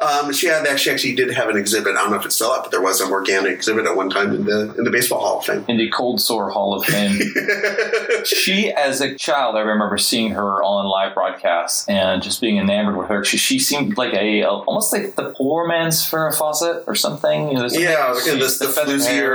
Um, 0.00 0.32
she 0.32 0.46
had 0.46 0.66
actually 0.66 0.92
actually 0.92 1.14
did 1.14 1.30
have 1.32 1.48
an 1.48 1.56
exhibit. 1.56 1.96
I 1.96 2.02
don't 2.02 2.10
know 2.10 2.18
if 2.18 2.24
it's 2.26 2.34
still 2.34 2.50
up, 2.50 2.64
but 2.64 2.70
there 2.70 2.82
was 2.82 3.00
an 3.00 3.10
organic 3.10 3.52
exhibit 3.52 3.86
at 3.86 3.96
one 3.96 4.10
time 4.10 4.34
in 4.34 4.44
the 4.44 4.74
in 4.76 4.84
the 4.84 4.90
baseball 4.90 5.20
Hall 5.20 5.38
of 5.38 5.44
Fame. 5.44 5.64
In 5.68 5.76
the 5.78 5.88
Cold 5.90 6.20
Sore 6.20 6.50
Hall 6.50 6.74
of 6.74 6.84
Fame. 6.86 7.18
she, 8.24 8.72
as 8.72 9.00
a 9.00 9.14
child, 9.14 9.56
I 9.56 9.60
remember 9.60 9.98
seeing 9.98 10.32
her 10.32 10.62
on 10.62 10.86
live 10.86 11.14
broadcasts 11.14 11.88
and 11.88 12.22
just 12.22 12.40
being 12.40 12.58
enamored 12.58 12.96
with 12.96 13.08
her. 13.08 13.24
She, 13.24 13.36
she 13.36 13.58
seemed 13.58 13.96
like 13.96 14.14
a, 14.14 14.44
almost 14.44 14.92
like 14.92 15.14
the 15.16 15.30
poor 15.36 15.66
man's 15.66 16.00
Farrah 16.08 16.34
Fawcett 16.36 16.84
or 16.86 16.94
something. 16.94 17.48
You 17.48 17.54
know, 17.54 17.68
something- 17.68 17.80
Yeah, 17.82 18.12
like 18.12 18.22
she- 18.24 18.38
this 18.38 18.58
the, 18.58 18.66
hair. 18.66 18.74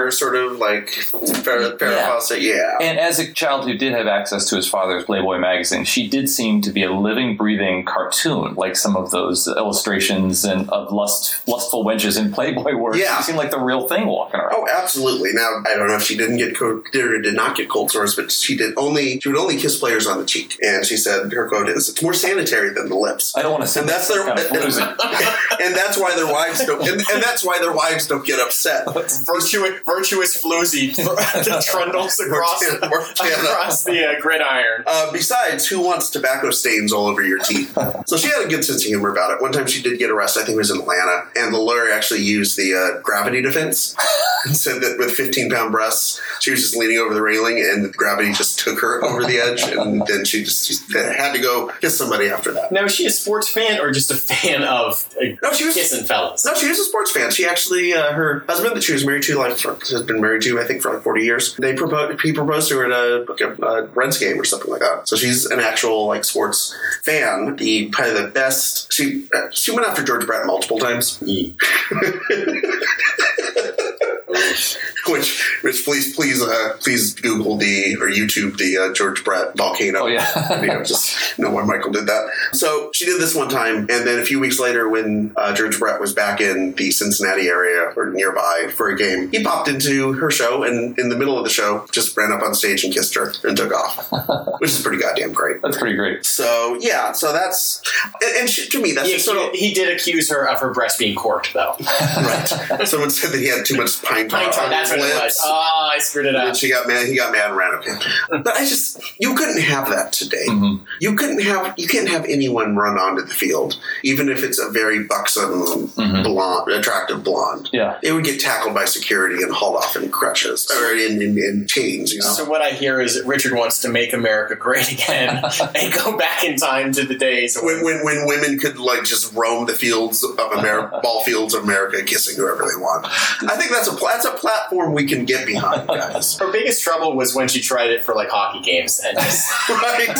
floozier 0.09 0.13
sort 0.13 0.35
of 0.35 0.57
like 0.57 0.87
Farrah, 0.87 1.77
Farrah 1.77 1.81
Yeah. 1.95 2.07
Fawcett. 2.07 2.41
Yeah. 2.41 2.77
And 2.81 2.99
as 2.99 3.19
a 3.19 3.31
child 3.31 3.65
who 3.65 3.77
did 3.77 3.93
have 3.93 4.07
access 4.07 4.45
to 4.49 4.55
his 4.55 4.67
father's 4.67 5.03
Playboy 5.05 5.37
magazine, 5.39 5.83
she 5.85 6.07
did 6.07 6.29
seem 6.29 6.61
to 6.61 6.71
be 6.71 6.83
a 6.83 6.91
living, 6.91 7.35
breathing 7.37 7.85
cartoon, 7.85 8.55
like 8.55 8.75
some 8.75 8.95
of 8.95 9.11
those 9.11 9.47
illustrations 9.47 10.30
and 10.43 10.69
of 10.69 10.91
lust, 10.91 11.47
lustful 11.47 11.83
wenches 11.85 12.19
in 12.19 12.31
Playboy 12.31 12.73
were. 12.75 12.95
Yeah. 12.95 13.17
She 13.17 13.23
seemed 13.23 13.37
like 13.37 13.51
the 13.51 13.59
real 13.59 13.87
thing 13.87 14.07
walking 14.07 14.39
around. 14.39 14.53
Oh, 14.55 14.67
absolutely. 14.71 15.31
Now 15.33 15.61
I 15.67 15.75
don't 15.75 15.87
know 15.87 15.95
if 15.95 16.03
she 16.03 16.15
didn't 16.17 16.37
get 16.37 16.55
co- 16.57 16.81
did 16.91 17.05
or 17.05 17.21
did 17.21 17.35
not 17.35 17.55
get 17.55 17.69
cold 17.69 17.91
sores, 17.91 18.15
but 18.15 18.31
she 18.31 18.55
did 18.57 18.73
only 18.77 19.19
she 19.19 19.29
would 19.29 19.37
only 19.37 19.57
kiss 19.57 19.77
players 19.79 20.07
on 20.07 20.19
the 20.19 20.25
cheek, 20.25 20.57
and 20.61 20.85
she 20.85 20.97
said 20.97 21.31
her 21.33 21.47
quote 21.47 21.69
is, 21.69 21.89
"It's 21.89 22.01
more 22.01 22.13
sanitary 22.13 22.69
than 22.73 22.89
the 22.89 22.95
lips." 22.95 23.35
I 23.35 23.41
don't 23.41 23.51
want 23.51 23.63
to 23.63 23.67
say 23.69 23.81
And 23.81 23.89
that's 23.89 24.07
their 24.07 24.23
kind 24.25 24.39
of 24.39 24.45
floozy. 24.47 24.81
and 25.61 25.75
that's 25.75 25.97
why 25.97 26.15
their 26.15 26.31
wives 26.31 26.65
don't 26.65 26.81
and, 26.81 27.01
and 27.11 27.23
that's 27.23 27.43
why 27.45 27.59
their 27.59 27.73
wives 27.73 28.07
don't 28.07 28.25
get 28.25 28.39
upset. 28.39 28.85
virtuous, 29.25 29.79
virtuous 29.85 30.41
floozy 30.41 30.95
that 30.95 31.63
trundles 31.71 32.19
across, 32.19 32.63
Morganna- 32.63 32.89
Morganna. 32.89 33.43
across 33.49 33.83
the 33.83 34.05
uh, 34.17 34.19
gridiron. 34.21 34.83
Uh, 34.87 35.11
besides, 35.11 35.67
who 35.67 35.79
wants 35.81 36.09
tobacco 36.09 36.51
stains 36.51 36.91
all 36.93 37.07
over 37.07 37.21
your 37.23 37.39
teeth? 37.39 37.77
so 38.05 38.17
she 38.17 38.27
had 38.27 38.45
a 38.45 38.49
good 38.49 38.63
sense 38.63 38.83
of 38.83 38.87
humor 38.87 39.09
about 39.11 39.31
it. 39.31 39.41
One 39.41 39.51
time 39.51 39.67
she 39.67 39.81
did 39.81 39.99
get 39.99 40.09
arrested, 40.21 40.41
I 40.41 40.45
think 40.45 40.55
it 40.55 40.57
was 40.59 40.71
in 40.71 40.79
Atlanta, 40.81 41.23
and 41.35 41.53
the 41.53 41.57
lawyer 41.59 41.89
actually 41.91 42.21
used 42.21 42.57
the 42.57 42.75
uh, 42.75 43.01
gravity 43.01 43.41
defense 43.41 43.95
and 44.45 44.55
said 44.55 44.81
that 44.81 44.97
with 44.97 45.11
15 45.11 45.49
pound 45.49 45.71
breasts, 45.71 46.21
she 46.39 46.51
was 46.51 46.61
just 46.61 46.75
leaning 46.77 46.97
over 46.97 47.13
the 47.13 47.21
railing 47.21 47.57
and 47.59 47.91
gravity 47.93 48.31
just 48.33 48.59
took 48.59 48.79
her 48.79 49.03
over 49.03 49.23
the 49.23 49.37
edge, 49.37 49.63
and 49.63 50.05
then 50.07 50.23
she 50.25 50.43
just 50.43 50.91
had 50.93 51.33
to 51.33 51.39
go 51.39 51.71
kiss 51.81 51.97
somebody 51.97 52.27
after 52.29 52.51
that. 52.51 52.71
Now, 52.71 52.85
is 52.85 52.93
she 52.95 53.05
a 53.05 53.09
sports 53.09 53.49
fan 53.49 53.79
or 53.79 53.91
just 53.91 54.11
a 54.11 54.15
fan 54.15 54.63
of 54.63 55.05
uh, 55.19 55.25
No, 55.41 55.51
she 55.53 55.65
was. 55.65 55.73
kissing 55.75 56.05
fellas? 56.05 56.45
No, 56.45 56.53
she 56.53 56.67
was 56.69 56.79
a 56.79 56.83
sports 56.83 57.11
fan. 57.11 57.31
She 57.31 57.45
actually, 57.45 57.93
uh, 57.93 58.13
her 58.13 58.43
husband 58.47 58.75
that 58.75 58.83
she 58.83 58.93
was 58.93 59.05
married 59.05 59.23
to, 59.23 59.37
like, 59.37 59.59
has 59.59 60.03
been 60.03 60.21
married 60.21 60.43
to, 60.43 60.59
I 60.59 60.63
think, 60.65 60.81
for 60.81 60.93
like 60.93 61.03
40 61.03 61.23
years. 61.23 61.55
They 61.55 61.73
proposed, 61.75 62.21
he 62.21 62.33
proposed 62.33 62.69
to 62.69 62.77
her 62.77 62.85
at 62.85 62.91
a, 62.91 63.25
like 63.31 63.41
a, 63.41 63.63
a 63.63 63.85
Reds 63.87 64.17
game 64.19 64.39
or 64.39 64.45
something 64.45 64.69
like 64.71 64.81
that. 64.81 65.07
So 65.07 65.15
she's 65.15 65.45
an 65.45 65.59
actual, 65.59 66.05
like, 66.07 66.23
sports 66.23 66.75
fan. 67.03 67.55
The, 67.55 67.89
probably 67.89 68.21
the 68.21 68.27
best, 68.27 68.91
she, 68.91 69.27
uh, 69.33 69.49
she 69.51 69.71
went 69.71 69.87
after 69.87 70.03
George 70.11 70.27
Brett 70.27 70.45
multiple 70.45 70.77
times. 70.77 71.21
which, 75.07 75.59
which 75.61 75.83
please, 75.85 76.15
please, 76.15 76.41
uh, 76.41 76.77
please 76.79 77.13
Google 77.13 77.57
the 77.57 77.95
or 77.99 78.07
YouTube 78.07 78.57
the 78.57 78.77
uh, 78.77 78.93
George 78.93 79.23
Brett 79.23 79.55
volcano. 79.55 80.01
Oh, 80.01 80.07
yeah. 80.07 80.59
video. 80.59 80.83
Just 80.83 81.37
know 81.39 81.51
why 81.51 81.63
Michael 81.63 81.91
did 81.91 82.07
that. 82.07 82.29
So 82.53 82.91
she 82.93 83.05
did 83.05 83.19
this 83.19 83.35
one 83.35 83.49
time, 83.49 83.77
and 83.77 84.07
then 84.07 84.19
a 84.19 84.25
few 84.25 84.39
weeks 84.39 84.59
later, 84.59 84.89
when 84.89 85.33
uh, 85.35 85.53
George 85.53 85.79
Brett 85.79 85.99
was 85.99 86.13
back 86.13 86.41
in 86.41 86.73
the 86.73 86.91
Cincinnati 86.91 87.47
area 87.47 87.93
or 87.95 88.09
nearby 88.11 88.71
for 88.75 88.89
a 88.89 88.97
game, 88.97 89.29
he 89.31 89.43
popped 89.43 89.67
into 89.67 90.13
her 90.13 90.31
show, 90.31 90.63
and 90.63 90.97
in 90.97 91.09
the 91.09 91.15
middle 91.15 91.37
of 91.37 91.43
the 91.43 91.49
show, 91.49 91.85
just 91.91 92.15
ran 92.17 92.31
up 92.31 92.41
on 92.41 92.53
stage 92.53 92.83
and 92.83 92.93
kissed 92.93 93.15
her 93.15 93.33
and 93.43 93.57
took 93.57 93.73
off, 93.73 94.11
which 94.59 94.71
is 94.71 94.81
pretty 94.81 95.01
goddamn 95.01 95.33
great. 95.33 95.61
That's 95.61 95.77
pretty 95.77 95.95
great. 95.95 96.25
So 96.25 96.77
yeah, 96.79 97.11
so 97.11 97.33
that's 97.33 97.81
and, 98.21 98.37
and 98.41 98.49
she, 98.49 98.69
to 98.69 98.81
me 98.81 98.93
that's 98.93 99.07
He, 99.07 99.13
just 99.13 99.25
sort 99.25 99.37
of 99.37 99.53
he 99.53 99.73
did 99.73 99.93
accuse 99.95 100.29
her 100.29 100.47
of 100.47 100.59
her 100.59 100.73
breast 100.73 100.99
being 100.99 101.15
corked, 101.15 101.53
though. 101.53 101.75
right. 101.79 102.47
Someone 102.85 103.09
said 103.09 103.31
that 103.31 103.39
he 103.39 103.47
had 103.47 103.65
too 103.65 103.77
much 103.77 104.01
pine 104.01 104.27
tar 104.29 104.43
Pine 104.43 104.51
tar, 104.51 104.69
that's 104.69 104.90
his 104.95 105.01
what 105.03 105.09
it 105.11 105.23
was. 105.23 105.39
Oh, 105.43 105.89
I 105.93 105.99
screwed 105.99 106.25
it 106.25 106.35
And 106.35 106.49
up. 106.49 106.55
she 106.55 106.69
got 106.69 106.87
mad. 106.87 107.07
He 107.07 107.15
got 107.15 107.31
mad 107.31 107.47
and 107.49 107.57
ran 107.57 107.73
okay. 107.75 107.95
But 108.29 108.47
I 108.47 108.59
just, 108.65 108.99
you 109.19 109.35
couldn't 109.35 109.61
have 109.61 109.89
that 109.89 110.13
today. 110.13 110.45
Mhm. 110.47 110.81
You 110.99 111.15
couldn't 111.15 111.41
have, 111.41 111.73
you 111.77 111.87
can't 111.87 112.09
have 112.09 112.25
anyone 112.25 112.75
run 112.75 112.97
onto 112.97 113.23
the 113.23 113.33
field, 113.33 113.77
even 114.03 114.29
if 114.29 114.43
it's 114.43 114.59
a 114.59 114.69
very 114.69 115.03
buxom, 115.03 115.87
Mhm. 115.89 116.23
blonde, 116.23 116.71
attractive 116.71 117.23
blonde. 117.23 117.69
Yeah. 117.71 117.97
it 118.01 118.11
would 118.13 118.23
get 118.25 118.39
tackled 118.39 118.73
by 118.73 118.85
security 118.85 119.43
and 119.43 119.51
hauled 119.53 119.75
off 119.75 119.95
in 119.95 120.09
crutches 120.09 120.69
or 120.71 120.91
in, 120.93 121.21
in, 121.21 121.37
in 121.37 121.65
chains. 121.67 122.13
You 122.13 122.19
know. 122.19 122.27
So 122.27 122.45
what 122.45 122.61
I 122.61 122.71
hear 122.71 122.99
is 122.99 123.15
that 123.15 123.25
Richard 123.25 123.53
wants 123.53 123.81
to 123.81 123.89
make 123.89 124.13
America 124.13 124.55
great 124.55 124.91
again 124.91 125.43
and 125.75 125.93
go 125.93 126.17
back 126.17 126.43
in 126.43 126.55
time 126.57 126.91
to 126.93 127.05
the 127.05 127.15
days 127.15 127.57
when, 127.61 127.83
when, 127.83 128.03
when 128.03 128.25
women 128.27 128.57
could 128.59 128.77
like 128.79 129.03
just 129.03 129.33
roam 129.33 129.65
the 129.65 129.73
fields 129.73 130.23
of 130.23 130.51
America, 130.51 130.99
ball 131.03 131.23
fields 131.23 131.53
of 131.53 131.63
America, 131.63 132.01
kissing 132.03 132.35
whoever 132.37 132.63
they 132.63 132.79
want, 132.79 133.05
I 133.05 133.55
think 133.57 133.71
that's 133.71 133.87
a 133.87 133.95
that's 133.95 134.25
a 134.25 134.31
platform 134.31 134.80
we 134.89 135.05
can 135.05 135.25
get 135.25 135.45
behind, 135.45 135.87
guys. 135.87 136.37
her 136.39 136.51
biggest 136.51 136.83
trouble 136.83 137.15
was 137.15 137.35
when 137.35 137.47
she 137.47 137.61
tried 137.61 137.89
it 137.91 138.01
for 138.03 138.15
like 138.15 138.29
hockey 138.29 138.61
games 138.61 138.99
and 139.05 139.17
just 139.17 139.51
right? 139.69 140.15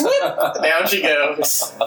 down 0.62 0.88
she 0.88 1.01
goes. 1.01 1.74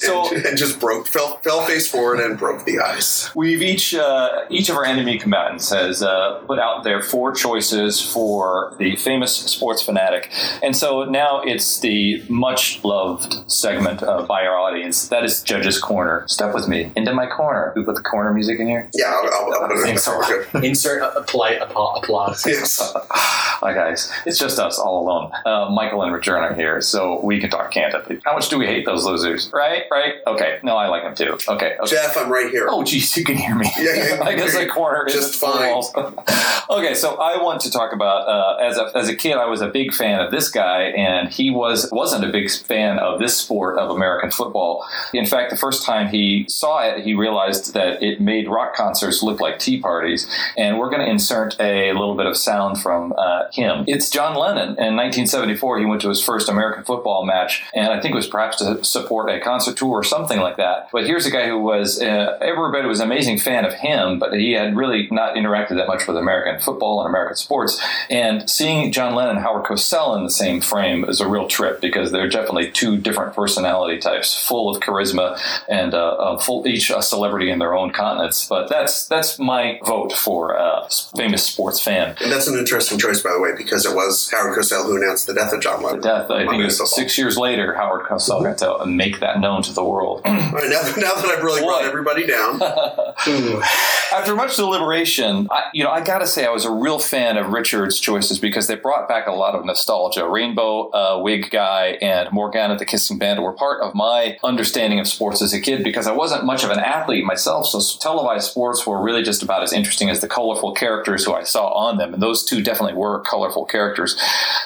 So 0.00 0.32
and, 0.34 0.46
and 0.46 0.56
just 0.58 0.78
broke, 0.78 1.08
fell, 1.08 1.38
fell 1.38 1.62
face 1.66 1.88
forward 1.90 2.20
and 2.20 2.38
broke 2.38 2.64
the 2.64 2.78
ice. 2.78 3.34
We've 3.34 3.60
each 3.60 3.94
uh, 3.94 4.44
each 4.48 4.68
of 4.68 4.76
our 4.76 4.84
enemy 4.84 5.18
combatants 5.18 5.70
has 5.70 6.02
uh, 6.02 6.40
put 6.46 6.58
out 6.60 6.84
their 6.84 7.02
four 7.02 7.34
choices 7.34 8.00
for 8.00 8.74
the 8.78 8.94
famous 8.96 9.34
sports 9.34 9.82
fanatic, 9.82 10.30
and 10.62 10.76
so 10.76 11.04
now 11.04 11.40
it's 11.42 11.80
the 11.80 12.22
much 12.28 12.82
loved 12.84 13.50
segment 13.50 14.02
uh, 14.02 14.22
by 14.22 14.44
our 14.46 14.56
audience. 14.56 15.08
That 15.08 15.24
is 15.24 15.42
Judge's 15.42 15.78
Corner. 15.80 16.24
Step 16.28 16.54
with 16.54 16.68
me 16.68 16.92
into 16.94 17.12
my 17.12 17.26
corner. 17.26 17.72
We 17.74 17.84
put 17.84 17.96
the 17.96 18.02
corner 18.02 18.32
music 18.32 18.60
in 18.60 18.68
here. 18.68 18.88
Yeah, 18.94 19.06
I'll, 19.06 19.30
I'll, 19.32 19.54
I'll 19.62 19.68
put 19.68 19.72
it 19.72 19.80
in 19.80 19.84
Thanks 19.84 20.06
a 20.06 20.10
there. 20.10 20.18
lot. 20.20 20.52
Good. 20.52 20.64
Insert 20.64 21.02
a, 21.02 21.18
a 21.18 21.22
polite 21.24 21.57
appa- 21.60 21.98
applause. 21.98 22.46
Yes. 22.46 22.92
Hi 23.10 23.74
guys, 23.74 24.12
it's 24.24 24.38
just 24.38 24.58
us 24.58 24.78
all 24.78 25.02
alone. 25.02 25.32
Uh, 25.44 25.68
Michael 25.70 26.02
and 26.02 26.12
Richard 26.12 26.36
are 26.36 26.54
here, 26.54 26.80
so 26.80 27.20
we 27.24 27.40
can 27.40 27.50
talk 27.50 27.70
candidly. 27.70 28.20
How 28.24 28.34
much 28.34 28.48
do 28.48 28.58
we 28.58 28.66
hate 28.66 28.86
those 28.86 29.04
losers? 29.04 29.50
Right, 29.52 29.84
right. 29.90 30.14
Okay, 30.26 30.58
no, 30.62 30.76
I 30.76 30.88
like 30.88 31.02
them 31.02 31.14
too. 31.14 31.38
Okay, 31.48 31.76
okay. 31.78 31.90
Jeff, 31.90 32.16
I'm 32.16 32.30
right 32.30 32.50
here. 32.50 32.68
Oh, 32.70 32.84
geez, 32.84 33.16
you 33.16 33.24
can 33.24 33.36
hear 33.36 33.54
me. 33.54 33.70
Yeah, 33.78 34.16
yeah, 34.16 34.22
I 34.22 34.34
guess 34.34 34.54
yeah. 34.54 34.60
a 34.60 34.68
corner 34.68 35.06
is 35.06 35.14
Just 35.14 35.34
fine. 35.34 35.82
okay, 36.70 36.94
so 36.94 37.16
I 37.16 37.42
want 37.42 37.60
to 37.62 37.70
talk 37.70 37.92
about 37.92 38.28
uh, 38.28 38.64
as 38.64 38.78
a 38.78 38.90
as 38.94 39.08
a 39.08 39.14
kid, 39.16 39.36
I 39.36 39.46
was 39.46 39.60
a 39.60 39.68
big 39.68 39.92
fan 39.92 40.20
of 40.20 40.30
this 40.30 40.50
guy, 40.50 40.82
and 40.84 41.28
he 41.28 41.50
was 41.50 41.88
wasn't 41.90 42.24
a 42.24 42.30
big 42.30 42.50
fan 42.50 42.98
of 42.98 43.18
this 43.18 43.36
sport 43.36 43.78
of 43.78 43.90
American 43.90 44.30
football. 44.30 44.86
In 45.12 45.26
fact, 45.26 45.50
the 45.50 45.56
first 45.56 45.84
time 45.84 46.08
he 46.08 46.46
saw 46.48 46.82
it, 46.82 47.04
he 47.04 47.14
realized 47.14 47.74
that 47.74 48.02
it 48.02 48.20
made 48.20 48.48
rock 48.48 48.74
concerts 48.74 49.22
look 49.22 49.40
like 49.40 49.58
tea 49.58 49.80
parties. 49.80 50.28
And 50.56 50.78
we're 50.78 50.90
going 50.90 51.04
to 51.04 51.10
insert 51.10 51.47
a 51.58 51.92
little 51.92 52.14
bit 52.14 52.26
of 52.26 52.36
sound 52.36 52.80
from 52.80 53.14
uh, 53.16 53.44
him. 53.52 53.84
It's 53.86 54.10
John 54.10 54.36
Lennon. 54.36 54.70
In 54.70 54.96
1974, 54.96 55.80
he 55.80 55.84
went 55.84 56.02
to 56.02 56.08
his 56.08 56.22
first 56.22 56.48
American 56.48 56.84
football 56.84 57.24
match, 57.24 57.64
and 57.74 57.92
I 57.92 58.00
think 58.00 58.12
it 58.12 58.16
was 58.16 58.26
perhaps 58.26 58.58
to 58.58 58.84
support 58.84 59.30
a 59.30 59.40
concert 59.40 59.76
tour 59.76 59.90
or 59.90 60.04
something 60.04 60.40
like 60.40 60.56
that. 60.56 60.88
But 60.92 61.06
here's 61.06 61.26
a 61.26 61.30
guy 61.30 61.48
who 61.48 61.58
was 61.58 62.00
uh, 62.00 62.38
everybody 62.40 62.86
was 62.86 63.00
an 63.00 63.06
amazing 63.06 63.38
fan 63.38 63.64
of 63.64 63.74
him, 63.74 64.18
but 64.18 64.32
he 64.34 64.52
had 64.52 64.76
really 64.76 65.08
not 65.10 65.34
interacted 65.34 65.76
that 65.76 65.86
much 65.88 66.06
with 66.06 66.16
American 66.16 66.60
football 66.60 67.00
and 67.00 67.08
American 67.08 67.36
sports. 67.36 67.80
And 68.10 68.48
seeing 68.48 68.92
John 68.92 69.14
Lennon 69.14 69.36
and 69.36 69.44
Howard 69.44 69.64
Cosell 69.64 70.16
in 70.16 70.24
the 70.24 70.30
same 70.30 70.60
frame 70.60 71.04
is 71.04 71.20
a 71.20 71.28
real 71.28 71.46
trip 71.46 71.80
because 71.80 72.12
they're 72.12 72.28
definitely 72.28 72.70
two 72.70 72.96
different 72.96 73.34
personality 73.34 73.98
types, 73.98 74.34
full 74.34 74.74
of 74.74 74.80
charisma 74.80 75.38
and 75.68 75.94
uh, 75.94 76.12
uh, 76.14 76.38
full 76.38 76.66
each 76.66 76.90
a 76.90 77.02
celebrity 77.02 77.50
in 77.50 77.58
their 77.58 77.74
own 77.74 77.90
continents. 77.90 78.46
But 78.48 78.68
that's 78.68 79.06
that's 79.06 79.38
my 79.38 79.80
vote 79.84 80.12
for 80.12 80.58
uh, 80.58 80.88
famous 81.16 81.37
sports 81.38 81.80
fan. 81.80 82.16
And 82.20 82.30
that's 82.30 82.46
an 82.46 82.58
interesting 82.58 82.98
choice, 82.98 83.20
by 83.22 83.32
the 83.32 83.40
way, 83.40 83.50
because 83.56 83.84
it 83.86 83.94
was 83.94 84.30
Howard 84.30 84.56
Cosell 84.56 84.84
who 84.84 84.96
announced 84.96 85.26
the 85.26 85.34
death 85.34 85.52
of 85.52 85.60
John 85.60 85.82
Lennon. 85.82 86.00
The 86.00 86.08
death. 86.08 86.30
I 86.30 86.46
think 86.46 86.60
it 86.62 86.64
was 86.64 86.94
six 86.94 87.18
years 87.18 87.36
later. 87.36 87.74
Howard 87.74 88.06
Cosell 88.06 88.42
got 88.42 88.58
to 88.58 88.86
make 88.86 89.20
that 89.20 89.40
known 89.40 89.62
to 89.62 89.72
the 89.72 89.84
world. 89.84 90.22
All 90.24 90.32
right, 90.34 90.68
now, 90.68 90.82
that- 90.82 90.96
now 90.98 91.14
that 91.14 91.24
I've 91.26 91.42
really 91.42 91.62
brought 91.62 91.84
everybody 91.84 92.26
down, 92.26 92.60
After 94.10 94.34
much 94.34 94.56
deliberation, 94.56 95.48
I, 95.50 95.64
you 95.74 95.84
know, 95.84 95.90
I 95.90 96.00
got 96.02 96.20
to 96.20 96.26
say 96.26 96.46
I 96.46 96.50
was 96.50 96.64
a 96.64 96.70
real 96.70 96.98
fan 96.98 97.36
of 97.36 97.48
Richard's 97.52 98.00
choices 98.00 98.38
because 98.38 98.66
they 98.66 98.74
brought 98.74 99.06
back 99.06 99.26
a 99.26 99.32
lot 99.32 99.54
of 99.54 99.66
nostalgia. 99.66 100.26
Rainbow 100.26 100.90
uh, 100.92 101.20
Wig 101.22 101.50
Guy 101.50 101.98
and 102.00 102.30
Morganna 102.32 102.78
the 102.78 102.86
Kissing 102.86 103.18
Bandit 103.18 103.44
were 103.44 103.52
part 103.52 103.82
of 103.82 103.94
my 103.94 104.38
understanding 104.42 104.98
of 104.98 105.06
sports 105.06 105.42
as 105.42 105.52
a 105.52 105.60
kid 105.60 105.84
because 105.84 106.06
I 106.06 106.12
wasn't 106.12 106.44
much 106.46 106.64
of 106.64 106.70
an 106.70 106.78
athlete 106.78 107.24
myself. 107.24 107.66
So 107.66 107.80
televised 108.00 108.50
sports 108.50 108.86
were 108.86 109.00
really 109.02 109.22
just 109.22 109.42
about 109.42 109.62
as 109.62 109.74
interesting 109.74 110.08
as 110.08 110.20
the 110.20 110.28
colorful 110.28 110.72
characters 110.72 111.26
who 111.28 111.34
I 111.34 111.44
saw 111.44 111.68
on 111.68 111.98
them, 111.98 112.14
and 112.14 112.22
those 112.22 112.44
two 112.44 112.62
definitely 112.62 112.94
were 112.94 113.20
colorful 113.20 113.64
characters. 113.64 114.20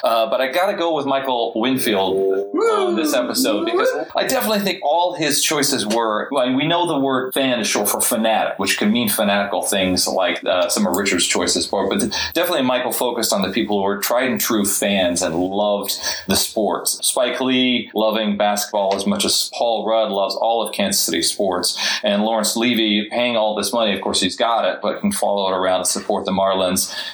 Uh, 0.05 0.29
but 0.31 0.41
I 0.41 0.51
got 0.51 0.71
to 0.71 0.77
go 0.77 0.95
with 0.95 1.07
Michael 1.07 1.53
Winfield 1.55 2.17
on 2.55 2.97
this 2.97 3.13
episode 3.15 3.65
because 3.65 3.89
I 4.17 4.27
definitely 4.27 4.61
think 4.61 4.81
all 4.83 5.15
his 5.15 5.43
choices 5.43 5.87
were. 5.87 6.29
Like, 6.31 6.57
we 6.57 6.67
know 6.67 6.87
the 6.87 6.99
word 6.99 7.35
fan 7.35 7.61
is 7.61 7.67
short 7.67 7.89
for 7.89 8.01
fanatic, 8.01 8.59
which 8.59 8.79
can 8.79 8.93
mean 8.93 9.09
fanatical 9.09 9.63
things 9.63 10.07
like 10.07 10.43
uh, 10.45 10.69
some 10.69 10.87
of 10.87 10.97
Richard's 10.97 11.27
choices 11.27 11.67
for. 11.67 11.89
But 11.89 12.01
definitely, 12.33 12.63
Michael 12.63 12.93
focused 12.93 13.33
on 13.33 13.43
the 13.43 13.51
people 13.51 13.79
who 13.79 13.83
were 13.83 13.99
tried 13.99 14.31
and 14.31 14.41
true 14.41 14.65
fans 14.65 15.23
and 15.23 15.35
loved 15.35 15.99
the 16.29 16.37
sports. 16.37 16.99
Spike 17.07 17.41
Lee 17.41 17.91
loving 17.95 18.37
basketball 18.37 18.95
as 18.95 19.07
much 19.07 19.25
as 19.25 19.51
Paul 19.53 19.87
Rudd 19.87 20.11
loves 20.11 20.37
all 20.37 20.67
of 20.67 20.73
Kansas 20.75 21.01
City 21.03 21.23
sports, 21.23 21.79
and 22.05 22.23
Laurence 22.23 22.57
Leavy 22.57 23.09
paying 23.11 23.37
all 23.37 23.55
this 23.55 23.73
money. 23.73 23.93
Of 23.95 24.01
course, 24.01 24.21
he's 24.21 24.37
got 24.37 24.65
it, 24.65 24.81
but 24.81 25.01
can 25.01 25.13
follow 25.13 25.53
it 25.53 25.57
around 25.57 25.81
and 25.81 25.87
support 25.87 26.25
the 26.25 26.31
Marlins. 26.31 26.52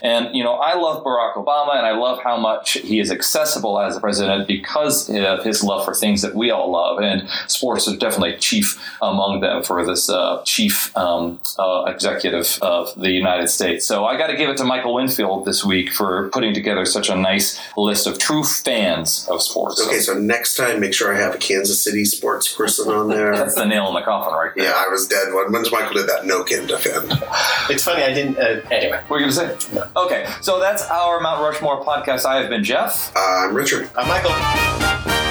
And 0.03 0.35
you 0.35 0.45
know, 0.45 0.55
I 0.55 0.75
love 0.75 1.05
Barack 1.05 1.35
Obama, 1.35 1.77
and 1.77 1.87
I 1.87 1.93
love 1.93 2.21
how 2.23 2.37
much 2.37 2.75
he 2.75 3.01
is 3.01 3.11
accessible 3.11 3.81
as 3.81 3.97
a 3.97 4.01
president 4.01 4.47
because 4.47 5.09
of 5.11 5.45
his 5.45 5.63
love 5.63 5.85
for 5.85 5.95
things 5.95 6.23
that 6.23 6.35
we 6.35 6.51
all 6.51 6.71
love, 6.71 7.01
and 7.01 7.29
sports 7.47 7.87
is 7.87 7.97
definitely 7.99 8.37
chief 8.39 8.79
among 9.03 9.41
them 9.41 9.63
for 9.63 9.85
this 9.85 10.09
uh, 10.09 10.43
chief 10.45 10.97
um, 10.97 11.41
uh, 11.59 11.85
executive 11.87 12.59
of 12.63 12.95
the 13.01 13.11
United 13.11 13.49
States. 13.49 13.87
So 13.87 14.05
I 14.05 14.17
got 14.17 14.29
to 14.29 14.37
give 14.37 14.49
it 14.51 14.57
to 14.59 14.65
Michael 14.65 14.95
Winfield 14.95 15.45
this 15.45 15.65
week 15.65 15.93
for 15.93 16.29
putting 16.31 16.55
together 16.55 16.85
such 16.85 17.09
a 17.09 17.17
nice 17.17 17.61
list 17.77 18.07
of 18.07 18.19
true 18.19 18.45
fans 18.45 19.27
of 19.31 19.43
sports. 19.43 19.85
Okay, 19.87 20.01
so 20.01 20.15
next 20.19 20.57
time, 20.57 20.81
make 20.81 20.95
sure 20.95 21.15
I 21.15 21.19
have 21.19 21.35
a 21.35 21.39
Kansas 21.39 21.83
City 21.83 22.05
sports 22.05 22.53
person 22.53 22.91
on 22.91 23.09
there. 23.09 23.37
that's 23.37 23.55
the 23.55 23.65
nail 23.65 23.89
in 23.89 23.95
the 23.95 24.03
coffin 24.03 24.35
right 24.35 24.53
there. 24.55 24.67
Yeah, 24.67 24.73
I 24.77 24.89
was 24.91 25.07
dead 25.07 25.33
when 25.33 25.53
when's 25.53 25.71
Michael 25.71 25.95
did 25.95 26.09
that 26.09 26.27
no 26.27 26.45
kin 26.45 26.67
defend. 26.67 27.13
It's 27.71 27.85
funny, 27.85 28.03
I 28.03 28.13
didn't. 28.13 28.39
Uh, 28.39 28.61
anyway, 28.71 29.01
What 29.09 29.18
are 29.19 29.27
you 29.27 29.33
going 29.33 29.59
to 29.59 29.71
say? 29.71 29.89
Okay, 29.97 30.27
so 30.41 30.61
that's 30.61 30.89
our 30.89 31.21
Mount 31.21 31.43
Rushmore 31.43 31.85
podcast. 31.85 32.25
I 32.25 32.41
have 32.41 32.49
been 32.49 32.63
Jeff. 32.65 33.13
Uh, 33.17 33.21
I'm 33.21 33.55
Richard. 33.55 33.91
I'm 33.97 34.07
Michael. 34.09 35.28